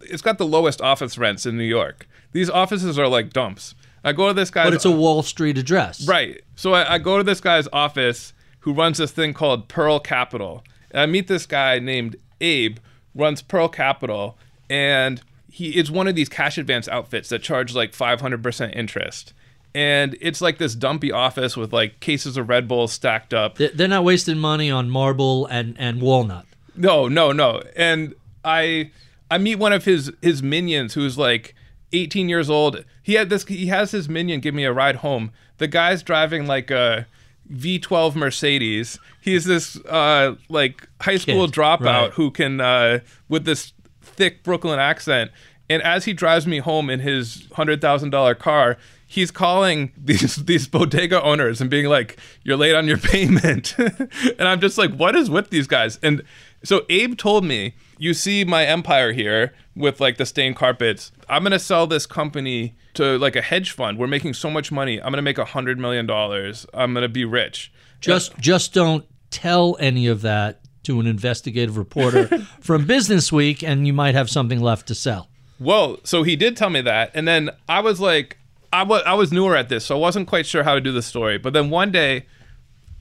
[0.03, 2.09] it's got the lowest office rents in New York.
[2.33, 3.75] These offices are like dumps.
[4.05, 6.07] I go to this guy's But it's a Wall Street address.
[6.07, 6.41] Right.
[6.55, 10.63] So I, I go to this guy's office who runs this thing called Pearl Capital.
[10.91, 12.79] And I meet this guy named Abe,
[13.15, 14.37] runs Pearl Capital,
[14.71, 15.21] and
[15.51, 19.33] he it's one of these cash advance outfits that charge like 500% interest.
[19.75, 23.57] And it's like this dumpy office with like cases of Red Bull stacked up.
[23.57, 26.47] They- They're not wasting money on marble and, and walnut.
[26.77, 27.63] No, no, no.
[27.77, 28.15] And
[28.45, 28.91] I
[29.31, 31.55] I meet one of his his minions who's like
[31.93, 32.85] 18 years old.
[33.03, 35.33] He had this he has his minion give me a ride home.
[35.59, 37.07] The guy's driving like a
[37.53, 38.99] V12 Mercedes.
[39.20, 42.11] He's this uh like high school Kid, dropout right.
[42.12, 43.73] who can uh with this
[44.03, 45.31] thick Brooklyn accent.
[45.70, 51.20] And as he drives me home in his $100,000 car, he's calling these these bodega
[51.23, 55.29] owners and being like, "You're late on your payment," and I'm just like, "What is
[55.29, 56.23] with these guys?" And
[56.62, 61.13] so Abe told me, "You see my empire here with like the stained carpets.
[61.29, 63.97] I'm gonna sell this company to like a hedge fund.
[63.99, 65.01] We're making so much money.
[65.01, 66.67] I'm gonna make a hundred million dollars.
[66.75, 72.27] I'm gonna be rich." Just just don't tell any of that to an investigative reporter
[72.61, 75.29] from Business Week, and you might have something left to sell.
[75.61, 78.37] Well, so he did tell me that, and then I was like,
[78.73, 80.93] I was I was newer at this, so I wasn't quite sure how to do
[80.93, 81.39] the story.
[81.39, 82.27] But then one day,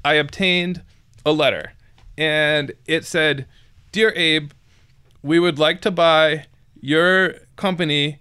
[0.05, 0.83] I obtained
[1.25, 1.73] a letter,
[2.17, 3.47] and it said,
[3.91, 4.51] "Dear Abe,
[5.23, 6.45] we would like to buy
[6.87, 8.19] your company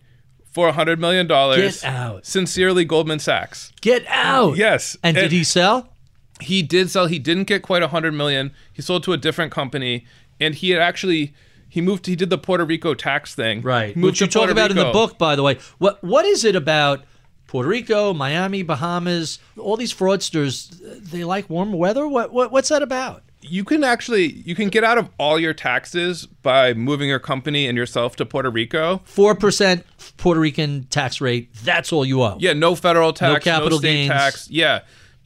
[0.50, 1.82] for a hundred million dollars.
[1.82, 2.26] Get out.
[2.26, 4.56] Sincerely, Goldman Sachs." Get out.
[4.56, 5.92] Yes, And did he sell?
[6.40, 9.50] he did sell he didn't get quite a hundred million he sold to a different
[9.50, 10.04] company
[10.38, 11.32] and he had actually
[11.66, 13.96] he moved he did the puerto rico tax thing Right.
[13.96, 15.56] Which you talk Puerto about in the book, by the way.
[15.78, 17.04] What What is it about
[17.46, 20.76] Puerto Rico, Miami, Bahamas, all these fraudsters?
[21.10, 22.06] They like warm weather.
[22.06, 23.22] What, what What's that about?
[23.48, 27.66] You can actually you can get out of all your taxes by moving your company
[27.66, 29.84] and yourself to puerto rico Four percent
[30.16, 31.52] Puerto Rican tax rate.
[31.64, 32.36] That's all you owe.
[32.40, 34.10] yeah no federal tax no capital state gains.
[34.10, 34.80] tax yeah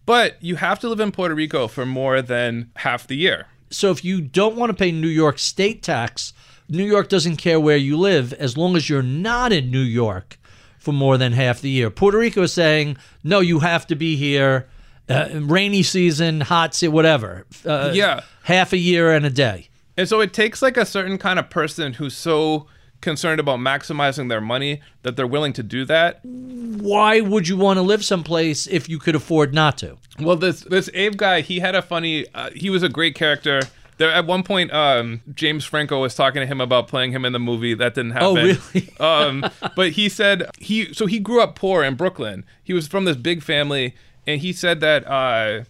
[0.06, 3.90] but you have to live in puerto rico for more than half the year So
[3.90, 6.32] if you don't want to pay New York state tax,
[6.68, 10.38] New York doesn't care where you live as long as you're not in New York
[10.80, 11.88] for more than half the year.
[11.90, 14.68] Puerto Rico is saying, no, you have to be here,
[15.10, 17.46] uh, rainy season, hot season, whatever.
[17.66, 18.20] Uh, Yeah.
[18.44, 19.68] half a year and a day.
[19.96, 22.66] And so it takes like a certain kind of person who's so
[23.00, 26.20] concerned about maximizing their money that they're willing to do that.
[26.24, 29.96] Why would you want to live someplace if you could afford not to?
[30.18, 32.26] Well, this this Abe guy, he had a funny.
[32.34, 33.60] Uh, he was a great character.
[33.96, 37.32] There at one point, um, James Franco was talking to him about playing him in
[37.34, 37.74] the movie.
[37.74, 38.26] That didn't happen.
[38.28, 38.92] Oh, really?
[39.00, 39.44] um,
[39.76, 42.44] but he said he so he grew up poor in Brooklyn.
[42.62, 43.94] He was from this big family,
[44.26, 45.06] and he said that.
[45.06, 45.64] Uh,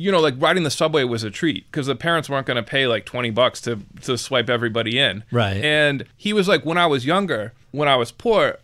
[0.00, 2.62] you know, like riding the subway was a treat because the parents weren't going to
[2.62, 5.24] pay like 20 bucks to, to swipe everybody in.
[5.32, 5.56] Right.
[5.56, 8.58] And he was like, when I was younger, when I was poor,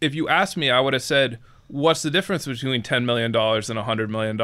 [0.00, 3.34] if you asked me, I would have said, what's the difference between $10 million and
[3.34, 4.40] $100 million?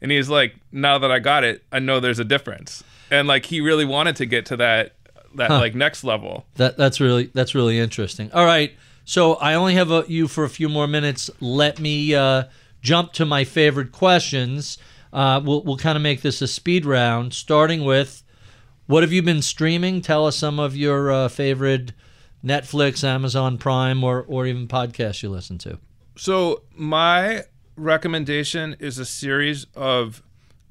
[0.00, 2.84] And he's like, now that I got it, I know there's a difference.
[3.10, 4.92] And like, he really wanted to get to that,
[5.34, 6.46] that like next level.
[6.54, 8.30] That that's really that's really interesting.
[8.32, 8.74] All right,
[9.04, 11.30] so I only have a, you for a few more minutes.
[11.40, 12.44] Let me uh,
[12.80, 14.78] jump to my favorite questions.
[15.12, 18.22] Uh, we'll we'll kind of make this a speed round, starting with
[18.86, 20.00] what have you been streaming?
[20.00, 21.92] Tell us some of your uh, favorite
[22.44, 25.78] Netflix, Amazon Prime, or or even podcasts you listen to.
[26.16, 27.44] So my
[27.76, 30.22] recommendation is a series of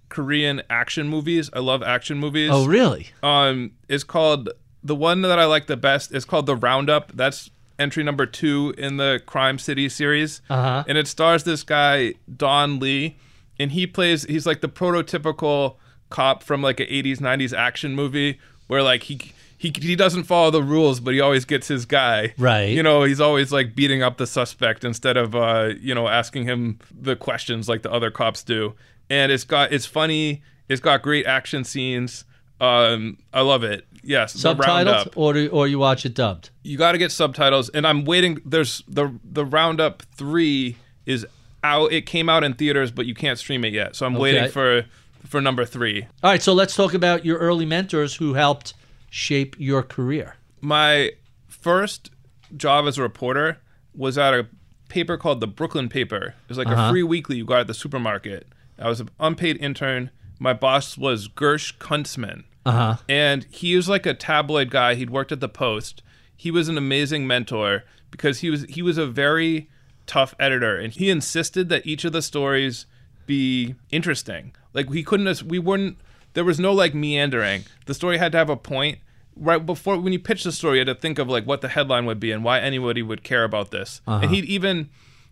[0.10, 1.50] Korean action movies.
[1.54, 2.50] I love action movies.
[2.54, 3.10] Oh, really?
[3.24, 4.50] um is called
[4.84, 7.12] the one that I like the best is called The Roundup.
[7.14, 10.42] That's entry number two in the Crime City series.
[10.50, 10.84] Uh-huh.
[10.88, 13.18] And it stars this guy, Don Lee,
[13.60, 15.76] and he plays he's like the prototypical
[16.10, 20.52] cop from like an 80s, 90s action movie where like he he, he doesn't follow
[20.52, 22.36] the rules, but he always gets his guy.
[22.38, 22.70] Right.
[22.70, 26.44] You know, he's always like beating up the suspect instead of uh, you know, asking
[26.44, 28.76] him the questions like the other cops do.
[29.10, 32.26] And it's got it's funny, it's got great action scenes.
[32.60, 33.86] Um, I love it.
[34.08, 36.50] Yes, Subtitled, or do, or you watch it dubbed?
[36.64, 38.42] You got to get subtitles, and I'm waiting.
[38.46, 41.28] There's the the Roundup three is
[41.62, 41.92] out.
[41.92, 43.98] It came out in theaters, but you can't stream it yet.
[43.98, 44.86] So I'm waiting for
[45.26, 46.04] for number three.
[46.24, 48.74] All right, so let's talk about your early mentors who helped
[49.10, 50.38] shape your career.
[50.62, 51.12] My
[51.50, 52.10] first
[52.56, 53.58] job as a reporter
[53.94, 54.48] was at a
[54.88, 56.28] paper called the Brooklyn Paper.
[56.28, 56.92] It was like a uh-huh.
[56.92, 58.48] free weekly you got at the supermarket.
[58.80, 60.12] I was an unpaid intern.
[60.40, 62.46] My boss was Gersh Kuntzman.
[62.68, 62.98] Uh-huh.
[63.08, 64.96] And he was like a tabloid guy.
[64.96, 66.04] He'd worked at the Post.
[66.36, 69.70] He was an amazing mentor because he was he was a very
[70.06, 72.86] tough editor and he insisted that each of the stories
[73.26, 74.54] be interesting.
[74.74, 75.98] Like he couldn't we weren't
[76.34, 77.64] there was no like meandering.
[77.86, 79.00] The story had to have a point.
[79.36, 81.70] Right before when you pitch the story, you had to think of like what the
[81.70, 84.02] headline would be and why anybody would care about this.
[84.24, 84.90] And he'd even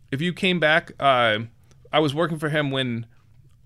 [0.10, 1.40] if you came back, uh,
[1.92, 3.08] I was working for him when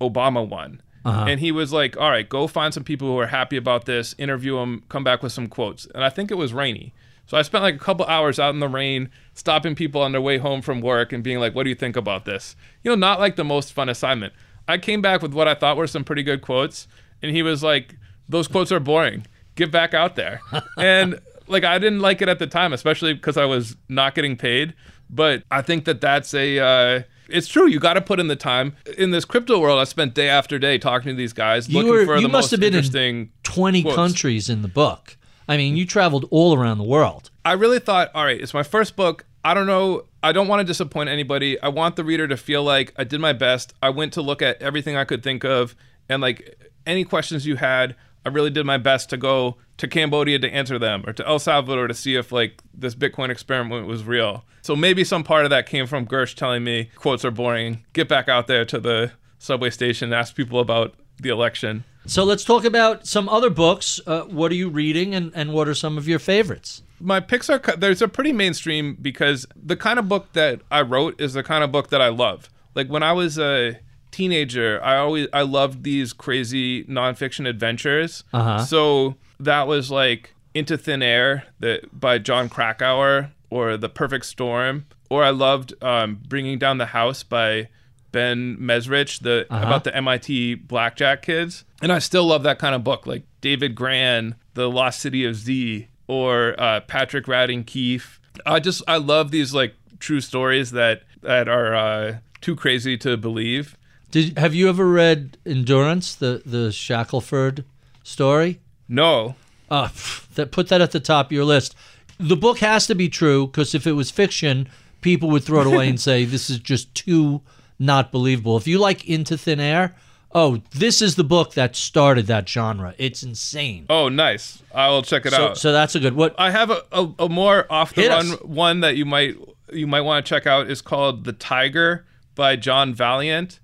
[0.00, 0.82] Obama won.
[1.04, 4.14] And he was like, all right, go find some people who are happy about this,
[4.18, 5.86] interview them, come back with some quotes.
[5.94, 6.92] And I think it was rainy.
[7.26, 10.20] So I spent like a couple hours out in the rain, stopping people on their
[10.20, 12.96] way home from work and being like, "What do you think about this?" You know,
[12.96, 14.32] not like the most fun assignment.
[14.66, 16.88] I came back with what I thought were some pretty good quotes,
[17.22, 17.94] and he was like,
[18.28, 19.28] "Those quotes are boring.
[19.54, 20.40] Get back out there."
[20.76, 24.36] and like I didn't like it at the time, especially because I was not getting
[24.36, 24.74] paid.
[25.08, 27.02] But I think that that's a uh,
[27.32, 27.66] it's true.
[27.66, 28.76] You got to put in the time.
[28.98, 31.90] In this crypto world, I spent day after day talking to these guys, You looking
[31.92, 33.32] were- for you the must most have been in interesting.
[33.44, 33.96] 20 quotes.
[33.96, 35.16] countries in the book.
[35.48, 37.30] I mean, you traveled all around the world.
[37.44, 39.24] I really thought, all right, it's my first book.
[39.44, 40.04] I don't know.
[40.22, 41.60] I don't want to disappoint anybody.
[41.60, 43.72] I want the reader to feel like I did my best.
[43.82, 45.74] I went to look at everything I could think of,
[46.08, 50.38] and like any questions you had, I really did my best to go to Cambodia
[50.38, 54.04] to answer them, or to El Salvador to see if like this Bitcoin experiment was
[54.04, 54.44] real.
[54.62, 57.84] So maybe some part of that came from Gersh telling me quotes are boring.
[57.92, 61.84] Get back out there to the subway station, and ask people about the election.
[62.06, 64.00] So let's talk about some other books.
[64.06, 66.82] Uh, what are you reading and, and what are some of your favorites?
[67.00, 71.20] my picks are there's a pretty mainstream because the kind of book that I wrote
[71.20, 72.50] is the kind of book that I love.
[72.74, 73.78] Like when I was a
[74.10, 78.24] teenager, I always I loved these crazy nonfiction adventures.
[78.32, 78.58] Uh-huh.
[78.64, 84.86] So that was like Into Thin Air that by Jon Krakauer or The Perfect Storm,
[85.08, 87.68] or I loved um, Bringing Down the House by
[88.12, 91.64] Ben Mezrich, the about the MIT blackjack kids.
[91.82, 95.36] And I still love that kind of book, like David Grann, The Lost City of
[95.36, 98.20] Z, or uh, Patrick Radden Keefe.
[98.44, 103.16] I just I love these like true stories that that are uh, too crazy to
[103.16, 103.76] believe.
[104.10, 107.64] Did have you ever read Endurance, the the Shackelford
[108.02, 108.60] story?
[108.88, 109.36] No,
[109.70, 109.88] Uh,
[110.34, 111.76] that put that at the top of your list.
[112.18, 114.68] The book has to be true because if it was fiction,
[115.00, 117.40] people would throw it away and say this is just too
[117.78, 118.56] not believable.
[118.56, 119.94] If you like Into Thin Air,
[120.32, 122.94] oh, this is the book that started that genre.
[122.98, 123.86] It's insane.
[123.88, 125.56] oh nice, I will check it so, out.
[125.58, 126.14] so that's a good.
[126.14, 128.42] What I have a, a, a more off the run us.
[128.42, 129.36] one that you might
[129.72, 132.04] you might want to check out is called The Tiger
[132.34, 133.60] by John Vaillant.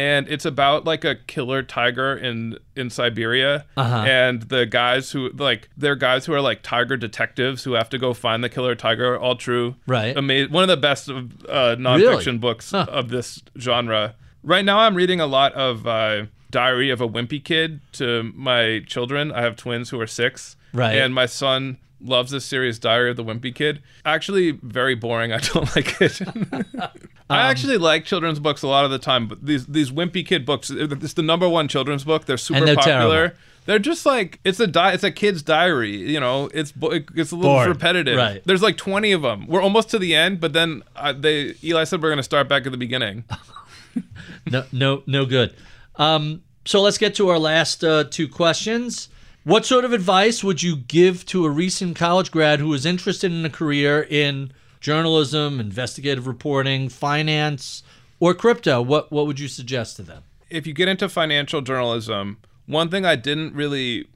[0.00, 4.04] And it's about like a killer tiger in in Siberia, Uh-huh.
[4.08, 7.98] and the guys who like they're guys who are like tiger detectives who have to
[7.98, 9.18] go find the killer tiger.
[9.18, 10.16] All true, Right.
[10.16, 10.52] Amazing.
[10.52, 12.86] One of the best of uh, nonfiction books Huh.
[12.88, 14.14] of this genre.
[14.42, 18.82] Right now, I'm reading a lot of uh, Diary of a Wimpy Kid to my
[18.86, 19.30] children.
[19.32, 20.94] I have twins who are six, Right.
[20.96, 23.82] And my son loves this series, Diary of the Wimpy Kid.
[24.04, 25.32] Actually, very boring.
[25.32, 26.20] I don't like it.
[26.26, 26.64] Um,
[27.28, 30.44] I actually like children's books a lot of the time, but these these Wimpy Kid
[30.44, 32.24] books, it's the number one children's book.
[32.24, 33.14] They're super they're popular.
[33.28, 33.36] terrible.
[33.66, 35.96] They're just like it's a di- it's a kid's diary.
[35.96, 37.68] You know, it's bo- it's a little Boring.
[37.68, 38.16] repetitive.
[38.16, 38.42] Right.
[38.44, 39.46] There's like 20 of them.
[39.46, 42.48] We're almost to the end, but then uh, they Eli said we're going to start
[42.48, 43.24] back at the beginning.
[44.50, 45.54] no, no, no good.
[45.96, 49.08] Um, so let's get to our last uh, two questions.
[49.44, 53.32] What sort of advice would you give to a recent college grad who is interested
[53.32, 57.82] in a career in journalism, investigative reporting, finance,
[58.18, 58.82] or crypto?
[58.82, 60.24] What what would you suggest to them?
[60.50, 64.08] if you get into financial journalism, one thing I didn't really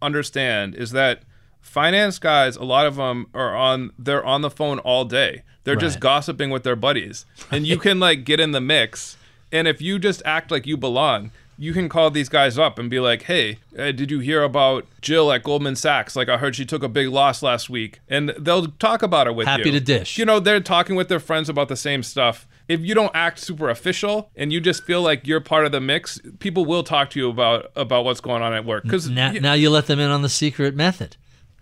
[0.00, 1.22] understand is that
[1.60, 5.42] finance guys, a lot of them are on they're on the phone all day.
[5.64, 7.26] They're just gossiping with their buddies.
[7.50, 9.16] And you can like get in the mix.
[9.52, 12.88] And if you just act like you belong, you can call these guys up and
[12.88, 16.16] be like, "Hey, uh, did you hear about Jill at Goldman Sachs?
[16.16, 19.34] Like I heard she took a big loss last week." And they'll talk about it
[19.34, 19.50] with you.
[19.52, 20.16] Happy to dish.
[20.16, 22.48] You know, they're talking with their friends about the same stuff.
[22.66, 25.80] If you don't act super official and you just feel like you're part of the
[25.80, 28.84] mix, people will talk to you about about what's going on at work.
[28.84, 31.16] Because Now, now you let them in on the secret method.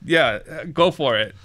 [0.05, 1.35] yeah, uh, go for it.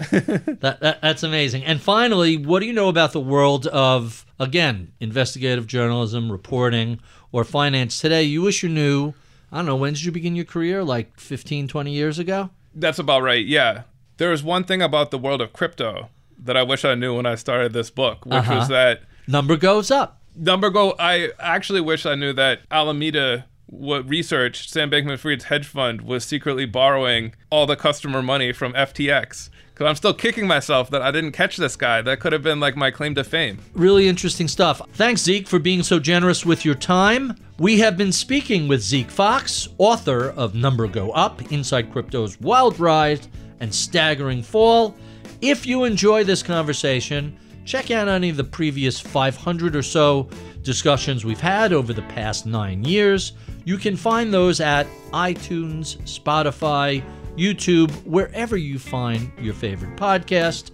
[0.63, 1.63] That, that that's amazing.
[1.65, 6.99] And finally, what do you know about the world of again investigative journalism, reporting,
[7.33, 8.23] or finance today?
[8.23, 9.13] You wish you knew.
[9.51, 9.75] I don't know.
[9.75, 10.83] When did you begin your career?
[10.83, 12.49] Like 15, 20 years ago?
[12.73, 13.45] That's about right.
[13.45, 13.83] Yeah.
[14.17, 16.09] There is one thing about the world of crypto
[16.41, 18.55] that I wish I knew when I started this book, which Uh-huh.
[18.55, 20.21] was that Number goes up.
[20.35, 20.95] number go.
[20.99, 26.65] I actually wish I knew that Alameda what research Sam Bankman-Fried's hedge fund was secretly
[26.65, 29.49] borrowing all the customer money from FTX.
[29.73, 32.03] Because I'm still kicking myself that I didn't catch this guy.
[32.03, 33.57] That could have been like my claim to fame.
[33.73, 34.81] Really interesting stuff.
[34.93, 37.35] Thanks, Zeke, for being so generous with your time.
[37.57, 42.79] We have been speaking with Zeke Faux, author of Number Go Up Inside Crypto's Wild
[42.79, 43.27] Rise
[43.61, 44.95] and Staggering Fall.
[45.41, 47.35] If you enjoy this conversation,
[47.65, 50.29] check out any of the previous 500 or so
[50.61, 53.33] discussions we've had over the past nine years.
[53.65, 57.03] You can find those at iTunes, Spotify,
[57.37, 60.71] YouTube, wherever you find your favorite podcast.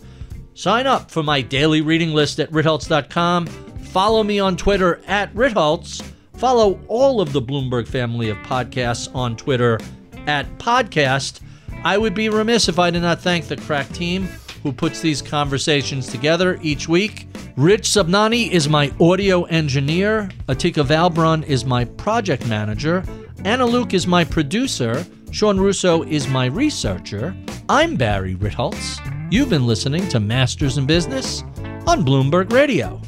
[0.54, 3.46] Sign up for my daily reading list at ritholtz.com.
[3.46, 6.04] Follow me on Twitter at ritholtz.
[6.36, 9.80] Follow all of the Bloomberg family of podcasts on Twitter
[10.28, 11.42] at podcast.
[11.84, 14.28] I would be remiss if I did not thank the crack team
[14.64, 17.28] who puts these conversations together each week.
[17.56, 20.30] Rich Subnani is my audio engineer.
[20.48, 23.04] Atika Valbrun is my project manager.
[23.46, 25.06] Anna Luke is my producer.
[25.32, 27.36] Sean Russo is my researcher.
[27.70, 29.00] I'm Barry Ritholtz.
[29.32, 31.44] You've been listening to Masters in Business
[31.86, 33.00] on Bloomberg Radio.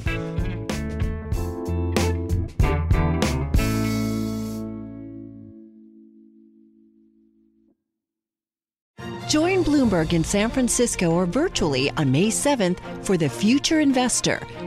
[9.27, 14.41] Join Bloomberg in San Francisco or virtually on May 7th for the Future Investor